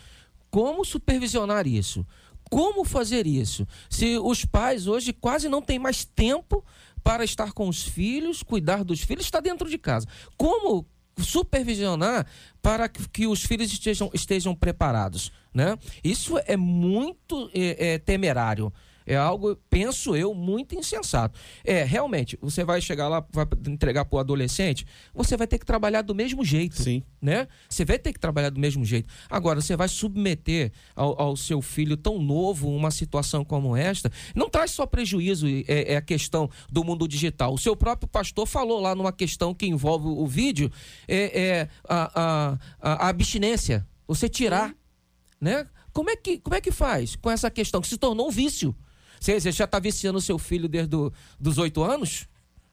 Como 0.50 0.84
supervisionar 0.84 1.64
isso? 1.66 2.04
Como 2.50 2.84
fazer 2.84 3.24
isso? 3.26 3.68
Se 3.88 4.18
os 4.18 4.44
pais 4.44 4.86
hoje 4.88 5.12
quase 5.12 5.48
não 5.48 5.62
têm 5.62 5.78
mais 5.78 6.04
tempo 6.04 6.64
para 7.04 7.22
estar 7.22 7.52
com 7.52 7.68
os 7.68 7.82
filhos, 7.82 8.42
cuidar 8.42 8.82
dos 8.82 9.02
filhos, 9.02 9.26
está 9.26 9.38
dentro 9.38 9.68
de 9.68 9.76
casa. 9.76 10.08
Como 10.36 10.86
supervisionar 11.18 12.26
para 12.60 12.88
que, 12.88 13.26
os 13.26 13.44
filhos 13.44 13.70
estejam, 13.70 14.10
estejam 14.14 14.54
preparados? 14.54 15.30
Né? 15.52 15.78
Isso 16.02 16.38
é 16.46 16.56
muito 16.56 17.50
é, 17.54 17.92
é, 17.92 17.98
temerário. 17.98 18.72
É 19.06 19.16
algo, 19.16 19.56
penso 19.68 20.16
eu, 20.16 20.34
muito 20.34 20.74
insensato. 20.74 21.38
É, 21.64 21.84
realmente, 21.84 22.38
você 22.40 22.64
vai 22.64 22.80
chegar 22.80 23.08
lá, 23.08 23.24
vai 23.30 23.46
entregar 23.68 24.04
para 24.04 24.16
o 24.16 24.18
adolescente, 24.18 24.86
você 25.12 25.36
vai 25.36 25.46
ter 25.46 25.58
que 25.58 25.66
trabalhar 25.66 26.02
do 26.02 26.14
mesmo 26.14 26.44
jeito. 26.44 26.82
Sim. 26.82 27.02
Né? 27.20 27.48
Você 27.68 27.84
vai 27.84 27.98
ter 27.98 28.12
que 28.12 28.20
trabalhar 28.20 28.50
do 28.50 28.60
mesmo 28.60 28.84
jeito. 28.84 29.08
Agora, 29.28 29.60
você 29.60 29.76
vai 29.76 29.88
submeter 29.88 30.72
ao, 30.94 31.20
ao 31.20 31.36
seu 31.36 31.60
filho 31.60 31.96
tão 31.96 32.18
novo 32.18 32.68
uma 32.68 32.90
situação 32.90 33.44
como 33.44 33.76
esta, 33.76 34.10
não 34.34 34.48
traz 34.48 34.70
só 34.70 34.86
prejuízo, 34.86 35.46
é, 35.46 35.92
é 35.92 35.96
a 35.96 36.02
questão 36.02 36.50
do 36.70 36.84
mundo 36.84 37.06
digital. 37.08 37.52
O 37.54 37.58
seu 37.58 37.76
próprio 37.76 38.08
pastor 38.08 38.46
falou 38.46 38.80
lá 38.80 38.94
numa 38.94 39.12
questão 39.12 39.54
que 39.54 39.66
envolve 39.66 40.06
o 40.06 40.26
vídeo, 40.26 40.70
é, 41.08 41.40
é 41.40 41.68
a, 41.88 42.58
a, 42.80 43.04
a 43.04 43.08
abstinência. 43.08 43.86
Você 44.06 44.28
tirar 44.28 44.74
né? 45.44 45.66
Como 45.92 46.08
é 46.08 46.16
que, 46.16 46.38
como 46.38 46.56
é 46.56 46.60
que 46.60 46.72
faz 46.72 47.16
com 47.16 47.30
essa 47.30 47.50
questão 47.50 47.82
que 47.82 47.86
se 47.86 47.98
tornou 47.98 48.28
um 48.28 48.30
vício? 48.30 48.74
Você, 49.24 49.40
você 49.40 49.52
já 49.52 49.64
está 49.64 49.78
viciando 49.78 50.18
o 50.18 50.20
seu 50.20 50.38
filho 50.38 50.68
desde 50.68 50.90
do, 50.90 51.10
dos 51.40 51.56
oito 51.56 51.82
anos? 51.82 52.28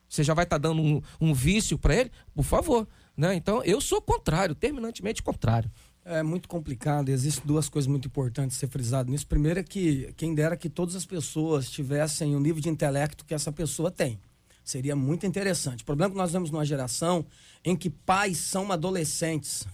Você 0.09 0.21
já 0.21 0.33
vai 0.33 0.43
estar 0.43 0.57
dando 0.57 0.81
um, 0.81 1.01
um 1.21 1.33
vício 1.33 1.77
para 1.77 1.95
ele? 1.95 2.11
Por 2.33 2.43
favor. 2.43 2.85
Né? 3.15 3.35
Então, 3.35 3.63
eu 3.63 3.79
sou 3.79 4.01
contrário, 4.01 4.53
terminantemente 4.53 5.23
contrário. 5.23 5.71
É 6.03 6.21
muito 6.21 6.49
complicado. 6.49 7.07
Existem 7.07 7.45
duas 7.45 7.69
coisas 7.69 7.87
muito 7.87 8.09
importantes 8.09 8.57
a 8.57 8.59
ser 8.59 8.67
frisado 8.67 9.09
nisso. 9.09 9.25
Primeiro 9.25 9.61
é 9.61 9.63
que 9.63 10.13
quem 10.17 10.35
dera 10.35 10.57
que 10.57 10.69
todas 10.69 10.93
as 10.93 11.05
pessoas 11.05 11.71
tivessem 11.71 12.35
o 12.35 12.39
nível 12.41 12.61
de 12.61 12.67
intelecto 12.67 13.23
que 13.23 13.33
essa 13.33 13.53
pessoa 13.53 13.89
tem. 13.89 14.19
Seria 14.61 14.93
muito 14.95 15.25
interessante. 15.25 15.83
O 15.83 15.85
problema 15.85 16.09
é 16.09 16.11
que 16.11 16.17
nós 16.17 16.33
vemos 16.33 16.51
numa 16.51 16.65
geração 16.65 17.25
em 17.63 17.77
que 17.77 17.89
pais 17.89 18.37
são 18.37 18.69
adolescentes. 18.73 19.65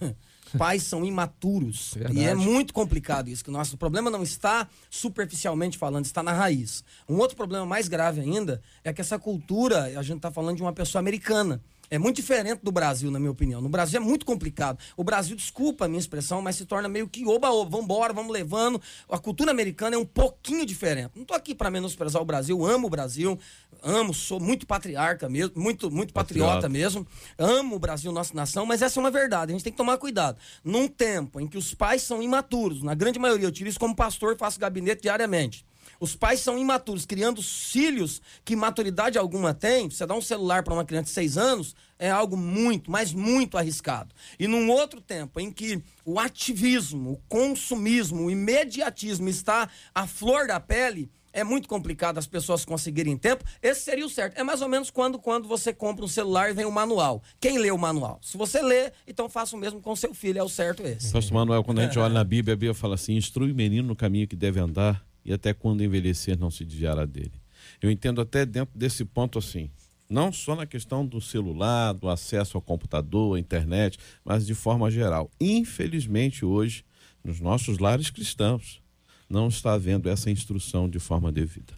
Pais 0.56 0.82
são 0.82 1.04
imaturos. 1.04 1.92
Verdade. 1.94 2.18
E 2.18 2.24
é 2.24 2.34
muito 2.34 2.72
complicado 2.72 3.28
isso. 3.28 3.44
Que 3.44 3.50
o 3.50 3.52
nosso 3.52 3.76
problema 3.76 4.10
não 4.10 4.22
está 4.22 4.68
superficialmente 4.90 5.76
falando, 5.76 6.04
está 6.04 6.22
na 6.22 6.32
raiz. 6.32 6.84
Um 7.08 7.16
outro 7.16 7.36
problema 7.36 7.66
mais 7.66 7.88
grave 7.88 8.20
ainda 8.20 8.62
é 8.84 8.92
que 8.92 9.00
essa 9.00 9.18
cultura, 9.18 9.84
a 9.98 10.02
gente 10.02 10.16
está 10.18 10.30
falando 10.30 10.56
de 10.56 10.62
uma 10.62 10.72
pessoa 10.72 11.00
americana. 11.00 11.60
É 11.90 11.98
muito 11.98 12.16
diferente 12.16 12.60
do 12.62 12.70
Brasil, 12.70 13.10
na 13.10 13.18
minha 13.18 13.30
opinião. 13.30 13.60
No 13.60 13.68
Brasil 13.68 14.00
é 14.00 14.02
muito 14.02 14.26
complicado. 14.26 14.78
O 14.96 15.02
Brasil, 15.02 15.34
desculpa 15.34 15.86
a 15.86 15.88
minha 15.88 15.98
expressão, 15.98 16.42
mas 16.42 16.56
se 16.56 16.66
torna 16.66 16.88
meio 16.88 17.08
que 17.08 17.24
oba-oba. 17.26 17.70
Vamos 17.70 17.84
embora, 17.84 18.12
vamos 18.12 18.32
levando. 18.32 18.80
A 19.10 19.18
cultura 19.18 19.50
americana 19.50 19.96
é 19.96 19.98
um 19.98 20.04
pouquinho 20.04 20.66
diferente. 20.66 21.12
Não 21.14 21.22
estou 21.22 21.36
aqui 21.36 21.54
para 21.54 21.70
menosprezar 21.70 22.20
o 22.20 22.24
Brasil. 22.24 22.64
Amo 22.66 22.86
o 22.86 22.90
Brasil. 22.90 23.38
Amo, 23.82 24.12
sou 24.12 24.40
muito 24.40 24.66
patriarca 24.66 25.28
mesmo. 25.28 25.52
Muito, 25.56 25.90
muito 25.90 26.12
patriota, 26.12 26.54
Patriota. 26.54 26.68
mesmo. 26.68 27.06
Amo 27.38 27.76
o 27.76 27.78
Brasil, 27.78 28.12
nossa 28.12 28.34
nação. 28.34 28.66
Mas 28.66 28.82
essa 28.82 28.98
é 28.98 29.00
uma 29.00 29.10
verdade. 29.10 29.52
A 29.52 29.54
gente 29.54 29.64
tem 29.64 29.72
que 29.72 29.76
tomar 29.76 29.96
cuidado. 29.98 30.38
Num 30.62 30.88
tempo 30.88 31.40
em 31.40 31.46
que 31.46 31.56
os 31.56 31.72
pais 31.74 32.02
são 32.02 32.22
imaturos, 32.22 32.82
na 32.82 32.94
grande 32.94 33.18
maioria, 33.18 33.46
eu 33.46 33.52
tiro 33.52 33.68
isso 33.68 33.78
como 33.80 33.94
pastor, 33.94 34.36
faço 34.36 34.58
gabinete 34.58 35.02
diariamente. 35.02 35.64
Os 36.00 36.14
pais 36.14 36.40
são 36.40 36.58
imaturos, 36.58 37.04
criando 37.04 37.42
filhos 37.42 38.22
que 38.44 38.54
maturidade 38.54 39.18
alguma 39.18 39.52
tem. 39.52 39.90
Você 39.90 40.06
dá 40.06 40.14
um 40.14 40.22
celular 40.22 40.62
para 40.62 40.74
uma 40.74 40.84
criança 40.84 41.04
de 41.04 41.10
6 41.10 41.38
anos 41.38 41.74
é 41.98 42.10
algo 42.10 42.36
muito, 42.36 42.90
mas 42.90 43.12
muito 43.12 43.58
arriscado. 43.58 44.14
E 44.38 44.46
num 44.46 44.70
outro 44.70 45.00
tempo 45.00 45.40
em 45.40 45.50
que 45.50 45.82
o 46.04 46.18
ativismo, 46.18 47.12
o 47.12 47.16
consumismo, 47.28 48.24
o 48.24 48.30
imediatismo 48.30 49.28
está 49.28 49.68
à 49.94 50.06
flor 50.06 50.46
da 50.46 50.60
pele, 50.60 51.10
é 51.32 51.44
muito 51.44 51.68
complicado 51.68 52.18
as 52.18 52.26
pessoas 52.26 52.64
conseguirem 52.64 53.16
tempo, 53.16 53.44
esse 53.62 53.82
seria 53.82 54.06
o 54.06 54.08
certo. 54.08 54.38
É 54.38 54.42
mais 54.42 54.62
ou 54.62 54.68
menos 54.68 54.90
quando, 54.90 55.18
quando 55.18 55.46
você 55.46 55.72
compra 55.72 56.04
um 56.04 56.08
celular 56.08 56.50
e 56.50 56.54
vem 56.54 56.64
o 56.64 56.72
manual. 56.72 57.22
Quem 57.38 57.58
lê 57.58 57.70
o 57.70 57.78
manual? 57.78 58.18
Se 58.22 58.36
você 58.36 58.62
lê, 58.62 58.90
então 59.06 59.28
faça 59.28 59.54
o 59.54 59.58
mesmo 59.58 59.80
com 59.80 59.94
seu 59.94 60.14
filho, 60.14 60.38
é 60.38 60.42
o 60.42 60.48
certo 60.48 60.82
esse. 60.82 61.12
Pastor 61.12 61.34
Manuel, 61.34 61.62
quando 61.62 61.80
a 61.80 61.84
gente 61.84 61.98
olha 61.98 62.14
na 62.14 62.24
Bíblia, 62.24 62.54
a 62.54 62.56
Bíblia 62.56 62.74
fala 62.74 62.94
assim: 62.94 63.14
instrui 63.14 63.52
o 63.52 63.54
menino 63.54 63.88
no 63.88 63.96
caminho 63.96 64.26
que 64.26 64.36
deve 64.36 64.58
andar 64.58 65.04
e 65.24 65.32
até 65.32 65.52
quando 65.52 65.82
envelhecer 65.82 66.38
não 66.38 66.50
se 66.50 66.64
desviará 66.64 67.04
dele. 67.04 67.32
Eu 67.80 67.90
entendo 67.90 68.20
até 68.20 68.46
dentro 68.46 68.76
desse 68.78 69.04
ponto 69.04 69.38
assim, 69.38 69.70
não 70.08 70.32
só 70.32 70.56
na 70.56 70.66
questão 70.66 71.04
do 71.04 71.20
celular, 71.20 71.92
do 71.92 72.08
acesso 72.08 72.56
ao 72.56 72.62
computador, 72.62 73.36
à 73.36 73.40
internet, 73.40 73.98
mas 74.24 74.46
de 74.46 74.54
forma 74.54 74.90
geral. 74.90 75.30
Infelizmente, 75.40 76.44
hoje, 76.44 76.84
nos 77.22 77.40
nossos 77.40 77.78
lares 77.78 78.10
cristãos, 78.10 78.80
não 79.28 79.48
está 79.48 79.74
havendo 79.74 80.08
essa 80.08 80.30
instrução 80.30 80.88
de 80.88 80.98
forma 80.98 81.30
devida. 81.30 81.74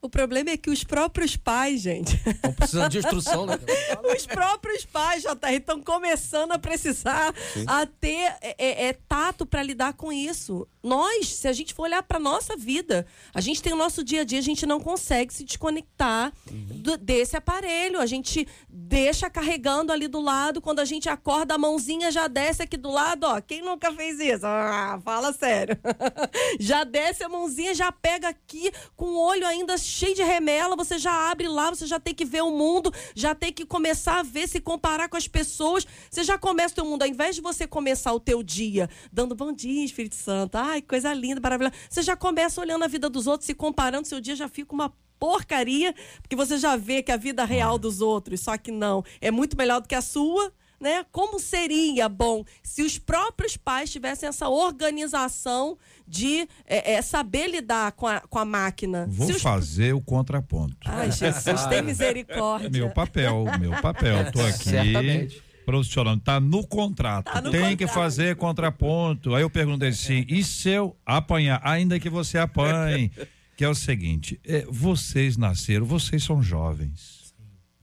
O 0.00 0.08
problema 0.08 0.50
é 0.50 0.56
que 0.56 0.70
os 0.70 0.84
próprios 0.84 1.36
pais, 1.36 1.80
gente. 1.80 2.14
Estão 2.24 2.52
precisando 2.52 2.88
de 2.90 2.98
instrução, 2.98 3.46
né? 3.46 3.58
os 4.16 4.26
próprios 4.26 4.84
pais, 4.84 5.22
JR, 5.22 5.52
estão 5.52 5.82
começando 5.82 6.52
a 6.52 6.58
precisar 6.58 7.34
a 7.66 7.84
ter 7.84 8.32
é, 8.40 8.54
é, 8.58 8.86
é, 8.86 8.92
tato 8.92 9.44
para 9.44 9.60
lidar 9.60 9.94
com 9.94 10.12
isso. 10.12 10.68
Nós, 10.84 11.34
se 11.34 11.48
a 11.48 11.52
gente 11.52 11.74
for 11.74 11.82
olhar 11.82 12.02
para 12.04 12.20
nossa 12.20 12.56
vida, 12.56 13.06
a 13.34 13.40
gente 13.40 13.60
tem 13.60 13.72
o 13.72 13.76
nosso 13.76 14.04
dia 14.04 14.20
a 14.20 14.24
dia, 14.24 14.38
a 14.38 14.42
gente 14.42 14.64
não 14.64 14.78
consegue 14.78 15.34
se 15.34 15.42
desconectar 15.44 16.32
do- 16.48 16.96
desse 16.96 17.36
aparelho. 17.36 18.00
A 18.00 18.06
gente 18.06 18.46
deixa 18.68 19.28
carregando 19.28 19.92
ali 19.92 20.06
do 20.06 20.20
lado, 20.20 20.60
quando 20.60 20.78
a 20.78 20.84
gente 20.84 21.08
acorda, 21.08 21.54
a 21.54 21.58
mãozinha 21.58 22.12
já 22.12 22.28
desce 22.28 22.62
aqui 22.62 22.76
do 22.76 22.90
lado, 22.90 23.24
ó. 23.24 23.40
Quem 23.40 23.62
nunca 23.62 23.92
fez 23.92 24.20
isso? 24.20 24.46
Ah, 24.46 25.00
fala 25.04 25.32
sério. 25.32 25.76
já 26.60 26.84
desce 26.84 27.24
a 27.24 27.28
mãozinha, 27.28 27.74
já 27.74 27.90
pega 27.90 28.28
aqui 28.28 28.70
com 28.94 29.06
o 29.06 29.20
olho 29.20 29.46
ainda 29.46 29.76
cheio 29.88 30.14
de 30.14 30.22
remela, 30.22 30.76
você 30.76 30.98
já 30.98 31.30
abre 31.30 31.48
lá, 31.48 31.70
você 31.70 31.86
já 31.86 31.98
tem 31.98 32.14
que 32.14 32.24
ver 32.24 32.42
o 32.42 32.50
mundo, 32.50 32.92
já 33.14 33.34
tem 33.34 33.52
que 33.52 33.64
começar 33.64 34.20
a 34.20 34.22
ver, 34.22 34.48
se 34.48 34.60
comparar 34.60 35.08
com 35.08 35.16
as 35.16 35.26
pessoas. 35.26 35.86
Você 36.10 36.22
já 36.22 36.38
começa 36.38 36.72
o 36.72 36.76
teu 36.76 36.84
mundo, 36.84 37.02
ao 37.02 37.08
invés 37.08 37.34
de 37.34 37.40
você 37.40 37.66
começar 37.66 38.12
o 38.12 38.20
teu 38.20 38.42
dia 38.42 38.88
dando 39.12 39.34
bom 39.34 39.52
dia, 39.52 39.84
Espírito 39.84 40.14
Santo, 40.14 40.56
ai, 40.56 40.82
coisa 40.82 41.12
linda, 41.12 41.40
maravilhosa. 41.40 41.74
Você 41.88 42.02
já 42.02 42.16
começa 42.16 42.60
olhando 42.60 42.84
a 42.84 42.88
vida 42.88 43.08
dos 43.08 43.26
outros, 43.26 43.46
se 43.46 43.54
comparando, 43.54 44.06
seu 44.06 44.20
dia 44.20 44.36
já 44.36 44.48
fica 44.48 44.74
uma 44.74 44.92
porcaria, 45.18 45.94
porque 46.22 46.36
você 46.36 46.58
já 46.58 46.76
vê 46.76 47.02
que 47.02 47.10
a 47.10 47.16
vida 47.16 47.44
real 47.44 47.78
dos 47.78 48.00
outros, 48.00 48.40
só 48.40 48.56
que 48.56 48.70
não, 48.70 49.04
é 49.20 49.30
muito 49.30 49.56
melhor 49.56 49.80
do 49.80 49.88
que 49.88 49.94
a 49.94 50.02
sua. 50.02 50.52
Né? 50.80 51.04
Como 51.10 51.40
seria 51.40 52.08
bom 52.08 52.44
se 52.62 52.82
os 52.82 52.98
próprios 52.98 53.56
pais 53.56 53.90
tivessem 53.90 54.28
essa 54.28 54.48
organização 54.48 55.76
de 56.06 56.48
é, 56.64 56.94
é, 56.94 57.02
saber 57.02 57.48
lidar 57.48 57.92
com 57.92 58.06
a, 58.06 58.20
com 58.20 58.38
a 58.38 58.44
máquina? 58.44 59.06
Vou 59.08 59.26
Se 59.26 59.34
os- 59.34 59.42
fazer 59.42 59.92
o 59.94 60.00
contraponto. 60.00 60.76
Ai, 60.86 61.10
Jesus, 61.10 61.66
tem 61.66 61.82
misericórdia. 61.82 62.70
Meu 62.70 62.90
papel, 62.90 63.44
meu 63.58 63.72
papel. 63.82 64.30
Tô 64.30 64.40
aqui 64.46 64.64
Certamente. 64.70 65.42
profissional. 65.66 66.16
Tá 66.18 66.38
no 66.38 66.66
contrato. 66.66 67.24
Tá 67.32 67.40
no 67.40 67.50
Tem 67.50 67.76
que 67.76 67.84
contrato. 67.84 67.94
fazer 67.94 68.36
contraponto. 68.36 69.34
Aí 69.34 69.42
eu 69.42 69.50
perguntei 69.50 69.88
assim: 69.88 70.24
e 70.28 70.44
se 70.44 70.68
eu 70.70 70.96
apanhar? 71.04 71.60
Ainda 71.64 71.98
que 71.98 72.08
você 72.08 72.38
apanhe. 72.38 73.10
Que 73.56 73.64
é 73.64 73.68
o 73.68 73.74
seguinte: 73.74 74.40
é, 74.46 74.64
vocês 74.70 75.36
nasceram, 75.36 75.84
vocês 75.84 76.22
são 76.22 76.40
jovens. 76.40 77.34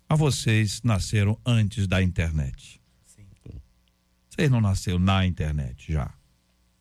Mas 0.10 0.20
vocês 0.20 0.82
nasceram 0.84 1.38
antes 1.46 1.88
da 1.88 2.02
internet. 2.02 2.75
Vocês 4.36 4.52
não 4.52 4.60
nasceram 4.60 5.00
na 5.00 5.26
internet 5.26 5.94
já. 5.94 6.10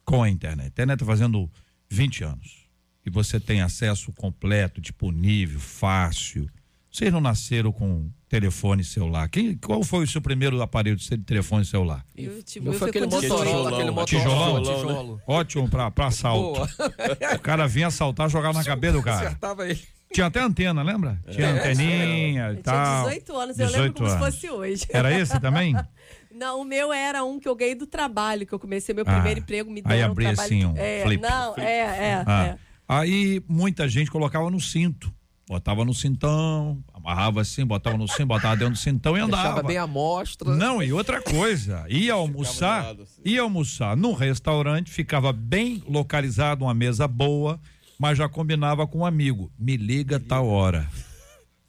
Com 0.05 0.23
a 0.25 0.29
internet. 0.29 0.65
A 0.65 0.69
internet 0.69 0.97
está 0.97 1.07
fazendo 1.07 1.49
20 1.89 2.25
anos. 2.25 2.65
E 3.07 3.11
você 3.11 3.39
tem 3.39 3.61
acesso 3.61 4.13
completo, 4.13 4.81
disponível, 4.81 5.61
fácil. 5.61 6.51
Vocês 6.91 7.13
não 7.13 7.21
nasceram 7.21 7.71
com 7.71 8.11
telefone 8.29 8.83
celular. 8.83 9.29
Quem, 9.29 9.57
qual 9.57 9.83
foi 9.85 10.05
o 10.05 10.07
seu 10.07 10.21
primeiro 10.21 10.61
aparelho 10.63 10.97
de 10.97 11.17
telefone 11.19 11.65
celular? 11.65 12.05
Eu, 12.17 12.43
tipo, 12.43 12.69
eu 12.69 12.73
foi 12.73 12.89
aquele 12.89 13.07
de 13.07 13.15
Motorola, 13.15 13.45
zoio. 13.45 13.75
aquele 13.75 13.91
Motorola. 13.91 14.07
Tijolão? 14.07 14.63
Tijolo. 14.63 15.23
Ótimo 15.27 15.69
pra, 15.69 15.91
pra 15.91 16.07
assalto. 16.07 16.61
Boa. 16.61 17.35
O 17.37 17.39
cara 17.41 17.69
vinha 17.69 17.87
assaltar, 17.89 18.29
jogava 18.29 18.59
na 18.59 18.65
cabeça 18.65 18.93
do 18.95 19.03
cara. 19.03 19.29
Acertava 19.29 19.69
ele. 19.69 19.81
Tinha 20.13 20.27
até 20.27 20.41
antena, 20.41 20.83
lembra? 20.83 21.21
Tinha 21.31 21.51
anteninha 21.51 22.05
e 22.05 22.37
Eu 22.37 22.53
tinha 22.55 22.63
tal. 22.63 23.05
18 23.07 23.37
anos, 23.37 23.59
eu 23.59 23.67
lembro 23.67 23.93
18 23.93 23.95
como 23.95 24.09
se 24.09 24.15
anos. 24.15 24.25
fosse 24.35 24.51
hoje. 24.51 24.87
Era 24.89 25.13
esse 25.21 25.41
também? 25.41 25.75
Não, 26.35 26.61
o 26.61 26.65
meu 26.65 26.93
era 26.93 27.23
um 27.25 27.39
que 27.39 27.49
eu 27.49 27.55
ganhei 27.55 27.75
do 27.75 27.87
trabalho, 27.87 28.45
que 28.47 28.53
eu 28.53 28.59
comecei 28.59 28.95
meu 28.95 29.05
Ah, 29.07 29.13
primeiro 29.13 29.41
emprego, 29.41 29.71
me 29.71 29.81
aí 29.85 29.97
deram 29.99 30.09
um 30.09 30.13
abria 30.13 30.29
trabalho. 30.35 30.47
assim, 30.55 30.65
um 30.67 30.75
é, 30.77 31.03
flip. 31.05 31.23
Não, 31.23 31.55
é, 31.57 31.79
é, 31.79 32.25
Ah. 32.27 32.45
é. 32.47 32.59
Aí 32.89 33.43
muita 33.49 33.89
gente 33.89 34.11
colocava 34.11 34.51
no 34.51 34.61
cinto. 34.61 35.13
Botava 35.47 35.85
no 35.85 35.93
cintão, 35.93 36.83
amarrava 36.95 37.43
assim, 37.43 37.67
botava 37.67 37.99
no 37.99 38.09
cinto, 38.09 38.27
botava 38.27 38.57
dentro 38.57 38.73
do 38.73 38.79
cintão 38.79 39.15
e 39.15 39.21
andava. 39.21 39.43
Deixava 39.43 39.63
bem 39.69 39.77
a 39.77 39.87
mostra. 39.87 40.55
Não, 40.57 40.83
e 40.83 40.91
outra 40.91 41.21
coisa, 41.21 41.85
ia 41.91 42.15
almoçar, 42.15 42.83
lado, 42.83 43.03
assim. 43.03 43.21
ia 43.27 43.43
almoçar 43.43 43.95
num 43.95 44.15
restaurante, 44.15 44.91
ficava 44.91 45.35
bem 45.35 45.83
localizado, 45.87 46.65
uma 46.65 46.73
mesa 46.73 47.07
boa, 47.07 47.61
mas 47.99 48.17
já 48.17 48.27
combinava 48.27 48.87
com 48.87 49.01
um 49.01 49.07
amigo, 49.07 49.53
me 49.59 49.77
liga 49.77 50.19
tal 50.19 50.47
hora. 50.49 50.89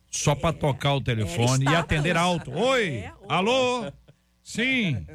Só 0.10 0.34
pra 0.34 0.54
tocar 0.54 0.94
o 0.94 1.02
telefone 1.02 1.66
e 1.66 1.76
atender 1.76 2.16
alto. 2.16 2.52
Oi, 2.52 2.88
É, 2.96 3.12
oi. 3.20 3.26
alô? 3.28 3.92
Sim. 4.46 5.06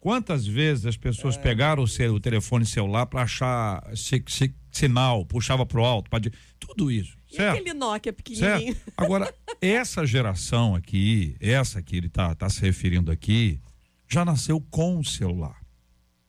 Quantas 0.00 0.46
vezes 0.46 0.86
as 0.86 0.96
pessoas 0.96 1.36
pegaram 1.36 1.82
o, 1.82 1.86
seu, 1.88 2.14
o 2.14 2.20
telefone 2.20 2.64
celular 2.64 3.04
pra 3.06 3.22
achar 3.22 3.82
si- 3.94 4.22
si- 4.28 4.54
sinal, 4.70 5.26
puxava 5.26 5.66
pro 5.66 5.84
alto, 5.84 6.08
pra 6.08 6.18
tudo 6.58 6.90
isso, 6.90 7.16
E 7.30 7.36
certo? 7.36 7.58
aquele 7.58 7.74
Nokia 7.74 8.12
pequenininho? 8.12 8.74
Certo? 8.74 8.92
Agora, 8.96 9.34
essa 9.60 10.06
geração 10.06 10.74
aqui, 10.74 11.36
essa 11.40 11.82
que 11.82 11.96
ele 11.96 12.08
tá, 12.08 12.34
tá 12.34 12.48
se 12.48 12.60
referindo 12.62 13.10
aqui, 13.10 13.60
já 14.08 14.24
nasceu 14.24 14.60
com 14.70 14.98
o 14.98 15.04
celular. 15.04 15.60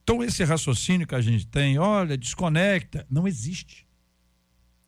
Então, 0.03 0.23
esse 0.23 0.43
raciocínio 0.43 1.05
que 1.07 1.15
a 1.15 1.21
gente 1.21 1.45
tem, 1.47 1.77
olha, 1.77 2.17
desconecta, 2.17 3.05
não 3.09 3.27
existe. 3.27 3.85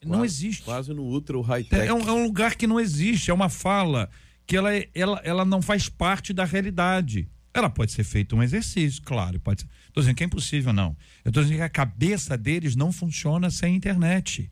não 0.04 0.20
Quase- 0.20 0.26
existe. 0.26 0.64
Quase 0.64 0.94
no 0.94 1.04
ultra 1.04 1.38
É, 1.38 1.42
high-tech. 1.42 1.88
é 1.88 1.94
um, 1.94 2.02
é 2.02 2.12
um 2.12 2.24
lugar 2.24 2.56
que 2.56 2.66
não 2.68 2.80
existe, 2.80 3.30
é 3.30 3.34
uma 3.34 3.50
fala 3.50 4.10
que 4.50 4.58
ela, 4.58 4.72
ela, 4.96 5.22
ela 5.24 5.46
não 5.46 5.62
faz 5.62 5.88
parte 5.88 6.34
da 6.34 6.44
realidade. 6.44 7.30
Ela 7.54 7.70
pode 7.70 7.92
ser 7.92 8.04
feita 8.04 8.36
um 8.36 8.42
exercício, 8.42 9.00
claro, 9.04 9.40
pode 9.40 9.62
ser. 9.62 9.68
Estou 9.88 10.02
dizendo 10.02 10.16
que 10.16 10.24
é 10.24 10.26
impossível, 10.26 10.74
não. 10.74 10.98
Eu 11.24 11.30
estou 11.30 11.44
dizendo 11.44 11.58
que 11.60 11.64
a 11.64 11.70
cabeça 11.70 12.36
deles 12.36 12.76
não 12.76 12.92
funciona 12.92 13.52
sem 13.52 13.76
internet. 13.76 14.52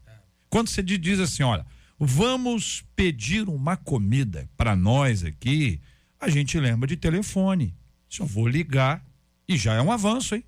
Quando 0.50 0.68
você 0.70 0.84
di- 0.84 1.00
diz 1.00 1.20
assim, 1.20 1.42
olha, 1.42 1.66
vamos 2.00 2.84
pedir 2.96 3.50
uma 3.50 3.76
comida 3.76 4.48
para 4.56 4.76
nós 4.76 5.24
aqui, 5.24 5.82
a 6.20 6.30
gente 6.30 6.60
lembra 6.60 6.88
de 6.88 6.96
telefone. 6.96 7.74
Só 8.08 8.24
vou 8.24 8.48
ligar 8.48 9.04
e 9.48 9.58
já 9.58 9.74
é 9.74 9.82
um 9.82 9.92
avanço, 9.92 10.36
hein? 10.36 10.44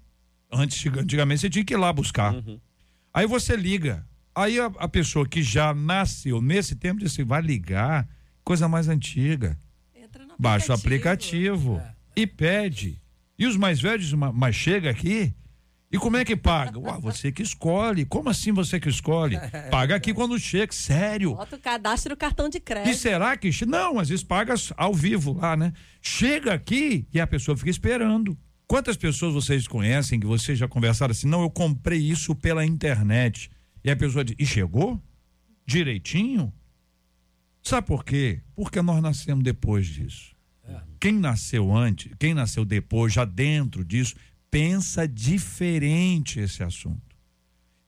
Antes, 0.52 0.86
antigamente 0.96 1.42
você 1.42 1.50
tinha 1.50 1.66
que 1.66 1.74
ir 1.74 1.78
lá 1.78 1.92
buscar. 1.92 2.36
Aí 3.12 3.26
você 3.26 3.56
liga. 3.56 4.08
Aí 4.36 4.60
a, 4.60 4.68
a 4.78 4.88
pessoa 4.88 5.28
que 5.28 5.42
já 5.42 5.74
nasceu 5.74 6.40
nesse 6.40 6.76
tempo 6.76 7.00
disse: 7.00 7.24
vai 7.24 7.42
ligar, 7.42 8.08
coisa 8.50 8.68
mais 8.68 8.88
antiga. 8.90 9.56
Entra 9.96 10.26
no 10.26 10.34
Baixa 10.40 10.72
o 10.72 10.76
aplicativo 10.76 11.80
e 12.16 12.26
pede. 12.26 13.00
E 13.38 13.46
os 13.46 13.56
mais 13.56 13.80
velhos 13.80 14.06
dizem, 14.06 14.18
"Mas- 14.34 14.56
chega 14.56 14.90
aqui. 14.90 15.32
E 15.92 16.00
como 16.00 16.18
é 16.18 16.26
que 16.26 16.36
paga? 16.36 16.80
Ué, 16.80 17.00
você 17.00 17.32
que 17.32 17.44
escolhe. 17.44 18.06
Como 18.06 18.28
assim 18.28 18.52
você 18.52 18.80
que 18.80 18.90
escolhe? 18.90 19.38
Paga 19.70 19.96
aqui 19.96 20.16
quando 20.16 20.38
chega. 20.40 20.72
Sério. 20.74 21.36
Bota 21.36 21.56
o 21.58 21.60
cadastro 21.60 22.16
do 22.16 22.18
cartão 22.18 22.50
de 22.50 22.58
E 22.58 22.60
crédito. 22.60 22.98
será 22.98 23.38
que. 23.38 23.52
Não, 23.68 24.00
às 24.00 24.10
vezes 24.10 24.24
paga 24.24 24.56
ao 24.76 24.96
vivo 24.96 25.34
lá, 25.34 25.56
né? 25.56 25.72
Chega 26.02 26.52
aqui 26.52 27.08
e 27.14 27.20
a 27.22 27.28
pessoa 27.28 27.56
fica 27.56 27.70
esperando. 27.70 28.36
Quantas 28.68 28.98
pessoas 28.98 29.32
vocês 29.36 29.68
conhecem 29.68 30.20
que 30.20 30.26
vocês 30.26 30.58
já 30.58 30.68
conversaram 30.68 31.12
assim? 31.12 31.28
Não, 31.28 31.42
eu 31.44 31.52
comprei 31.52 32.00
isso 32.00 32.34
pela 32.36 32.66
internet. 32.66 33.50
E 33.84 33.92
a 33.92 33.96
pessoa 33.96 34.24
diz: 34.24 34.36
e 34.40 34.46
chegou? 34.46 35.00
Direitinho? 35.68 36.52
Sabe 37.64 37.88
por 37.88 38.04
quê? 38.04 38.42
Porque 38.56 38.82
nós 38.82 39.02
nascemos 39.02 39.44
depois 39.44 39.86
disso. 39.88 40.36
Quem 41.00 41.14
nasceu 41.14 41.76
antes, 41.76 42.12
quem 42.20 42.34
nasceu 42.34 42.66
depois, 42.66 43.14
já 43.14 43.24
dentro 43.26 43.86
disso, 43.86 44.16
pensa 44.52 45.08
diferente 45.08 46.40
esse 46.40 46.62
assunto. 46.64 47.02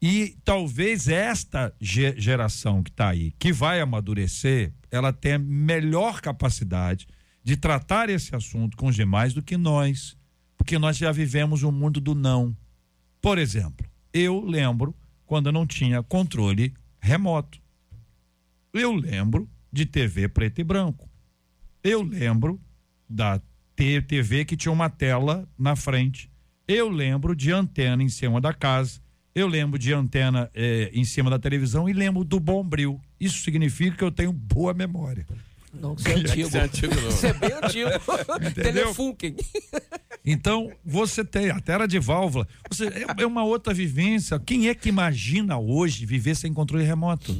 E 0.01 0.35
talvez 0.43 1.07
esta 1.07 1.73
ge- 1.79 2.15
geração 2.17 2.81
que 2.81 2.89
está 2.89 3.09
aí, 3.09 3.33
que 3.37 3.51
vai 3.53 3.79
amadurecer, 3.81 4.73
ela 4.89 5.11
tenha 5.13 5.37
melhor 5.37 6.21
capacidade 6.21 7.07
de 7.43 7.55
tratar 7.57 8.09
esse 8.09 8.35
assunto 8.35 8.75
com 8.77 8.87
os 8.87 8.95
demais 8.95 9.33
do 9.33 9.43
que 9.43 9.57
nós. 9.57 10.17
Porque 10.57 10.79
nós 10.79 10.97
já 10.97 11.11
vivemos 11.11 11.63
um 11.63 11.71
mundo 11.71 11.99
do 11.99 12.15
não. 12.15 12.55
Por 13.21 13.37
exemplo, 13.37 13.85
eu 14.13 14.39
lembro 14.43 14.95
quando 15.25 15.51
não 15.51 15.67
tinha 15.67 16.01
controle 16.01 16.73
remoto. 16.99 17.59
Eu 18.73 18.93
lembro 18.93 19.49
de 19.71 19.85
TV 19.85 20.27
preto 20.27 20.59
e 20.59 20.63
branco. 20.63 21.09
Eu 21.83 22.01
lembro 22.01 22.59
da 23.09 23.41
TV 23.75 24.45
que 24.45 24.57
tinha 24.57 24.71
uma 24.71 24.89
tela 24.89 25.47
na 25.57 25.75
frente. 25.75 26.29
Eu 26.67 26.89
lembro 26.89 27.35
de 27.35 27.51
antena 27.51 28.03
em 28.03 28.09
cima 28.09 28.39
da 28.39 28.53
casa 28.53 29.01
eu 29.33 29.47
lembro 29.47 29.79
de 29.79 29.93
antena 29.93 30.49
eh, 30.53 30.91
em 30.93 31.05
cima 31.05 31.29
da 31.29 31.39
televisão 31.39 31.87
e 31.87 31.93
lembro 31.93 32.23
do 32.23 32.39
Bombril. 32.39 32.99
Isso 33.19 33.41
significa 33.43 33.95
que 33.95 34.03
eu 34.03 34.11
tenho 34.11 34.33
boa 34.33 34.73
memória. 34.73 35.25
Não, 35.73 35.95
você 35.95 36.09
é 36.09 36.15
antigo. 36.15 36.57
É 36.57 36.61
antigo, 36.61 36.95
não. 36.95 37.11
Você 37.11 37.27
é 37.27 37.33
bem 37.33 37.51
antigo. 37.53 37.89
Telefunken. 38.53 39.35
Então, 40.25 40.69
você 40.83 41.23
tem 41.23 41.49
a 41.49 41.61
terra 41.61 41.85
de 41.87 41.97
válvula. 41.97 42.45
Você, 42.69 42.87
é, 42.87 43.21
é 43.23 43.25
uma 43.25 43.45
outra 43.45 43.73
vivência. 43.73 44.37
Quem 44.37 44.67
é 44.67 44.75
que 44.75 44.89
imagina 44.89 45.57
hoje 45.57 46.05
viver 46.05 46.35
sem 46.35 46.53
controle 46.53 46.83
remoto? 46.83 47.33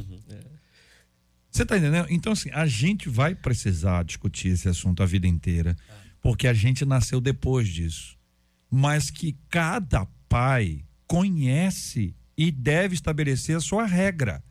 Você 1.51 1.65
tá 1.65 1.77
entendendo? 1.77 2.07
Então, 2.09 2.31
assim, 2.31 2.49
a 2.51 2.65
gente 2.65 3.09
vai 3.09 3.35
precisar 3.35 4.03
discutir 4.05 4.49
esse 4.49 4.69
assunto 4.69 5.03
a 5.03 5.05
vida 5.05 5.27
inteira, 5.27 5.75
porque 6.21 6.47
a 6.47 6.53
gente 6.53 6.85
nasceu 6.85 7.19
depois 7.19 7.67
disso. 7.67 8.17
Mas 8.69 9.09
que 9.09 9.37
cada 9.49 10.07
pai 10.29 10.85
conhece 11.05 12.15
e 12.37 12.49
deve 12.51 12.95
estabelecer 12.95 13.57
a 13.57 13.59
sua 13.59 13.85
regra. 13.85 14.41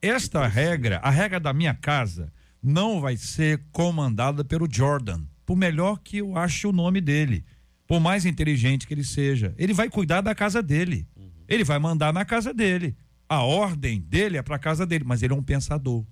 Esta 0.00 0.46
regra, 0.46 0.98
a 0.98 1.10
regra 1.10 1.40
da 1.40 1.52
minha 1.52 1.74
casa, 1.74 2.32
não 2.62 3.00
vai 3.00 3.16
ser 3.16 3.64
comandada 3.72 4.44
pelo 4.44 4.68
Jordan, 4.70 5.24
por 5.44 5.56
melhor 5.56 5.98
que 5.98 6.18
eu 6.18 6.36
ache 6.38 6.68
o 6.68 6.72
nome 6.72 7.00
dele, 7.00 7.44
por 7.86 7.98
mais 7.98 8.24
inteligente 8.24 8.86
que 8.86 8.94
ele 8.94 9.02
seja. 9.02 9.54
Ele 9.58 9.74
vai 9.74 9.90
cuidar 9.90 10.20
da 10.20 10.34
casa 10.34 10.62
dele. 10.62 11.06
Ele 11.48 11.64
vai 11.64 11.80
mandar 11.80 12.12
na 12.12 12.24
casa 12.24 12.54
dele. 12.54 12.96
A 13.28 13.42
ordem 13.42 14.00
dele 14.00 14.36
é 14.36 14.42
para 14.42 14.56
a 14.56 14.58
casa 14.58 14.86
dele, 14.86 15.04
mas 15.04 15.22
ele 15.22 15.32
é 15.32 15.36
um 15.36 15.42
pensador. 15.42 16.06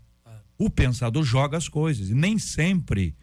O 0.64 0.70
pensador 0.70 1.24
joga 1.24 1.56
as 1.58 1.68
coisas 1.68 2.08
e 2.08 2.14
nem 2.14 2.38
sempre 2.38 3.16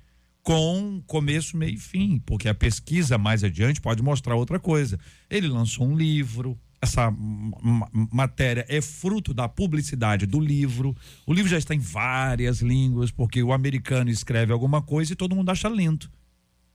com 0.44 1.02
começo, 1.08 1.56
meio 1.56 1.76
e 1.76 1.78
fim, 1.78 2.22
porque 2.26 2.50
a 2.50 2.54
pesquisa 2.54 3.18
mais 3.18 3.46
adiante 3.46 3.80
pode 3.80 4.04
mostrar 4.04 4.36
outra 4.36 4.60
coisa. 4.60 5.00
Ele 5.30 5.48
lançou 5.48 5.88
um 5.88 5.96
livro, 5.96 6.60
essa 6.82 7.10
ma- 7.10 7.90
matéria 8.12 8.66
é 8.68 8.82
fruto 8.82 9.34
da 9.34 9.48
publicidade 9.48 10.26
do 10.26 10.38
livro. 10.38 10.94
O 11.26 11.34
livro 11.34 11.50
já 11.50 11.58
está 11.58 11.74
em 11.74 11.80
várias 11.80 12.60
línguas, 12.60 13.10
porque 13.10 13.42
o 13.42 13.54
americano 13.54 14.10
escreve 14.10 14.52
alguma 14.52 14.82
coisa 14.82 15.14
e 15.14 15.16
todo 15.16 15.34
mundo 15.34 15.50
acha 15.50 15.70
lindo. 15.70 16.10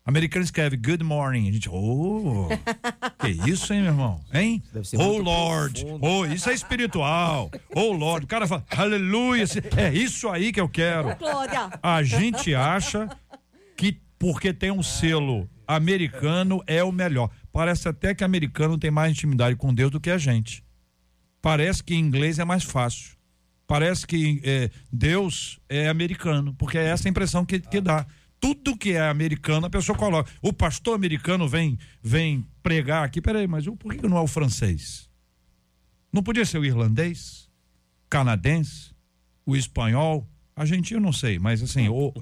Americano 0.07 0.45
escreve 0.45 0.77
good 0.77 1.03
morning. 1.03 1.49
A 1.49 1.53
gente, 1.53 1.69
oh, 1.71 2.49
que 3.19 3.29
isso, 3.51 3.73
hein, 3.73 3.81
meu 3.81 3.91
irmão? 3.93 4.21
Hein? 4.35 4.63
Deve 4.73 4.87
ser 4.87 4.99
Oh, 4.99 5.17
Lord. 5.17 5.81
profundo. 5.83 6.07
Oh, 6.07 6.27
isso 6.27 6.51
é 6.51 6.53
espiritual. 6.53 7.51
Oh, 7.75 7.91
Lord. 7.93 8.25
O 8.27 8.29
cara 8.29 8.47
fala, 8.47 8.65
aleluia. 8.77 9.45
É 9.79 9.93
isso 9.95 10.29
aí 10.29 10.53
que 10.53 10.61
eu 10.61 10.69
quero. 10.69 11.17
Glória. 11.17 11.71
A 11.83 12.03
gente 12.03 12.55
acha 12.55 13.09
que 13.79 13.99
porque 14.19 14.53
tem 14.53 14.71
um 14.71 14.83
selo 14.83 15.49
americano 15.67 16.63
é 16.67 16.85
o 16.85 16.93
melhor. 16.93 17.31
Parece 17.51 17.89
até 17.89 18.15
que 18.15 18.23
americano 18.23 18.77
tem 18.77 18.91
mais 18.91 19.11
intimidade 19.11 19.57
com 19.57 19.73
Deus 19.73 19.91
do 19.91 20.01
que 20.01 20.11
a 20.11 20.19
gente. 20.19 20.63
Parece 21.41 21.83
que 21.83 21.95
em 21.95 21.99
inglês 22.01 22.39
é 22.39 22.45
mais 22.45 22.63
fácil. 22.63 23.15
Parece 23.67 24.07
que 24.07 24.43
eh, 24.45 24.71
Deus 24.93 25.59
é 25.71 25.89
americano, 25.89 26.55
porque 26.59 26.77
é 26.77 26.85
essa 26.85 27.09
a 27.09 27.11
impressão 27.11 27.47
que, 27.47 27.59
que 27.59 27.81
dá. 27.81 28.07
Tudo 28.45 28.77
que 28.77 28.91
é 28.93 29.09
americano, 29.09 29.67
a 29.67 29.71
pessoa 29.71 29.97
coloca. 29.97 30.31
O 30.43 30.53
pastor 30.53 30.95
americano 30.95 31.49
vem 31.49 31.79
vem 32.03 32.47
pregar 32.63 33.03
aqui. 33.03 33.21
Peraí, 33.23 33.47
mas 33.47 33.67
o- 33.67 33.75
por 33.75 33.95
que 33.95 34.07
não 34.07 34.19
é 34.19 34.21
o 34.21 34.27
francês? 34.27 35.09
Não 36.13 36.23
podia 36.23 36.45
ser 36.45 36.59
o 36.59 36.65
irlandês? 36.65 37.49
Canadense? 38.11 38.93
O 39.47 39.57
espanhol? 39.57 40.29
Argentino, 40.55 41.01
não 41.01 41.13
sei, 41.13 41.39
mas 41.39 41.63
assim, 41.63 41.89
o, 41.89 42.13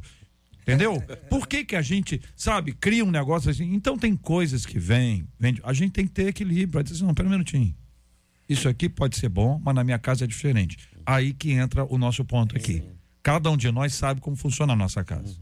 Entendeu? 0.63 1.01
Por 1.29 1.49
que 1.49 1.65
que 1.65 1.75
a 1.75 1.83
gente, 1.83 2.21
sabe, 2.37 2.73
cria 2.73 3.05
um 3.05 3.11
negócio 3.11 3.51
assim? 3.51 3.75
Então 3.75 3.99
tem 3.99 4.15
coisas 4.15 4.65
que 4.65 4.79
vêm, 4.79 5.27
vem, 5.39 5.59
a 5.65 5.73
gente 5.73 5.91
tem 5.91 6.07
que 6.07 6.13
ter 6.13 6.29
equilíbrio. 6.29 6.79
Aí 6.79 6.85
diz 6.85 6.93
assim, 6.95 7.05
não, 7.05 7.13
pera 7.15 7.27
um 7.29 7.33
minutinho. 7.33 7.75
Isso 8.49 8.69
aqui 8.69 8.89
pode 8.89 9.17
ser 9.17 9.29
bom, 9.29 9.61
mas 9.65 9.75
na 9.75 9.83
minha 9.83 9.99
casa 9.99 10.23
é 10.23 10.27
diferente. 10.29 10.79
Aí 11.05 11.35
que 11.35 11.51
entra 11.51 11.85
o 11.85 11.99
nosso 11.99 12.25
ponto 12.25 12.57
aqui. 12.57 12.81
Cada 13.25 13.51
um 13.51 13.57
de 13.57 13.73
nós 13.73 13.93
sabe 13.95 14.21
como 14.21 14.37
funciona 14.37 14.73
a 14.73 14.77
nossa 14.77 15.03
casa. 15.03 15.37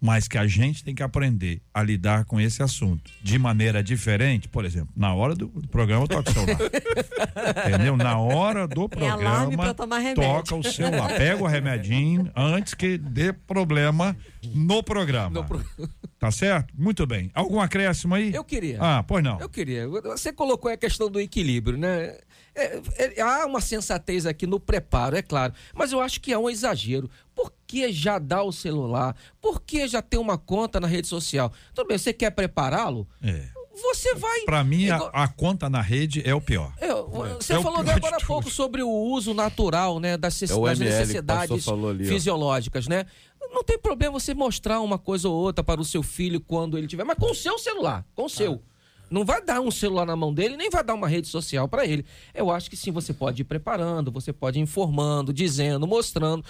Mas 0.00 0.28
que 0.28 0.36
a 0.36 0.46
gente 0.46 0.84
tem 0.84 0.94
que 0.94 1.02
aprender 1.02 1.62
a 1.72 1.82
lidar 1.82 2.26
com 2.26 2.38
esse 2.38 2.62
assunto 2.62 3.10
de 3.22 3.38
maneira 3.38 3.82
diferente. 3.82 4.46
Por 4.48 4.64
exemplo, 4.64 4.90
na 4.94 5.14
hora 5.14 5.34
do 5.34 5.48
programa 5.70 6.06
toca 6.06 6.30
o 6.30 6.32
celular. 6.34 6.58
Entendeu? 7.66 7.96
Na 7.96 8.18
hora 8.18 8.68
do 8.68 8.88
É 8.92 9.08
alarme 9.08 9.24
programa 9.56 9.62
pra 9.64 9.74
tomar 9.74 9.98
remédio. 9.98 10.22
toca 10.22 10.54
o 10.56 10.62
celular. 10.62 11.08
Pega 11.16 11.42
o 11.42 11.46
remedinho 11.46 12.30
antes 12.36 12.74
que 12.74 12.98
dê 12.98 13.32
problema 13.32 14.16
no 14.54 14.82
programa. 14.82 15.30
No 15.30 15.44
pro- 15.44 15.64
Tá 16.18 16.30
certo? 16.30 16.72
Muito 16.76 17.06
bem. 17.06 17.30
Algum 17.34 17.60
acréscimo 17.60 18.14
aí? 18.14 18.32
Eu 18.34 18.42
queria. 18.42 18.78
Ah, 18.80 19.02
pois 19.02 19.22
não. 19.22 19.38
Eu 19.38 19.48
queria. 19.50 19.86
Você 19.88 20.32
colocou 20.32 20.70
a 20.70 20.76
questão 20.76 21.10
do 21.10 21.20
equilíbrio, 21.20 21.76
né? 21.76 22.16
É, 22.54 22.80
é, 22.96 23.20
há 23.20 23.44
uma 23.44 23.60
sensatez 23.60 24.24
aqui 24.24 24.46
no 24.46 24.58
preparo, 24.58 25.14
é 25.14 25.20
claro. 25.20 25.52
Mas 25.74 25.92
eu 25.92 26.00
acho 26.00 26.18
que 26.22 26.32
há 26.32 26.38
um 26.38 26.48
exagero. 26.48 27.10
Por 27.34 27.52
que 27.66 27.90
já 27.92 28.18
dá 28.18 28.42
o 28.42 28.52
celular? 28.52 29.14
Por 29.40 29.60
que 29.60 29.86
já 29.88 30.00
tem 30.00 30.18
uma 30.20 30.38
conta 30.38 30.78
na 30.80 30.86
rede 30.86 31.06
social? 31.08 31.52
Tudo 31.74 31.88
bem, 31.88 31.98
você 31.98 32.12
quer 32.12 32.30
prepará-lo? 32.30 33.06
É. 33.22 33.48
Você 33.82 34.14
vai. 34.14 34.40
Pra 34.46 34.64
mim, 34.64 34.88
a, 34.88 34.96
a 35.12 35.28
conta 35.28 35.68
na 35.68 35.82
rede 35.82 36.22
é 36.24 36.34
o 36.34 36.40
pior. 36.40 36.72
É, 36.80 36.88
você 37.34 37.52
É 37.54 37.62
falou 37.62 37.84
pior 37.84 37.94
agora 37.94 38.16
há 38.16 38.26
pouco 38.26 38.50
sobre 38.50 38.82
o 38.82 38.88
uso 38.88 39.34
natural, 39.34 40.00
né, 40.00 40.16
das, 40.16 40.40
É 40.42 40.54
o 40.54 40.64
das 40.64 40.78
necessidades 40.78 41.68
ali, 41.68 42.04
ó. 42.04 42.08
fisiológicas, 42.08 42.86
né? 42.88 43.04
Não 43.50 43.62
tem 43.62 43.78
problema 43.78 44.18
você 44.18 44.32
mostrar 44.32 44.80
uma 44.80 44.98
coisa 44.98 45.28
ou 45.28 45.34
outra 45.34 45.62
para 45.62 45.80
o 45.80 45.84
seu 45.84 46.02
filho 46.02 46.40
quando 46.40 46.78
ele 46.78 46.86
tiver, 46.86 47.04
mas 47.04 47.18
com 47.18 47.30
o 47.30 47.34
seu 47.34 47.58
celular, 47.58 48.04
com 48.14 48.24
o 48.24 48.28
seu. 48.30 48.62
Não 49.10 49.24
vai 49.24 49.40
dar 49.44 49.60
um 49.60 49.70
celular 49.70 50.04
na 50.04 50.16
mão 50.16 50.34
dele, 50.34 50.56
nem 50.56 50.68
vai 50.68 50.82
dar 50.82 50.94
uma 50.94 51.06
rede 51.08 51.28
social 51.28 51.68
para 51.68 51.86
ele. 51.86 52.04
Eu 52.34 52.50
acho 52.50 52.68
que 52.68 52.76
sim, 52.76 52.90
você 52.90 53.12
pode 53.14 53.42
ir 53.42 53.44
preparando, 53.44 54.10
você 54.10 54.32
pode 54.32 54.58
ir 54.58 54.62
informando, 54.62 55.32
dizendo, 55.32 55.86
mostrando. 55.86 56.44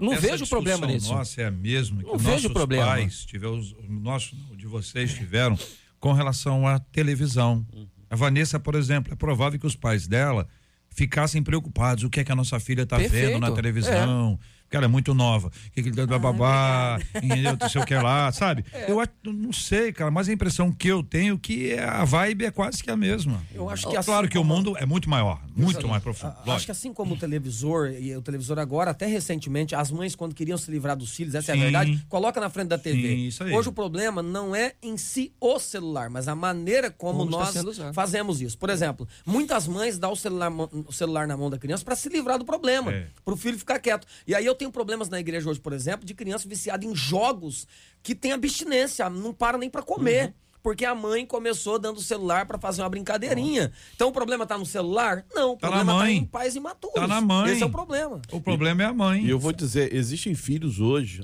Não 0.00 0.12
Essa 0.12 0.20
vejo 0.22 0.46
problema 0.48 0.86
nisso. 0.86 1.12
Nossa, 1.12 1.42
é 1.42 1.46
a 1.46 1.50
mesma 1.50 2.02
que 2.02 2.08
Não 2.08 2.18
vejo 2.18 2.32
nossos 2.32 2.52
problema. 2.52 2.86
pais 2.86 3.24
tiveram, 3.24 3.58
os- 3.58 3.72
o 3.72 3.84
nosso, 3.88 4.36
o 4.50 4.56
de 4.56 4.66
vocês 4.66 5.14
tiveram 5.14 5.56
com 6.00 6.12
relação 6.12 6.66
à 6.66 6.78
televisão. 6.78 7.64
A 8.10 8.16
Vanessa, 8.16 8.58
por 8.58 8.74
exemplo, 8.74 9.12
é 9.12 9.16
provável 9.16 9.58
que 9.58 9.66
os 9.66 9.76
pais 9.76 10.06
dela 10.08 10.48
ficassem 10.90 11.42
preocupados. 11.42 12.04
O 12.04 12.10
que 12.10 12.20
é 12.20 12.24
que 12.24 12.32
a 12.32 12.36
nossa 12.36 12.58
filha 12.60 12.82
está 12.82 12.98
vendo 12.98 13.38
na 13.38 13.50
televisão? 13.52 14.38
Porque 14.72 14.78
ela 14.78 14.86
é 14.86 14.88
muito 14.88 15.12
nova. 15.12 15.50
Que, 15.74 15.82
que 15.82 15.90
ele 15.90 16.06
tá 16.06 16.18
babá, 16.18 16.98
entendeu? 17.14 17.58
Não 17.60 17.68
sei 17.68 17.82
o 17.82 17.84
que 17.84 17.94
lá, 17.94 18.32
sabe? 18.32 18.64
Eu 18.88 19.00
acho- 19.00 19.10
não 19.22 19.52
sei, 19.52 19.92
cara, 19.92 20.10
mas 20.10 20.30
a 20.30 20.32
impressão 20.32 20.72
que 20.72 20.88
eu 20.88 21.02
tenho 21.02 21.34
é 21.34 21.38
que 21.38 21.74
a 21.78 22.04
vibe 22.06 22.46
é 22.46 22.50
quase 22.50 22.82
que 22.82 22.90
a 22.90 22.96
mesma. 22.96 23.42
Eu 23.54 23.68
acho 23.68 23.86
que 23.86 24.02
Claro 24.02 24.22
assim 24.24 24.28
que 24.32 24.38
o 24.38 24.44
mundo 24.44 24.74
é 24.78 24.86
muito 24.86 25.10
maior, 25.10 25.42
muito 25.54 25.86
mais 25.86 26.02
profundo. 26.02 26.30
A- 26.30 26.40
Acho 26.40 26.46
lógico. 26.48 26.64
que 26.66 26.70
assim 26.72 26.92
como 26.94 27.14
o 27.14 27.18
televisor, 27.18 27.88
e 27.90 28.16
o 28.16 28.22
televisor 28.22 28.58
agora, 28.58 28.92
até 28.92 29.04
recentemente, 29.04 29.74
as 29.74 29.90
mães, 29.90 30.14
quando 30.16 30.34
queriam 30.34 30.56
se 30.56 30.70
livrar 30.70 30.96
dos 30.96 31.14
filhos, 31.14 31.34
essa 31.34 31.52
é 31.52 31.54
Sim. 31.54 31.60
a 31.60 31.64
verdade, 31.64 32.06
coloca 32.08 32.40
na 32.40 32.48
frente 32.48 32.68
da 32.68 32.78
TV. 32.78 33.02
Sim, 33.02 33.26
isso 33.26 33.44
aí. 33.44 33.52
Hoje 33.52 33.68
o 33.68 33.72
problema 33.72 34.22
não 34.22 34.56
é 34.56 34.72
em 34.82 34.96
si 34.96 35.34
o 35.38 35.58
celular, 35.58 36.08
mas 36.08 36.28
a 36.28 36.34
maneira 36.34 36.90
como, 36.90 37.18
Como 37.18 37.30
nós 37.30 37.54
fazemos 37.92 38.40
isso. 38.40 38.56
Por 38.56 38.70
exemplo, 38.70 39.06
muitas 39.26 39.68
mães 39.68 39.98
dão 39.98 40.12
o 40.12 40.16
celular, 40.16 40.50
o 40.50 40.92
celular 40.92 41.26
na 41.26 41.36
mão 41.36 41.50
da 41.50 41.58
criança 41.58 41.84
para 41.84 41.94
se 41.94 42.08
livrar 42.08 42.38
do 42.38 42.44
problema, 42.46 42.90
É. 42.90 43.06
para 43.22 43.34
o 43.34 43.36
filho 43.36 43.58
ficar 43.58 43.78
quieto. 43.78 44.06
E 44.26 44.34
aí 44.34 44.46
eu 44.46 44.54
tenho 44.62 44.70
problemas 44.70 45.08
na 45.08 45.18
igreja 45.18 45.50
hoje, 45.50 45.58
por 45.58 45.72
exemplo, 45.72 46.06
de 46.06 46.14
criança 46.14 46.48
viciada 46.48 46.86
em 46.86 46.94
jogos 46.94 47.66
que 48.00 48.14
tem 48.14 48.30
abstinência, 48.32 49.10
não 49.10 49.34
para 49.34 49.58
nem 49.58 49.68
para 49.68 49.82
comer. 49.82 50.26
Uhum. 50.26 50.32
Porque 50.62 50.84
a 50.84 50.94
mãe 50.94 51.26
começou 51.26 51.76
dando 51.76 51.96
o 51.96 52.00
celular 52.00 52.46
para 52.46 52.56
fazer 52.56 52.82
uma 52.82 52.88
brincadeirinha. 52.88 53.72
Então 53.96 54.10
o 54.10 54.12
problema 54.12 54.46
tá 54.46 54.56
no 54.56 54.64
celular? 54.64 55.26
Não, 55.34 55.54
o 55.54 55.56
Tá 55.56 55.66
na 55.68 55.76
problema 55.78 55.92
tá 55.94 55.98
mãe. 56.04 56.16
em 56.18 56.24
pais 56.24 56.54
imaturos. 56.54 56.94
Tá 56.94 57.08
na 57.08 57.20
mãe. 57.20 57.50
Esse 57.50 57.64
é 57.64 57.66
o 57.66 57.70
problema. 57.70 58.22
O 58.30 58.40
problema 58.40 58.82
é 58.84 58.86
a 58.86 58.92
mãe. 58.94 59.24
E 59.24 59.30
eu 59.30 59.40
vou 59.40 59.52
dizer, 59.52 59.92
existem 59.92 60.36
filhos 60.36 60.78
hoje, 60.78 61.20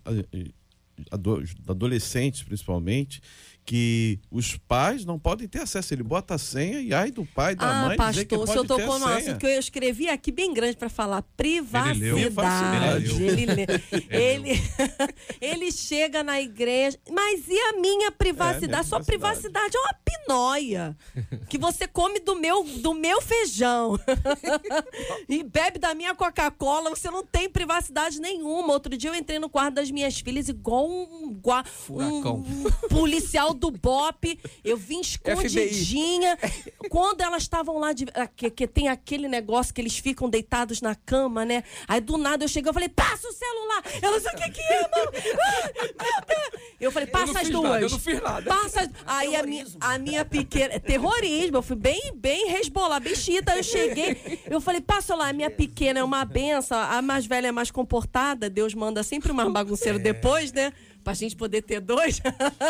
adolescentes 1.68 2.42
principalmente, 2.42 3.22
que 3.68 4.18
os 4.30 4.56
pais 4.56 5.04
não 5.04 5.18
podem 5.18 5.46
ter 5.46 5.60
acesso. 5.60 5.92
Ele 5.92 6.02
bota 6.02 6.36
a 6.36 6.38
senha 6.38 6.80
e 6.80 6.94
ai 6.94 7.10
do 7.10 7.26
pai, 7.26 7.54
da 7.54 7.68
Ah, 7.82 7.86
mãe 7.88 7.98
dizer 8.08 8.24
que 8.24 8.34
pastor, 8.34 8.38
o 8.38 8.46
pode 8.46 8.52
senhor 8.52 8.78
ter 8.78 8.82
tocou 8.86 8.98
no 8.98 9.06
assunto 9.06 9.38
que 9.38 9.44
eu 9.46 9.58
escrevi 9.58 10.08
aqui 10.08 10.32
bem 10.32 10.54
grande 10.54 10.74
para 10.74 10.88
falar 10.88 11.20
privacidade. 11.36 13.22
Ele, 13.22 13.44
lê. 13.44 13.66
ele, 14.08 14.52
ele 15.38 15.70
chega 15.70 16.24
na 16.24 16.40
igreja, 16.40 16.98
mas 17.10 17.46
e 17.46 17.58
a 17.58 17.74
minha 17.74 18.10
privacidade? 18.10 18.68
minha 18.68 18.84
Sua 18.84 19.00
privacidade. 19.00 19.68
privacidade 19.70 19.76
é 19.76 19.80
uma 19.80 19.94
pinóia 20.02 20.96
que 21.50 21.58
você 21.58 21.86
come 21.86 22.20
do 22.20 22.36
meu, 22.36 22.64
do 22.64 22.94
meu 22.94 23.20
feijão 23.20 23.98
e 25.28 25.42
bebe 25.42 25.78
da 25.78 25.94
minha 25.94 26.14
Coca-Cola. 26.14 26.88
Você 26.88 27.10
não 27.10 27.22
tem 27.24 27.50
privacidade 27.50 28.18
nenhuma. 28.18 28.72
Outro 28.72 28.96
dia 28.96 29.10
eu 29.10 29.14
entrei 29.14 29.38
no 29.38 29.50
quarto 29.50 29.74
das 29.74 29.90
minhas 29.90 30.18
filhas 30.18 30.48
igual 30.48 30.88
um, 30.88 31.34
gua- 31.34 31.64
Furacão. 31.64 32.42
um 32.46 32.88
policial 32.88 33.52
do 33.58 33.70
BOP, 33.70 34.38
eu 34.64 34.76
vim 34.76 35.00
escondidinha. 35.00 36.38
Quando 36.88 37.20
elas 37.20 37.42
estavam 37.42 37.78
lá, 37.78 37.92
de, 37.92 38.06
ah, 38.14 38.26
que, 38.26 38.50
que 38.50 38.66
tem 38.66 38.88
aquele 38.88 39.28
negócio 39.28 39.74
que 39.74 39.80
eles 39.80 39.98
ficam 39.98 40.30
deitados 40.30 40.80
na 40.80 40.94
cama, 40.94 41.44
né? 41.44 41.64
Aí 41.86 42.00
do 42.00 42.16
nada 42.16 42.44
eu 42.44 42.48
cheguei, 42.48 42.70
eu 42.70 42.74
falei, 42.74 42.88
passa 42.88 43.28
o 43.28 43.32
celular. 43.32 43.82
Elas, 44.00 44.24
o 44.24 44.36
que 44.36 44.50
que 44.50 44.60
é, 44.60 44.80
mano? 44.82 45.12
Ah. 45.98 46.58
Eu 46.80 46.92
falei, 46.92 47.08
passa 47.08 47.40
as 47.40 47.48
duas. 47.48 47.70
Nada, 47.70 47.80
eu 47.80 47.90
não 47.90 47.98
fiz 47.98 48.22
nada. 48.22 48.48
Passa 48.48 48.82
as... 48.82 48.88
Aí 49.04 49.34
a 49.34 49.42
minha, 49.42 49.66
a 49.80 49.98
minha 49.98 50.24
pequena. 50.24 50.78
Terrorismo, 50.78 51.56
eu 51.56 51.62
fui 51.62 51.76
bem, 51.76 52.12
bem 52.14 52.48
resbolar, 52.48 53.00
bem 53.00 53.16
chita. 53.16 53.56
Eu 53.56 53.64
cheguei, 53.64 54.40
eu 54.48 54.60
falei, 54.60 54.80
passa 54.80 55.14
lá, 55.14 55.28
a 55.28 55.32
minha 55.32 55.50
pequena 55.50 55.98
é 56.00 56.04
uma 56.04 56.24
benção, 56.24 56.78
a 56.78 57.02
mais 57.02 57.26
velha 57.26 57.48
é 57.48 57.52
mais 57.52 57.70
comportada, 57.70 58.48
Deus 58.48 58.74
manda 58.74 59.02
sempre 59.02 59.32
mais 59.32 59.52
bagunceiro 59.52 59.98
depois, 59.98 60.52
né? 60.52 60.72
Pra 61.08 61.14
gente 61.14 61.34
poder 61.36 61.62
ter 61.62 61.80
dois. 61.80 62.20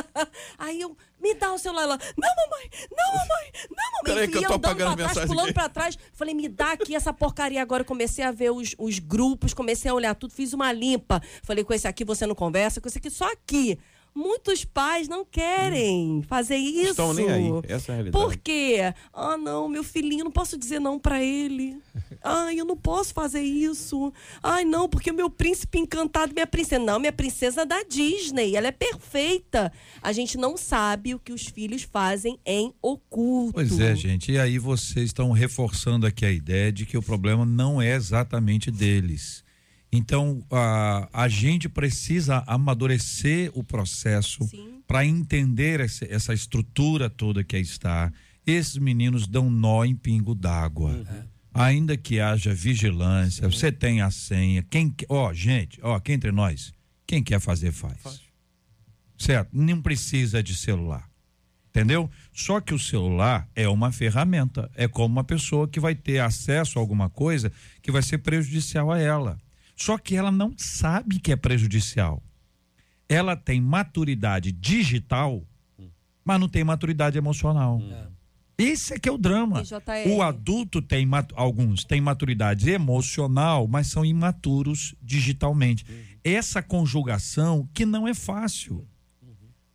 Aí 0.57 0.81
eu, 0.81 0.97
me 1.21 1.35
dá 1.35 1.53
o 1.53 1.59
celular. 1.59 1.83
Ela, 1.83 1.99
não, 2.17 2.29
mamãe, 2.37 2.71
não, 2.89 3.13
mamãe, 3.15 3.53
não, 3.69 3.93
mamãe. 3.95 4.05
Peraí 4.05 4.29
que 4.29 4.37
eu 4.37 4.47
tô 4.47 4.53
apagando 4.53 4.95
pra 4.95 4.97
trás, 4.97 5.09
mensagem 5.09 5.29
pulando 5.29 5.45
aqui. 5.47 5.55
pra 5.55 5.69
trás. 5.69 5.99
Falei, 6.13 6.35
me 6.35 6.49
dá 6.49 6.71
aqui 6.71 6.95
essa 6.95 7.13
porcaria 7.13 7.61
agora. 7.61 7.81
Eu 7.81 7.85
comecei 7.85 8.25
a 8.25 8.31
ver 8.31 8.53
os, 8.53 8.77
os 8.79 9.01
grupos, 9.01 9.53
comecei 9.53 9.91
a 9.91 9.95
olhar 9.95 10.15
tudo, 10.15 10.33
fiz 10.33 10.53
uma 10.53 10.71
limpa. 10.71 11.21
Falei, 11.43 11.65
com 11.65 11.75
esse 11.75 11.89
aqui 11.89 12.05
você 12.05 12.29
não 12.29 12.35
conversa, 12.37 12.81
com 12.81 12.87
esse 12.87 12.99
aqui 12.99 13.11
só 13.11 13.27
aqui. 13.33 13.77
Muitos 14.19 14.65
pais 14.65 15.07
não 15.07 15.25
querem 15.25 16.23
fazer 16.23 16.57
isso. 16.57 16.91
Estão 16.91 17.15
nem 17.15 17.31
aí. 17.31 17.45
Essa 17.69 17.93
é 17.93 17.95
a 17.95 17.97
realidade. 17.99 18.25
Por 18.25 18.37
quê? 18.37 18.93
Ah, 19.13 19.37
não, 19.37 19.69
meu 19.69 19.85
filhinho, 19.85 20.25
não 20.25 20.33
posso 20.33 20.59
dizer 20.59 20.81
não 20.81 20.99
pra 20.99 21.23
ele. 21.23 21.79
Ai, 22.21 22.59
eu 22.59 22.65
não 22.65 22.77
posso 22.77 23.15
fazer 23.15 23.43
isso. 23.43 24.13
Ai, 24.43 24.65
não, 24.65 24.89
porque 24.89 25.13
o 25.13 25.15
meu 25.15 25.31
príncipe 25.31 25.79
encantado, 25.79 26.35
minha 26.35 26.49
princesa. 26.49 26.85
Não, 26.85 26.99
minha 26.99 27.13
princesa 27.13 27.63
é 27.63 27.65
da 27.65 27.85
Disney, 27.85 28.57
ela 28.57 28.67
é 28.67 28.73
perfeita. 28.73 29.73
A 30.03 30.11
gente 30.11 30.37
não 30.37 30.57
sabe 30.57 31.15
o 31.15 31.21
que 31.21 31.33
os 31.33 31.47
filhos 31.47 31.85
fazem 31.85 32.41
em 32.45 32.75
oculto. 32.83 33.53
Pois 33.53 33.79
é, 33.79 33.95
gente. 33.95 34.33
E 34.33 34.39
aí 34.41 34.59
vocês 34.59 35.07
estão 35.07 35.31
reforçando 35.31 36.05
aqui 36.05 36.27
a 36.27 36.33
ideia 36.33 36.73
de 36.73 36.85
que 36.85 36.99
o 36.99 37.03
problema 37.03 37.47
não 37.47 37.81
é 37.81 37.95
exatamente 37.95 38.69
deles. 38.69 39.47
Então, 39.91 40.45
a, 40.51 41.09
a 41.13 41.29
gente 41.29 41.69
precisa 41.69 42.43
amadurecer 42.47 43.51
o 43.55 43.65
processo 43.65 44.45
Sim. 44.47 44.83
para 44.87 45.05
entender 45.07 45.81
essa, 45.81 46.05
essa 46.05 46.35
estrutura 46.35 47.09
toda 47.09 47.43
que 47.43 47.57
aí 47.57 47.63
está. 47.63 48.13
Esses 48.47 48.77
meninos 48.77 49.27
dão 49.27 49.51
nó 49.51 49.85
em 49.85 49.95
pingo 49.97 50.35
d'água. 50.35 51.05
Ainda 51.55 51.97
que 51.97 52.21
haja 52.21 52.53
vigilância, 52.55 53.49
você 53.49 53.73
tem 53.73 54.01
a 54.03 54.11
senha. 54.11 54.63
Quem, 54.63 54.91
que- 54.91 55.07
ó, 55.09 55.33
gente, 55.33 55.81
ó, 55.83 55.95
aqui 55.97 56.13
entre 56.13 56.31
nós, 56.31 56.73
quem 57.07 57.23
quer 57.23 57.41
fazer 57.41 57.73
faz. 57.73 58.21
Certo? 59.17 59.49
Não 59.53 59.81
precisa 59.83 60.43
de 60.43 60.55
celular. 60.55 61.09
Entendeu? 61.71 62.11
Só 62.33 62.61
que 62.61 62.75
o 62.75 62.79
celular 62.79 63.49
é 63.55 63.69
uma 63.69 63.91
ferramenta. 63.93 64.71
É 64.75 64.87
como 64.87 65.15
uma 65.15 65.25
pessoa 65.25 65.67
que 65.69 65.81
vai 65.81 65.95
ter 65.95 66.19
acesso 66.21 66.79
a 66.79 66.83
alguma 66.83 67.09
coisa 67.09 67.51
que 67.83 67.91
vai 67.91 68.03
ser 68.03 68.19
prejudicial 68.19 68.91
a 68.93 68.99
ela. 68.99 69.39
Só 69.79 69.97
que 69.97 70.17
ela 70.17 70.33
não 70.33 70.53
sabe 70.57 71.21
que 71.21 71.31
é 71.31 71.37
prejudicial. 71.37 72.21
Ela 73.09 73.37
tem 73.37 73.61
maturidade 73.61 74.51
digital, 74.51 75.47
mas 76.25 76.41
não 76.41 76.49
tem 76.49 76.65
maturidade 76.65 77.17
emocional. 77.17 77.81
Esse 78.59 78.95
é 78.95 78.99
que 78.99 79.09
é 79.09 79.13
o 79.13 79.17
drama. 79.17 79.63
O 80.09 80.21
adulto 80.21 80.83
tem, 80.83 81.09
alguns 81.35 81.85
têm 81.85 82.01
maturidade 82.01 82.69
emocional, 82.69 83.69
mas 83.69 83.87
são 83.87 84.05
imaturos 84.05 84.97
digitalmente. 85.01 85.87
Essa 86.25 86.61
conjugação 86.61 87.69
que 87.73 87.87
não 87.87 88.07
é 88.07 88.13
fácil. 88.13 88.85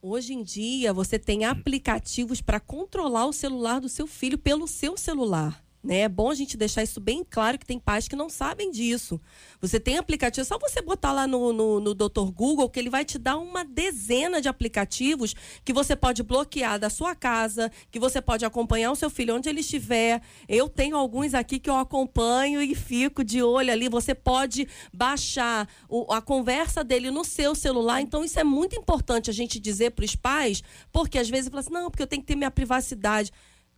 Hoje 0.02 0.34
em 0.34 0.44
dia, 0.44 0.92
você 0.92 1.18
tem 1.18 1.46
aplicativos 1.46 2.42
para 2.42 2.60
controlar 2.60 3.26
o 3.26 3.32
celular 3.32 3.80
do 3.80 3.88
seu 3.88 4.06
filho 4.06 4.38
pelo 4.38 4.68
seu 4.68 4.98
celular. 4.98 5.63
Né? 5.84 6.00
É 6.00 6.10
bom 6.10 6.32
a 6.32 6.36
gente 6.36 6.56
deixar 6.56 6.82
isso 6.82 7.02
bem 7.02 7.26
claro 7.30 7.60
que 7.60 7.66
tem 7.66 7.78
pais 7.78 8.08
que 8.08 8.16
não 8.16 8.30
sabem 8.30 8.72
disso. 8.72 9.20
Você 9.60 9.82
tem 9.82 9.98
aplicativo, 9.98 10.42
é 10.42 10.46
só 10.46 10.58
você 10.58 10.82
botar 10.82 11.12
lá 11.12 11.28
no, 11.28 11.52
no, 11.52 11.80
no 11.82 11.94
Dr. 11.94 12.32
Google 12.34 12.70
que 12.70 12.80
ele 12.80 12.90
vai 12.90 13.04
te 13.04 13.18
dar 13.18 13.38
uma 13.38 13.66
dezena 13.66 14.42
de 14.42 14.48
aplicativos 14.48 15.36
que 15.66 15.74
você 15.74 15.94
pode 15.94 16.24
bloquear 16.24 16.80
da 16.80 16.90
sua 16.90 17.14
casa, 17.16 17.70
que 17.92 18.00
você 18.00 18.22
pode 18.22 18.46
acompanhar 18.46 18.92
o 18.92 18.96
seu 18.96 19.10
filho 19.10 19.36
onde 19.36 19.50
ele 19.50 19.60
estiver. 19.60 20.22
Eu 20.48 20.70
tenho 20.70 20.96
alguns 20.96 21.34
aqui 21.34 21.60
que 21.60 21.70
eu 21.70 21.76
acompanho 21.76 22.62
e 22.62 22.74
fico 22.74 23.22
de 23.22 23.44
olho 23.44 23.72
ali. 23.72 23.90
Você 23.90 24.16
pode 24.16 24.66
baixar 24.94 25.68
o- 25.90 26.14
a 26.14 26.22
conversa 26.22 26.82
dele 26.82 27.12
no 27.12 27.26
seu 27.26 27.54
celular. 27.54 28.00
Então, 28.00 28.24
isso 28.24 28.40
é 28.40 28.44
muito 28.44 28.74
importante 28.76 29.30
a 29.30 29.34
gente 29.34 29.60
dizer 29.60 29.92
para 29.92 30.06
os 30.06 30.16
pais, 30.16 30.64
porque 30.94 31.18
às 31.18 31.30
vezes 31.30 31.50
fala 31.50 31.60
assim: 31.60 31.74
não, 31.74 31.92
porque 31.92 32.04
eu 32.04 32.08
tenho 32.08 32.22
que 32.22 32.28
ter 32.28 32.36
minha 32.36 32.52
privacidade. 32.52 33.32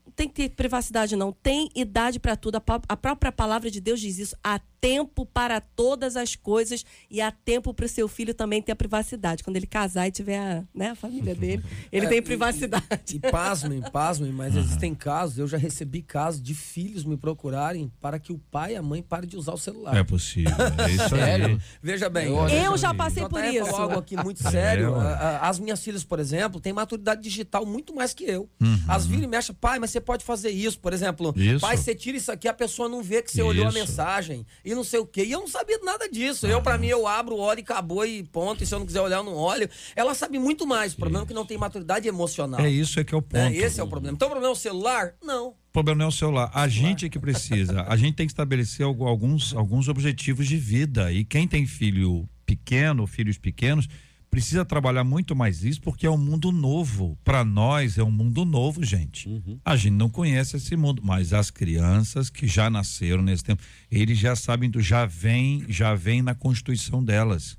Não 0.05 0.13
tem 0.13 0.27
que 0.29 0.33
ter 0.35 0.49
privacidade, 0.55 1.15
não. 1.15 1.31
Tem 1.31 1.69
idade 1.75 2.19
para 2.19 2.35
tudo. 2.35 2.55
A, 2.55 2.61
pró- 2.61 2.81
a 2.87 2.95
própria 2.97 3.31
palavra 3.31 3.71
de 3.71 3.81
Deus 3.81 3.99
diz 3.99 4.17
isso. 4.19 4.35
Há 4.43 4.59
tempo 4.79 5.25
para 5.25 5.59
todas 5.59 6.15
as 6.15 6.35
coisas 6.35 6.85
e 7.09 7.19
há 7.19 7.31
tempo 7.31 7.73
para 7.73 7.87
o 7.87 7.89
seu 7.89 8.07
filho 8.07 8.31
também 8.35 8.61
ter 8.61 8.71
a 8.71 8.75
privacidade. 8.75 9.43
Quando 9.43 9.55
ele 9.57 9.65
casar 9.65 10.07
e 10.07 10.11
tiver 10.11 10.37
a, 10.37 10.63
né, 10.75 10.89
a 10.91 10.95
família 10.95 11.33
dele, 11.35 11.63
ele 11.91 12.05
É, 12.05 12.09
tem 12.09 12.17
e- 12.19 12.21
privacidade. 12.21 12.85
E 13.15 13.19
pasmem, 13.19 13.81
pasmem, 13.91 14.31
mas 14.31 14.55
existem 14.55 14.93
casos, 14.93 15.39
eu 15.39 15.47
já 15.47 15.57
recebi 15.57 16.03
casos 16.03 16.39
de 16.39 16.53
filhos 16.53 17.03
me 17.03 17.17
procurarem 17.17 17.91
para 17.99 18.19
que 18.19 18.31
o 18.31 18.37
pai 18.37 18.73
e 18.73 18.75
a 18.75 18.83
mãe 18.83 19.01
parem 19.01 19.27
de 19.27 19.35
usar 19.37 19.53
o 19.53 19.57
celular. 19.57 19.95
É 19.97 20.03
possível. 20.03 20.53
É 20.85 20.91
isso 20.91 21.09
Sério? 21.15 21.45
aí. 21.47 21.59
Veja 21.81 22.07
bem. 22.09 22.27
Eu 22.63 22.77
já 22.77 22.93
passei 22.93 23.23
JR 23.23 23.29
por 23.29 23.39
falou 23.41 23.51
isso. 23.67 23.75
algo 23.75 23.97
aqui 23.97 24.15
muito 24.23 24.43
sério. 24.47 24.93
É, 25.01 25.39
As 25.41 25.57
minhas 25.57 25.83
filhas, 25.83 26.03
por 26.03 26.19
exemplo, 26.19 26.61
têm 26.61 26.71
maturidade 26.73 27.21
digital 27.23 27.65
muito 27.65 27.93
mais 27.95 28.13
que 28.13 28.23
eu. 28.25 28.47
Uhum. 28.61 28.79
As 28.87 29.07
viram 29.07 29.23
e 29.23 29.27
mexem, 29.27 29.55
pai, 29.55 29.79
mas 29.79 29.94
você 29.95 30.01
pode 30.01 30.23
fazer 30.25 30.49
isso. 30.49 30.79
Por 30.79 30.91
exemplo, 30.93 31.33
Isso. 31.37 31.61
pai, 31.61 31.77
você 31.77 31.95
tira 31.95 32.17
isso 32.17 32.31
aqui, 32.31 32.47
a 32.47 32.53
pessoa 32.53 32.89
não 32.89 33.01
vê 33.01 33.21
que 33.21 33.31
você 33.31 33.41
olhou 33.41 33.65
a 33.65 33.69
Isso. 33.69 33.77
mensagem 33.79 34.45
e 34.63 34.75
não 34.75 34.83
sei 34.83 34.99
o 34.99 35.05
quê. 35.05 35.23
E 35.23 35.31
eu 35.31 35.39
não 35.39 35.47
sabia 35.47 35.79
nada 35.83 36.09
disso. 36.09 36.45
Eu, 36.47 36.61
pra 36.61 36.77
mim, 36.77 36.87
eu 36.87 37.07
abro, 37.07 37.35
olho 37.37 37.59
e 37.59 37.63
acabou 37.63 38.05
e 38.05 38.23
ponto. 38.23 38.63
E 38.63 38.65
se 38.67 38.73
eu 38.75 38.79
não 38.79 38.85
quiser 38.85 39.01
olhar, 39.01 39.17
eu 39.17 39.23
não 39.23 39.35
olho. 39.35 39.69
Ela 39.95 40.13
sabe 40.13 40.37
muito 40.37 40.67
mais. 40.67 40.93
O 40.93 40.97
problema 40.97 41.23
é 41.23 41.27
que 41.27 41.33
não 41.33 41.45
tem 41.45 41.57
maturidade 41.57 42.07
emocional. 42.07 42.59
É 42.59 42.69
isso 42.69 42.99
é 42.99 43.03
que 43.03 43.13
é 43.13 43.17
o 43.17 43.21
ponto. 43.21 43.37
É, 43.37 43.55
esse 43.55 43.79
é 43.79 43.83
o 43.83 43.87
problema. 43.87 44.15
Então 44.15 44.27
o 44.27 44.31
problema 44.31 44.51
é 44.51 44.53
o 44.53 44.59
celular? 44.59 45.13
Não. 45.23 45.49
O 45.49 45.55
problema 45.71 45.99
não 45.99 46.05
é 46.05 46.09
o 46.09 46.11
celular. 46.11 46.51
A 46.53 46.67
gente 46.67 47.05
é 47.05 47.09
que 47.09 47.19
precisa. 47.19 47.83
A 47.87 47.95
gente 47.97 48.15
tem 48.15 48.25
que 48.25 48.31
estabelecer 48.31 48.85
algu- 48.85 49.05
alguns, 49.07 49.53
alguns 49.53 49.87
objetivos 49.87 50.47
de 50.47 50.57
vida. 50.57 51.11
E 51.11 51.23
quem 51.25 51.47
tem 51.47 51.65
filho 51.65 52.27
pequeno, 52.45 53.05
filhos 53.07 53.37
pequenos, 53.37 53.87
precisa 54.35 54.65
trabalhar 54.65 55.05
muito 55.05 55.33
mais 55.33 55.63
isso, 55.63 55.79
porque 55.81 56.05
é 56.05 56.11
um 56.11 56.17
mundo 56.17 56.51
novo. 56.51 57.17
Para 57.23 57.45
nós 57.45 57.97
é 57.97 58.03
um 58.03 58.11
mundo 58.11 58.43
novo, 58.43 58.83
gente. 58.83 59.29
A 59.63 59.77
gente 59.77 59.93
não 59.93 60.09
conhece 60.09 60.57
esse 60.57 60.75
mundo, 60.75 61.01
mas 61.05 61.31
as 61.31 61.49
crianças 61.49 62.29
que 62.29 62.45
já 62.45 62.69
nasceram 62.69 63.23
nesse 63.23 63.45
tempo, 63.45 63.63
eles 63.89 64.19
já 64.19 64.35
sabem, 64.35 64.69
do- 64.69 64.81
já 64.81 65.05
vem, 65.05 65.63
já 65.69 65.95
vem 65.95 66.21
na 66.21 66.35
constituição 66.35 67.01
delas. 67.01 67.57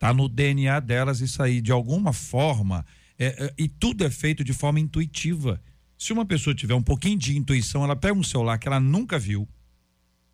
Tá 0.00 0.12
no 0.12 0.28
DNA 0.28 0.80
delas 0.80 1.20
isso 1.20 1.40
aí, 1.40 1.60
de 1.60 1.70
alguma 1.70 2.12
forma. 2.12 2.84
é, 3.18 3.46
é, 3.46 3.54
e 3.56 3.68
tudo 3.68 4.04
é 4.04 4.10
feito 4.10 4.42
de 4.44 4.52
forma 4.52 4.80
intuitiva. 4.80 5.58
Se 5.96 6.12
uma 6.12 6.26
pessoa 6.26 6.54
tiver 6.56 6.74
um 6.74 6.82
pouquinho 6.82 7.16
de 7.18 7.34
intuição, 7.38 7.84
ela 7.84 7.94
pega 7.96 8.12
um 8.18 8.22
celular 8.22 8.58
que 8.58 8.66
ela 8.68 8.80
nunca 8.80 9.16
viu, 9.18 9.48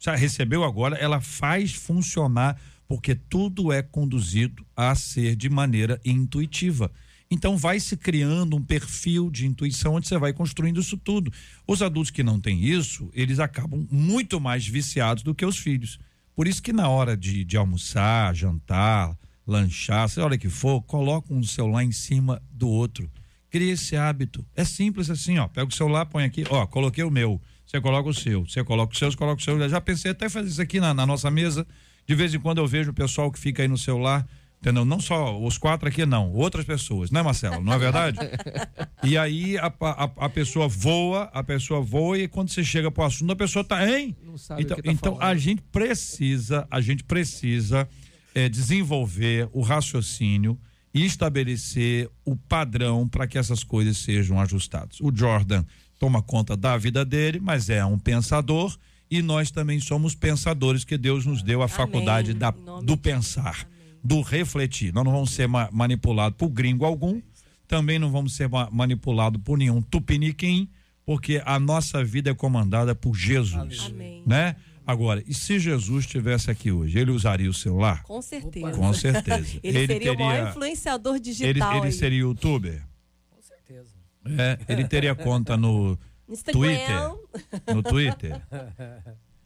já 0.01 0.17
recebeu 0.17 0.65
agora, 0.65 0.97
ela 0.97 1.21
faz 1.21 1.73
funcionar, 1.75 2.59
porque 2.93 3.15
tudo 3.15 3.73
é 3.73 3.81
conduzido 3.81 4.67
a 4.77 4.95
ser 4.95 5.35
de 5.35 5.49
maneira 5.49 5.99
intuitiva. 6.05 6.93
Então 7.31 7.57
vai 7.57 7.81
se 7.81 7.97
criando 7.97 8.55
um 8.55 8.63
perfil 8.63 9.31
de 9.31 9.47
intuição 9.47 9.95
onde 9.95 10.07
você 10.07 10.19
vai 10.19 10.35
construindo 10.35 10.79
isso 10.79 10.99
tudo. 10.99 11.33
Os 11.67 11.81
adultos 11.81 12.11
que 12.11 12.23
não 12.23 12.39
têm 12.39 12.63
isso, 12.63 13.11
eles 13.15 13.39
acabam 13.39 13.89
muito 13.91 14.39
mais 14.39 14.69
viciados 14.69 15.23
do 15.23 15.35
que 15.35 15.47
os 15.47 15.57
filhos. 15.57 15.99
Por 16.37 16.47
isso 16.47 16.63
que 16.63 16.71
na 16.71 16.87
hora 16.87 17.17
de, 17.17 17.47
de 17.47 17.57
almoçar, 17.57 18.35
jantar, 18.35 19.17
lanchar, 19.47 20.07
seja 20.11 20.21
a 20.21 20.25
hora 20.27 20.37
que 20.37 20.51
for, 20.51 20.83
coloca 20.83 21.33
um 21.33 21.43
celular 21.43 21.85
em 21.85 21.93
cima 21.93 22.43
do 22.51 22.69
outro. 22.69 23.11
Cria 23.49 23.73
esse 23.73 23.97
hábito. 23.97 24.45
É 24.55 24.67
simples 24.67 25.09
assim, 25.09 25.39
ó. 25.39 25.49
Pega 25.49 25.67
o 25.67 25.75
celular, 25.75 26.05
põe 26.05 26.25
aqui, 26.25 26.45
ó, 26.51 26.67
coloquei 26.67 27.05
o 27.05 27.11
meu. 27.11 27.41
Você 27.65 27.81
coloca 27.81 28.11
o 28.11 28.13
seu. 28.13 28.45
Você 28.47 28.63
coloca 28.63 28.93
o 28.93 28.99
seu, 28.99 29.11
você 29.11 29.17
coloca 29.17 29.41
o 29.41 29.43
seu. 29.43 29.67
Já 29.67 29.81
pensei 29.81 30.11
até 30.11 30.29
fazer 30.29 30.51
isso 30.51 30.61
aqui 30.61 30.79
na, 30.79 30.93
na 30.93 31.07
nossa 31.07 31.31
mesa. 31.31 31.67
De 32.07 32.15
vez 32.15 32.35
em 32.35 32.41
quando 32.41 32.59
eu 32.59 32.67
vejo 32.67 32.91
o 32.91 32.95
pessoal 32.95 33.31
que 33.31 33.39
fica 33.39 33.63
aí 33.63 33.69
no 33.69 33.79
celular. 33.79 34.27
Entendeu? 34.61 34.85
Não 34.85 35.01
só 35.01 35.37
os 35.43 35.59
quatro 35.59 35.89
aqui, 35.89 36.07
não. 36.07 36.31
Outras 36.31 36.65
pessoas, 36.65 37.11
né, 37.11 37.21
Marcelo? 37.21 37.61
Não 37.61 37.73
é 37.73 37.79
verdade? 37.79 38.19
e 39.03 39.19
aí 39.19 39.59
a, 39.59 39.67
a, 39.67 40.05
a 40.05 40.29
pessoa 40.29 40.69
voa, 40.69 41.25
a 41.35 41.43
pessoa 41.43 41.81
voa 41.81 42.17
e 42.17 42.29
quando 42.29 42.51
você 42.51 42.63
chega 42.63 42.89
pro 42.89 43.03
assunto, 43.03 43.33
a 43.33 43.37
pessoa 43.37 43.65
tá, 43.65 43.85
hein? 43.85 44.17
Não 44.23 44.39
sabe 44.39 44.63
então, 44.63 44.77
o 44.77 44.81
que 44.81 44.87
tá 44.87 44.93
então 44.93 45.19
a 45.21 45.35
gente 45.35 45.61
precisa, 45.63 46.65
a 46.71 46.81
gente 46.81 47.03
precisa 47.03 47.89
eh, 48.37 48.49
desenvolver 48.49 49.49
o 49.53 49.63
raciocínio 49.63 50.57
e 50.95 51.05
estabelecer 51.05 52.09
o 52.25 52.37
padrão 52.37 53.09
para 53.09 53.27
que 53.27 53.39
essas 53.39 53.65
coisas 53.65 53.97
sejam 53.97 54.41
ajustadas. 54.41 55.01
O 55.01 55.11
Jordan 55.13 55.65
toma 55.99 56.23
conta 56.23 56.57
da 56.57 56.77
vida 56.77 57.05
dele, 57.05 57.41
mas 57.41 57.69
é 57.69 57.85
um 57.85 57.99
pensador 57.99 58.77
e 59.15 59.21
nós 59.23 59.51
também 59.51 59.79
somos 59.79 60.15
pensadores 60.15 60.85
que 60.85 60.97
Deus 60.97 61.27
nos 61.27 61.43
deu 61.43 61.61
a 61.63 61.69
faculdade 61.69 62.33
da, 62.33 62.51
do 62.83 62.97
pensar, 62.97 63.69
do 64.03 64.21
refletir. 64.23 64.93
Nós 64.95 65.05
não 65.05 65.13
vamos 65.13 65.33
ser 65.33 65.47
ma 65.47 65.69
manipulados 65.71 66.37
por 66.39 66.49
gringo 66.49 66.85
algum, 66.87 67.21
também 67.69 67.99
não 67.99 68.11
vamos 68.11 68.35
ser 68.35 68.49
ma- 68.49 68.71
manipulados 68.71 69.41
por 69.43 69.59
nenhum 69.59 69.83
tupiniquim, 69.83 70.69
porque 71.05 71.43
a 71.45 71.59
nossa 71.61 72.03
vida 72.03 72.31
é 72.31 72.35
comandada 72.35 72.95
por 72.95 73.15
Jesus, 73.15 73.87
Amém. 73.91 74.23
né? 74.27 74.57
Agora, 74.87 75.23
e 75.29 75.35
se 75.35 75.59
Jesus 75.59 76.05
estivesse 76.07 76.51
aqui 76.51 76.73
hoje, 76.73 76.99
ele 76.99 77.11
usaria 77.11 77.49
o 77.49 77.55
celular? 77.55 78.03
Com 78.05 78.21
certeza. 78.23 78.73
Com 78.73 78.93
certeza. 78.95 79.61
Ele, 79.63 79.87
seria 79.87 80.13
o 80.13 80.19
maior 80.19 80.33
teria- 80.37 80.51
influenciador 80.51 81.15
ele, 81.17 81.23
digital. 81.25 81.77
ele 81.77 81.87
aí. 81.87 81.93
seria 81.93 82.19
youtuber? 82.19 82.83
Com 83.31 83.43
certeza. 83.43 83.95
É, 84.39 84.59
ele 84.69 84.85
teria 84.89 85.15
conta 85.15 85.57
no 85.57 85.99
Instagram. 86.29 86.61
Twitter? 86.61 87.75
No 87.75 87.83
Twitter? 87.83 88.43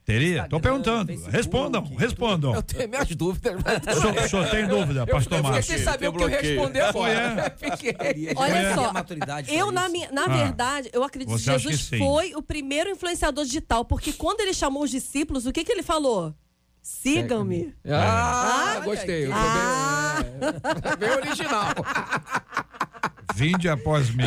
Teria? 0.05 0.47
Tô 0.47 0.55
Instagram, 0.55 0.59
perguntando. 0.61 1.07
Facebook, 1.07 1.35
Respondam, 1.35 1.83
respondam. 1.97 2.55
Eu 2.55 2.63
tenho 2.63 2.87
minhas 2.87 3.09
dúvidas. 3.13 3.55
O 3.55 3.99
senhor, 3.99 4.15
o 4.23 4.29
senhor 4.29 4.49
tem 4.49 4.65
dúvida, 4.69 5.05
pastor 5.05 5.33
eu 5.33 5.37
fiquei 5.43 5.51
Márcio? 5.51 5.75
sem 5.75 5.83
saber 5.83 6.07
o 6.07 6.13
que 6.13 6.23
eu 6.23 6.27
responder 6.27 6.79
agora. 6.81 7.55
Fiquei. 7.59 8.33
Olha 8.37 8.73
só, 8.73 8.81
tem 8.81 8.89
a 8.89 8.93
maturidade 8.93 9.53
Eu, 9.53 9.69
na, 9.69 9.89
minha, 9.89 10.09
na 10.13 10.23
Ah. 10.23 10.27
verdade, 10.29 10.89
eu 10.93 11.03
acredito 11.03 11.35
que 11.35 11.43
Jesus 11.43 11.89
que 11.89 11.97
foi 11.97 12.33
o 12.35 12.41
primeiro 12.41 12.89
influenciador 12.89 13.43
digital, 13.43 13.83
porque 13.83 14.13
quando 14.13 14.39
ele 14.39 14.53
chamou 14.53 14.83
os 14.83 14.91
discípulos, 14.91 15.45
o 15.45 15.51
que, 15.51 15.65
que 15.65 15.71
ele 15.73 15.83
falou? 15.83 16.33
Sigam-me. 16.81 17.75
Ah, 17.85 18.75
Ah, 18.77 18.79
gostei. 18.79 19.29
Ah. 19.29 20.23
bem, 20.97 21.09
bem 21.09 21.17
original. 21.17 21.65
Vinde 23.37 23.69
após 23.69 24.09
mim. 24.09 24.23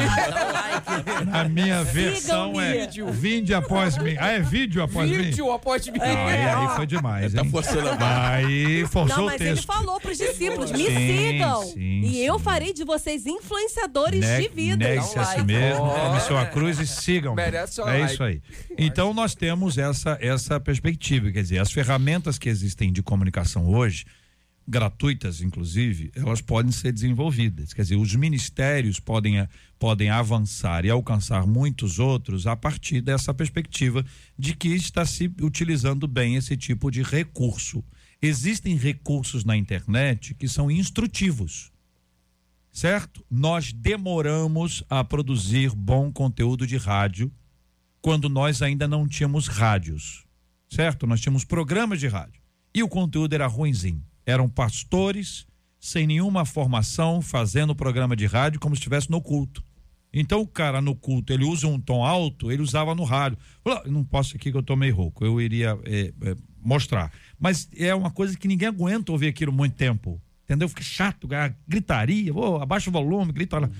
Na 1.26 1.44
minha 1.44 1.82
versão 1.84 2.60
é 2.60 2.86
vinde 3.12 3.52
após 3.52 3.98
mim. 3.98 4.14
Ah, 4.18 4.28
é 4.32 4.40
vídeo 4.40 4.82
após 4.82 5.10
mim? 5.10 5.16
Vídeo 5.16 5.52
após 5.52 5.86
mim. 5.88 5.98
Não, 5.98 6.04
aí, 6.06 6.44
aí 6.44 6.76
foi 6.76 6.86
demais, 6.86 7.32
Tá 7.32 7.44
forçando 7.44 7.88
a 7.90 7.96
barra. 7.96 8.30
Aí 8.36 8.86
forçou 8.86 9.16
Não, 9.18 9.24
o 9.24 9.26
mas 9.26 9.38
texto. 9.38 9.50
ele 9.58 9.62
falou 9.66 10.00
pros 10.00 10.16
discípulos: 10.18 10.70
me 10.72 10.86
Sim, 10.86 10.96
sigam. 11.32 11.62
sim, 11.64 12.00
e 12.04 12.24
eu 12.24 12.38
sim. 12.38 12.44
farei 12.44 12.72
de 12.72 12.84
vocês 12.84 13.26
influenciadores 13.26 14.20
Ne- 14.20 14.42
de 14.42 14.48
vida. 14.48 14.76
Negue-se 14.88 15.18
a 15.18 15.24
si 15.24 15.42
mesmo, 15.42 15.88
tome 15.90 16.20
sua 16.20 16.46
cruz 16.46 16.78
e 16.78 16.86
sigam. 16.86 17.34
Merece 17.34 17.80
É 17.80 17.84
like. 17.84 18.12
isso 18.14 18.22
aí. 18.22 18.40
Então 18.78 19.12
nós 19.12 19.34
temos 19.34 19.76
essa, 19.78 20.16
essa 20.20 20.58
perspectiva, 20.60 21.30
quer 21.30 21.42
dizer, 21.42 21.58
as 21.58 21.72
ferramentas 21.72 22.38
que 22.38 22.48
existem 22.48 22.92
de 22.92 23.02
comunicação 23.02 23.66
hoje, 23.68 24.04
gratuitas 24.66 25.40
inclusive, 25.40 26.10
elas 26.14 26.40
podem 26.40 26.70
ser 26.72 26.92
desenvolvidas. 26.92 27.72
Quer 27.72 27.82
dizer, 27.82 27.96
os 27.96 28.14
ministérios 28.14 29.00
podem, 29.00 29.46
podem 29.78 30.10
avançar 30.10 30.84
e 30.84 30.90
alcançar 30.90 31.46
muitos 31.46 31.98
outros 31.98 32.46
a 32.46 32.54
partir 32.54 33.00
dessa 33.00 33.34
perspectiva 33.34 34.04
de 34.38 34.54
que 34.54 34.68
está 34.68 35.04
se 35.04 35.32
utilizando 35.40 36.06
bem 36.06 36.36
esse 36.36 36.56
tipo 36.56 36.90
de 36.90 37.02
recurso. 37.02 37.84
Existem 38.22 38.76
recursos 38.76 39.44
na 39.44 39.56
internet 39.56 40.34
que 40.34 40.46
são 40.46 40.70
instrutivos 40.70 41.72
certo? 42.72 43.24
Nós 43.30 43.72
demoramos 43.72 44.84
a 44.88 45.02
produzir 45.02 45.70
bom 45.74 46.12
conteúdo 46.12 46.66
de 46.66 46.76
rádio 46.76 47.32
quando 48.00 48.28
nós 48.28 48.62
ainda 48.62 48.88
não 48.88 49.06
tínhamos 49.06 49.46
rádios, 49.46 50.24
certo? 50.68 51.06
Nós 51.06 51.20
tínhamos 51.20 51.44
programas 51.44 52.00
de 52.00 52.06
rádio 52.06 52.40
e 52.74 52.82
o 52.82 52.88
conteúdo 52.88 53.34
era 53.34 53.46
ruinzinho. 53.46 54.04
Eram 54.26 54.48
pastores 54.48 55.46
sem 55.78 56.06
nenhuma 56.06 56.44
formação 56.44 57.22
fazendo 57.22 57.74
programa 57.74 58.14
de 58.14 58.26
rádio 58.26 58.60
como 58.60 58.74
se 58.74 58.80
estivesse 58.80 59.10
no 59.10 59.20
culto. 59.20 59.64
Então 60.12 60.40
o 60.40 60.46
cara 60.46 60.80
no 60.80 60.94
culto 60.94 61.32
ele 61.32 61.44
usa 61.44 61.66
um 61.66 61.80
tom 61.80 62.04
alto, 62.04 62.50
ele 62.50 62.62
usava 62.62 62.94
no 62.94 63.04
rádio. 63.04 63.38
"Ah, 63.64 63.82
não 63.86 64.04
posso 64.04 64.36
aqui 64.36 64.50
que 64.50 64.56
eu 64.56 64.62
tô 64.62 64.76
meio 64.76 64.94
rouco. 64.94 65.24
Eu 65.24 65.40
iria 65.40 65.78
é, 65.84 66.12
é, 66.22 66.36
mostrar, 66.60 67.12
mas 67.38 67.68
é 67.76 67.94
uma 67.94 68.10
coisa 68.10 68.36
que 68.36 68.48
ninguém 68.48 68.68
aguenta 68.68 69.12
ouvir 69.12 69.28
aquilo 69.28 69.52
muito 69.52 69.76
tempo. 69.76 70.20
Entendeu? 70.44 70.68
Fica 70.68 70.82
chato, 70.82 71.28
gritaria, 71.66 72.34
oh, 72.34 72.56
abaixa 72.56 72.90
o 72.90 72.92
volume, 72.92 73.32
grita 73.32 73.60
lá. 73.60 73.70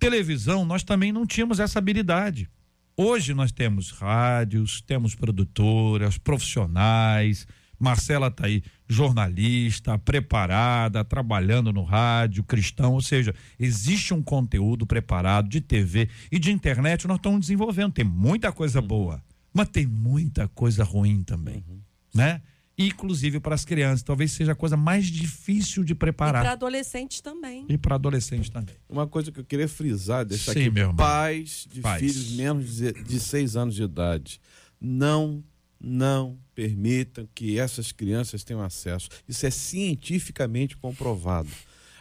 Televisão, 0.00 0.64
nós 0.64 0.82
também 0.82 1.12
não 1.12 1.24
tínhamos 1.24 1.60
essa 1.60 1.78
habilidade. 1.78 2.50
Hoje 2.96 3.32
nós 3.32 3.52
temos 3.52 3.92
rádios, 3.92 4.80
temos 4.80 5.14
produtoras, 5.14 6.18
profissionais. 6.18 7.46
Marcela 7.78 8.26
está 8.26 8.46
aí, 8.46 8.64
jornalista, 8.92 9.98
preparada, 9.98 11.04
trabalhando 11.04 11.72
no 11.72 11.82
rádio, 11.82 12.44
cristão, 12.44 12.92
ou 12.94 13.00
seja, 13.02 13.34
existe 13.58 14.14
um 14.14 14.22
conteúdo 14.22 14.86
preparado 14.86 15.48
de 15.48 15.60
TV 15.60 16.08
e 16.30 16.38
de 16.38 16.52
internet, 16.52 17.06
nós 17.06 17.16
estamos 17.16 17.40
desenvolvendo. 17.40 17.92
Tem 17.92 18.04
muita 18.04 18.52
coisa 18.52 18.80
boa, 18.80 19.22
mas 19.52 19.68
tem 19.68 19.86
muita 19.86 20.46
coisa 20.48 20.84
ruim 20.84 21.22
também, 21.22 21.64
né? 22.14 22.40
Inclusive 22.78 23.38
para 23.38 23.54
as 23.54 23.64
crianças, 23.66 24.02
talvez 24.02 24.32
seja 24.32 24.52
a 24.52 24.54
coisa 24.54 24.76
mais 24.78 25.06
difícil 25.06 25.84
de 25.84 25.92
E 25.92 25.94
para 25.94 26.06
preparar. 26.12 26.46
adolescentes 26.46 27.20
também. 27.20 27.66
E 27.68 27.76
para 27.76 27.96
adolescentes 27.96 28.48
também. 28.48 28.74
Uma 28.88 29.06
coisa 29.06 29.30
que 29.30 29.38
eu 29.38 29.44
queria 29.44 29.68
frisar, 29.68 30.24
deixar 30.24 30.52
Sim, 30.54 30.60
aqui, 30.60 30.70
meu 30.70 30.82
irmão. 30.84 30.96
pais 30.96 31.68
de 31.70 31.80
Pais. 31.82 32.00
filhos 32.00 32.32
menos 32.32 32.76
de, 32.76 32.92
de 32.92 33.20
seis 33.20 33.56
anos 33.56 33.74
de 33.74 33.82
idade, 33.82 34.40
não, 34.80 35.44
não 35.78 36.38
permitam 36.54 37.28
que 37.34 37.58
essas 37.58 37.92
crianças 37.92 38.44
tenham 38.44 38.62
acesso. 38.62 39.08
Isso 39.28 39.46
é 39.46 39.50
cientificamente 39.50 40.76
comprovado. 40.76 41.48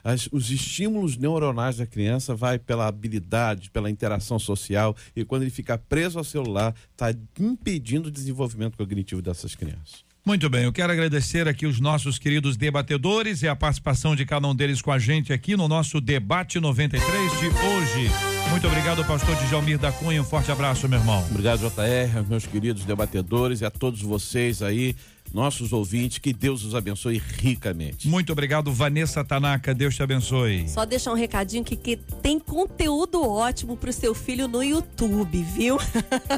As- 0.03 0.27
os 0.31 0.49
estímulos 0.49 1.15
neuronais 1.15 1.77
da 1.77 1.85
criança 1.85 2.33
vai 2.33 2.57
pela 2.57 2.87
habilidade, 2.87 3.69
pela 3.69 3.89
interação 3.89 4.39
social 4.39 4.95
e 5.15 5.23
quando 5.23 5.43
ele 5.43 5.51
fica 5.51 5.77
preso 5.77 6.17
ao 6.17 6.23
celular, 6.23 6.75
está 6.91 7.13
impedindo 7.39 8.09
o 8.09 8.11
desenvolvimento 8.11 8.77
cognitivo 8.77 9.21
dessas 9.21 9.53
crianças. 9.53 10.03
Muito 10.23 10.47
bem, 10.51 10.65
eu 10.65 10.71
quero 10.71 10.93
agradecer 10.93 11.47
aqui 11.47 11.65
os 11.65 11.79
nossos 11.79 12.19
queridos 12.19 12.55
debatedores 12.55 13.41
e 13.41 13.47
a 13.47 13.55
participação 13.55 14.15
de 14.15 14.23
cada 14.23 14.47
um 14.47 14.53
deles 14.53 14.79
com 14.79 14.91
a 14.91 14.99
gente 14.99 15.33
aqui 15.33 15.57
no 15.57 15.67
nosso 15.67 15.99
debate 15.99 16.59
93 16.59 17.39
de 17.39 17.47
hoje. 17.47 18.11
Muito 18.51 18.67
obrigado, 18.67 19.03
pastor 19.03 19.35
Djalmir 19.37 19.79
da 19.79 19.91
Cunha. 19.91 20.21
Um 20.21 20.25
forte 20.25 20.51
abraço, 20.51 20.87
meu 20.87 20.99
irmão. 20.99 21.25
Obrigado, 21.31 21.59
JR, 21.61 22.23
meus 22.29 22.45
queridos 22.45 22.85
debatedores 22.85 23.61
e 23.61 23.65
a 23.65 23.71
todos 23.71 23.99
vocês 24.03 24.61
aí, 24.61 24.95
nossos 25.33 25.73
ouvintes. 25.73 26.17
Que 26.17 26.33
Deus 26.33 26.63
os 26.63 26.75
abençoe 26.75 27.17
ricamente. 27.17 28.07
Muito 28.07 28.31
obrigado, 28.31 28.71
Vanessa 28.71 29.23
Tanaka. 29.23 29.73
Deus 29.73 29.95
te 29.95 30.03
abençoe. 30.03 30.67
Só 30.67 30.85
deixar 30.85 31.11
um 31.11 31.15
recadinho 31.15 31.63
que, 31.63 31.75
que 31.75 31.97
tem 32.21 32.39
conteúdo 32.39 33.21
ótimo 33.21 33.75
pro 33.77 33.91
seu 33.91 34.13
filho 34.13 34.47
no 34.47 34.63
YouTube, 34.63 35.43
viu? 35.43 35.77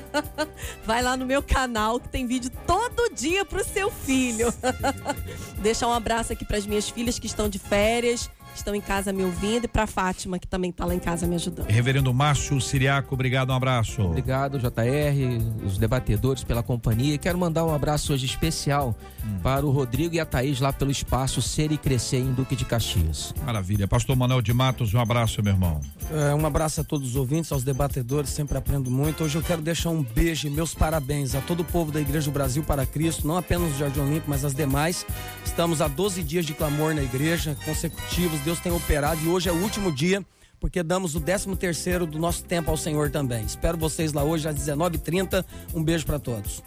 Vai 0.86 1.02
lá 1.02 1.16
no 1.18 1.26
meu 1.26 1.42
canal 1.42 2.00
que 2.00 2.10
tem 2.10 2.28
vídeo 2.28 2.52
todo 2.66 3.14
dia 3.14 3.46
pro 3.46 3.64
seu 3.64 3.90
filho. 3.92 4.54
Deixar 5.62 5.88
um 5.88 5.94
abraço 5.94 6.34
aqui 6.34 6.46
pras 6.46 6.66
minhas 6.66 6.90
filhas 6.90 7.18
que 7.18 7.28
estão 7.28 7.48
de 7.50 7.60
férias, 7.60 8.30
estão 8.56 8.76
em 8.76 8.82
casa 8.82 9.12
me 9.12 9.24
ouvindo 9.24 9.66
e 9.66 9.68
pra 9.68 9.88
Fátima 9.88 10.40
que 10.40 10.48
também 10.48 10.72
tá 10.72 10.86
lá 10.86 10.94
em 10.94 11.00
casa 11.00 11.26
me 11.28 11.36
ajudando. 11.36 11.68
Reverendo 11.68 12.14
Márcio 12.14 12.60
Siriaco, 12.60 13.14
obrigado, 13.14 13.52
um 13.52 13.54
abraço. 13.54 14.02
Obrigado, 14.02 14.60
JR, 14.60 15.66
os 15.66 15.78
debatedores 15.78 16.44
pela 16.44 16.64
companhia. 16.64 17.18
Quero 17.18 17.38
mandar 17.38 17.66
um 17.66 17.74
abraço 17.74 18.14
hoje 18.14 18.26
especial 18.26 18.96
para 19.42 19.66
o 19.66 19.72
Rodrigo 19.72 20.16
e 20.16 20.20
a 20.20 20.26
Thaís 20.26 20.60
lá 20.60 20.72
pelo 20.74 20.92
espaço 20.92 21.42
Ser 21.42 21.72
e 21.72 21.78
Crescer 21.78 22.18
em 22.18 22.34
Duque 22.34 22.56
de 22.56 22.66
Caxias. 22.66 23.34
Maravilha. 23.46 23.88
Pastor 23.88 24.16
Manuel 24.16 24.42
de 24.42 24.54
Matos, 24.54 24.94
um 24.94 25.00
abraço, 25.00 25.42
meu 25.42 25.54
irmão. 25.54 25.82
É, 26.12 26.34
um 26.34 26.46
abraço 26.46 26.82
a 26.82 26.84
todos 26.84 27.10
os 27.10 27.16
ouvintes, 27.16 27.52
aos 27.52 27.64
debatedores, 27.64 28.30
sempre 28.30 28.58
aprendo 28.58 28.90
muito. 28.90 29.24
Hoje 29.24 29.38
eu 29.38 29.44
quero 29.44 29.62
deixar 29.62 29.90
um 29.90 30.04
beijo 30.04 30.48
e 30.48 30.50
meus 30.50 30.74
parabéns 30.74 31.36
a 31.36 31.42
todo 31.42 31.62
o 31.62 31.66
povo 31.66 31.92
da 31.92 32.02
Igreja 32.02 32.30
do 32.30 32.34
Brasil 32.34 32.64
para 32.64 32.86
Cristo, 32.86 33.28
não 33.28 33.38
apenas 33.38 33.74
o 33.74 33.78
Jardim 33.78 34.02
Olímpico, 34.02 34.30
mas 34.30 34.46
as 34.46 34.54
demais. 34.54 35.06
Estamos 35.46 35.82
há 35.82 35.88
12 35.88 36.24
dias 36.24 36.46
de 36.46 36.54
clamor 36.54 36.94
na 36.94 37.04
igreja, 37.04 37.56
consecutivos, 37.66 38.40
Deus 38.44 38.60
tem 38.60 38.72
operado 38.72 39.22
e 39.24 39.30
hoje 39.30 39.48
é 39.48 39.52
o 39.52 39.56
último 39.56 39.90
dia, 39.92 40.24
porque 40.60 40.84
damos 40.84 41.16
o 41.16 41.22
13 41.22 41.56
terceiro 41.56 42.06
do 42.06 42.20
nosso 42.20 42.44
tempo 42.44 42.70
ao 42.70 42.76
Senhor 42.76 43.10
também. 43.10 43.46
Espero 43.46 43.78
vocês 43.78 44.12
lá 44.12 44.24
hoje 44.24 44.48
às 44.48 44.56
19h30. 44.56 45.46
Um 45.74 45.82
beijo 45.82 46.06
para 46.06 46.20
todos. 46.20 46.62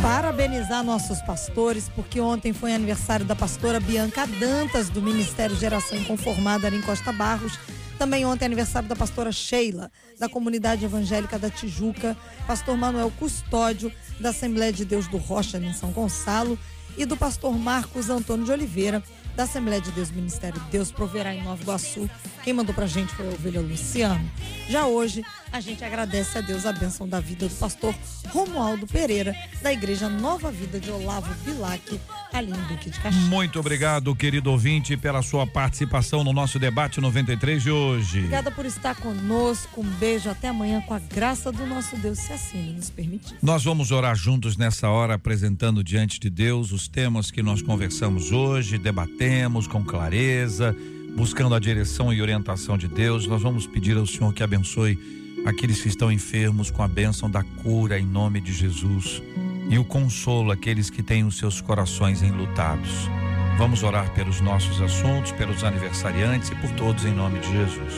Parabenizar 0.00 0.82
nossos 0.82 1.20
pastores, 1.22 1.88
porque 1.88 2.20
ontem 2.20 2.52
foi 2.52 2.72
aniversário 2.72 3.26
da 3.26 3.36
pastora 3.36 3.78
Bianca 3.78 4.26
Dantas, 4.26 4.88
do 4.88 5.02
Ministério 5.02 5.54
Geração 5.56 5.98
Inconformada 5.98 6.68
ali 6.68 6.78
em 6.78 6.82
Costa 6.82 7.12
Barros. 7.12 7.58
Também 7.98 8.24
ontem 8.24 8.44
é 8.44 8.46
aniversário 8.46 8.88
da 8.88 8.96
pastora 8.96 9.30
Sheila, 9.30 9.90
da 10.18 10.26
Comunidade 10.26 10.84
Evangélica 10.84 11.38
da 11.38 11.50
Tijuca, 11.50 12.16
pastor 12.46 12.76
Manuel 12.76 13.12
Custódio, 13.18 13.92
da 14.18 14.30
Assembleia 14.30 14.72
de 14.72 14.86
Deus 14.86 15.06
do 15.06 15.18
Rocha, 15.18 15.58
ali 15.58 15.66
em 15.66 15.74
São 15.74 15.90
Gonçalo, 15.90 16.58
e 16.96 17.04
do 17.04 17.16
pastor 17.16 17.56
Marcos 17.58 18.10
Antônio 18.10 18.44
de 18.44 18.52
Oliveira, 18.52 19.02
da 19.36 19.44
Assembleia 19.44 19.80
de 19.80 19.90
Deus 19.92 20.10
Ministério 20.10 20.60
Deus 20.70 20.90
Proverá 20.90 21.34
em 21.34 21.42
Nova 21.42 21.62
Iguaçu. 21.62 22.08
Quem 22.42 22.52
mandou 22.52 22.74
pra 22.74 22.86
gente 22.86 23.14
foi 23.14 23.26
a 23.26 23.30
ovelha 23.30 23.60
Luciano. 23.60 24.30
Já 24.68 24.86
hoje, 24.86 25.24
a 25.52 25.60
gente 25.60 25.84
agradece 25.84 26.38
a 26.38 26.40
Deus 26.40 26.64
a 26.64 26.72
bênção 26.72 27.08
da 27.08 27.20
vida 27.20 27.48
do 27.48 27.54
pastor 27.56 27.94
Romualdo 28.28 28.86
Pereira, 28.86 29.34
da 29.62 29.72
Igreja 29.72 30.08
Nova 30.08 30.50
Vida 30.50 30.78
de 30.78 30.90
Olavo 30.90 31.32
Bilac, 31.44 32.00
ali 32.32 32.50
em 32.50 32.62
Duque 32.68 32.90
de 32.90 33.00
Caxias. 33.00 33.24
Muito 33.24 33.58
obrigado, 33.58 34.14
querido 34.14 34.50
ouvinte, 34.50 34.96
pela 34.96 35.22
sua 35.22 35.46
participação 35.46 36.22
no 36.22 36.32
nosso 36.32 36.58
debate 36.58 37.00
93 37.00 37.62
de 37.62 37.70
hoje. 37.70 38.18
Obrigada 38.18 38.50
por 38.50 38.64
estar 38.64 38.94
conosco. 38.94 39.80
Um 39.80 39.90
beijo 39.98 40.30
até 40.30 40.48
amanhã 40.48 40.80
com 40.82 40.94
a 40.94 40.98
graça 40.98 41.50
do 41.50 41.66
nosso 41.66 41.96
Deus, 41.96 42.18
se 42.18 42.32
assim 42.32 42.72
nos 42.74 42.90
permitir. 42.90 43.36
Nós 43.42 43.64
vamos 43.64 43.90
orar 43.90 44.14
juntos 44.14 44.56
nessa 44.56 44.88
hora, 44.88 45.14
apresentando 45.14 45.82
diante 45.82 46.20
de 46.20 46.30
Deus 46.30 46.70
os 46.70 46.86
temas 46.86 47.30
que 47.30 47.42
nós 47.42 47.60
conversamos 47.60 48.30
hoje, 48.30 48.78
debatemos 48.78 49.66
com 49.66 49.84
clareza, 49.84 50.76
buscando 51.16 51.54
a 51.54 51.58
direção 51.58 52.12
e 52.12 52.22
orientação 52.22 52.78
de 52.78 52.86
Deus. 52.86 53.26
Nós 53.26 53.42
vamos 53.42 53.66
pedir 53.66 53.96
ao 53.96 54.06
Senhor 54.06 54.32
que 54.32 54.42
abençoe 54.42 55.19
aqueles 55.44 55.82
que 55.82 55.88
estão 55.88 56.10
enfermos 56.12 56.70
com 56.70 56.82
a 56.82 56.88
bênção 56.88 57.30
da 57.30 57.42
cura 57.42 57.98
em 57.98 58.06
nome 58.06 58.40
de 58.40 58.52
Jesus 58.52 59.22
e 59.68 59.78
o 59.78 59.84
consolo 59.84 60.50
àqueles 60.50 60.90
que 60.90 61.02
têm 61.02 61.24
os 61.24 61.38
seus 61.38 61.60
corações 61.60 62.22
enlutados. 62.22 63.08
Vamos 63.56 63.82
orar 63.82 64.12
pelos 64.14 64.40
nossos 64.40 64.80
assuntos, 64.80 65.32
pelos 65.32 65.62
aniversariantes 65.64 66.50
e 66.50 66.54
por 66.56 66.70
todos 66.72 67.04
em 67.04 67.12
nome 67.12 67.38
de 67.40 67.52
Jesus. 67.52 67.94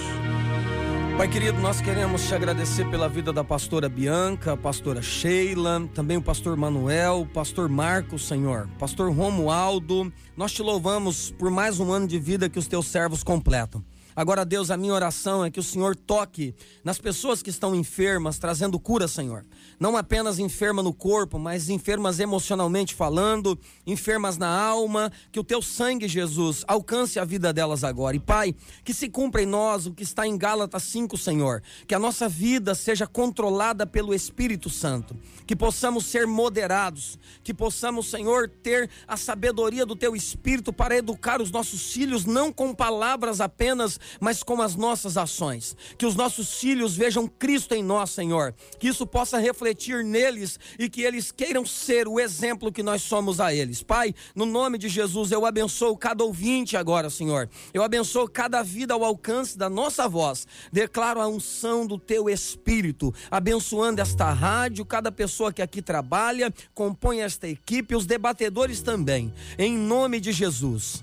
Pai 1.17 1.29
querido, 1.29 1.61
nós 1.61 1.81
queremos 1.81 2.27
te 2.27 2.35
agradecer 2.35 2.89
pela 2.91 3.09
vida 3.09 3.33
da 3.33 3.45
pastora 3.45 3.89
Bianca, 3.89 4.57
pastora 4.57 5.03
Sheila, 5.03 5.89
também 5.95 6.17
o 6.17 6.23
pastor 6.23 6.57
Manuel, 6.57 7.21
o 7.21 7.27
pastor 7.27 7.69
Marcos, 7.69 8.27
Senhor, 8.27 8.69
pastor 8.79 9.13
Romualdo. 9.13 10.13
Nós 10.37 10.53
te 10.53 10.63
louvamos 10.63 11.31
por 11.31 11.51
mais 11.51 11.79
um 11.79 11.93
ano 11.93 12.09
de 12.09 12.19
vida 12.19 12.49
que 12.49 12.59
os 12.59 12.67
teus 12.67 12.87
servos 12.87 13.23
completam. 13.23 13.85
Agora, 14.15 14.45
Deus, 14.45 14.71
a 14.71 14.77
minha 14.77 14.93
oração 14.93 15.45
é 15.45 15.51
que 15.51 15.61
o 15.61 15.63
Senhor 15.63 15.97
toque 15.97 16.55
nas 16.85 16.99
pessoas 16.99 17.43
que 17.43 17.49
estão 17.49 17.75
enfermas, 17.75 18.39
trazendo 18.39 18.79
cura, 18.79 19.09
Senhor. 19.09 19.45
Não 19.81 19.97
apenas 19.97 20.39
enferma 20.39 20.83
no 20.83 20.93
corpo, 20.93 21.39
mas 21.39 21.71
enfermas 21.71 22.21
emocionalmente 22.21 22.95
falando, 22.95 23.59
enfermas 23.87 24.37
na 24.37 24.49
alma. 24.49 25.11
Que 25.31 25.41
o 25.41 25.45
teu 25.45 25.63
sangue, 25.63 26.07
Jesus, 26.07 26.63
alcance 26.69 27.19
a 27.19 27.25
vida 27.25 27.53
delas 27.53 27.83
agora. 27.85 28.15
E, 28.15 28.21
Pai, 28.21 28.55
que 28.85 28.93
se 28.93 29.09
cumpra 29.09 29.43
em 29.43 29.47
nós 29.47 29.87
o 29.87 29.93
que 29.93 30.03
está 30.03 30.27
em 30.27 30.37
Gálatas 30.37 30.83
5, 30.85 31.17
Senhor. 31.17 31.63
Que 31.87 31.95
a 31.95 31.99
nossa 31.99 32.29
vida 32.29 32.75
seja 32.75 33.07
controlada 33.07 33.87
pelo 33.87 34.15
Espírito 34.15 34.69
Santo. 34.69 35.17
Que 35.47 35.57
possamos 35.57 36.05
ser 36.05 36.27
moderados. 36.27 37.19
Que 37.43 37.55
possamos, 37.55 38.11
Senhor, 38.11 38.49
ter 38.49 38.91
a 39.09 39.17
sabedoria 39.17 39.87
do 39.87 39.97
teu 39.97 40.15
Espírito 40.15 40.73
para 40.73 40.97
educar 40.97 41.41
os 41.41 41.51
nossos 41.51 41.93
filhos, 41.93 42.27
não 42.27 42.53
com 42.53 42.75
palavras 42.75 43.41
apenas 43.41 43.99
mas 44.21 44.43
com 44.43 44.61
as 44.61 44.77
nossas 44.77 45.17
ações. 45.17 45.77
Que 45.97 46.07
os 46.07 46.15
nossos 46.15 46.55
filhos 46.55 46.97
vejam 46.97 47.27
Cristo 47.27 47.75
em 47.75 47.83
nós, 47.83 48.11
Senhor. 48.11 48.55
Que 48.79 48.89
isso 48.89 49.07
possa 49.07 49.39
refletir 49.39 50.05
neles 50.05 50.59
e 50.79 50.89
que 50.89 51.03
eles 51.03 51.31
queiram 51.31 51.65
ser 51.67 52.09
o 52.09 52.19
exemplo 52.19 52.73
que 52.73 52.83
nós 52.83 53.03
somos 53.03 53.41
a 53.41 53.55
eles. 53.55 53.83
Pai, 53.83 54.15
no 54.35 54.47
nome 54.47 54.79
de 54.79 54.89
Jesus, 54.89 55.33
eu 55.33 55.47
abençoo 55.47 55.97
cada 55.97 56.25
ouvinte 56.25 56.77
agora, 56.77 57.11
Senhor. 57.11 57.49
Eu 57.73 57.83
abençoo 57.83 58.29
cada 58.29 58.63
vida 58.63 58.95
ao 58.95 59.05
alcance 59.05 59.57
da 59.57 59.69
nossa 59.69 60.09
voz. 60.09 60.47
Declaro 60.73 61.21
a 61.21 61.29
unção 61.29 61.87
do 61.87 61.99
teu 61.99 62.29
Espírito, 62.29 63.15
abençoando 63.31 64.01
esta 64.01 64.33
rádio, 64.33 64.85
cada 64.85 65.13
pessoa 65.13 65.53
que 65.53 65.63
aqui 65.63 65.83
trabalha, 65.83 66.53
compõe 66.75 67.21
esta 67.21 67.49
equipe, 67.49 67.95
os 67.95 68.07
debatedores 68.07 68.81
também. 68.81 69.33
Em 69.59 69.77
nome 69.77 70.21
de 70.21 70.33
Jesus. 70.33 71.03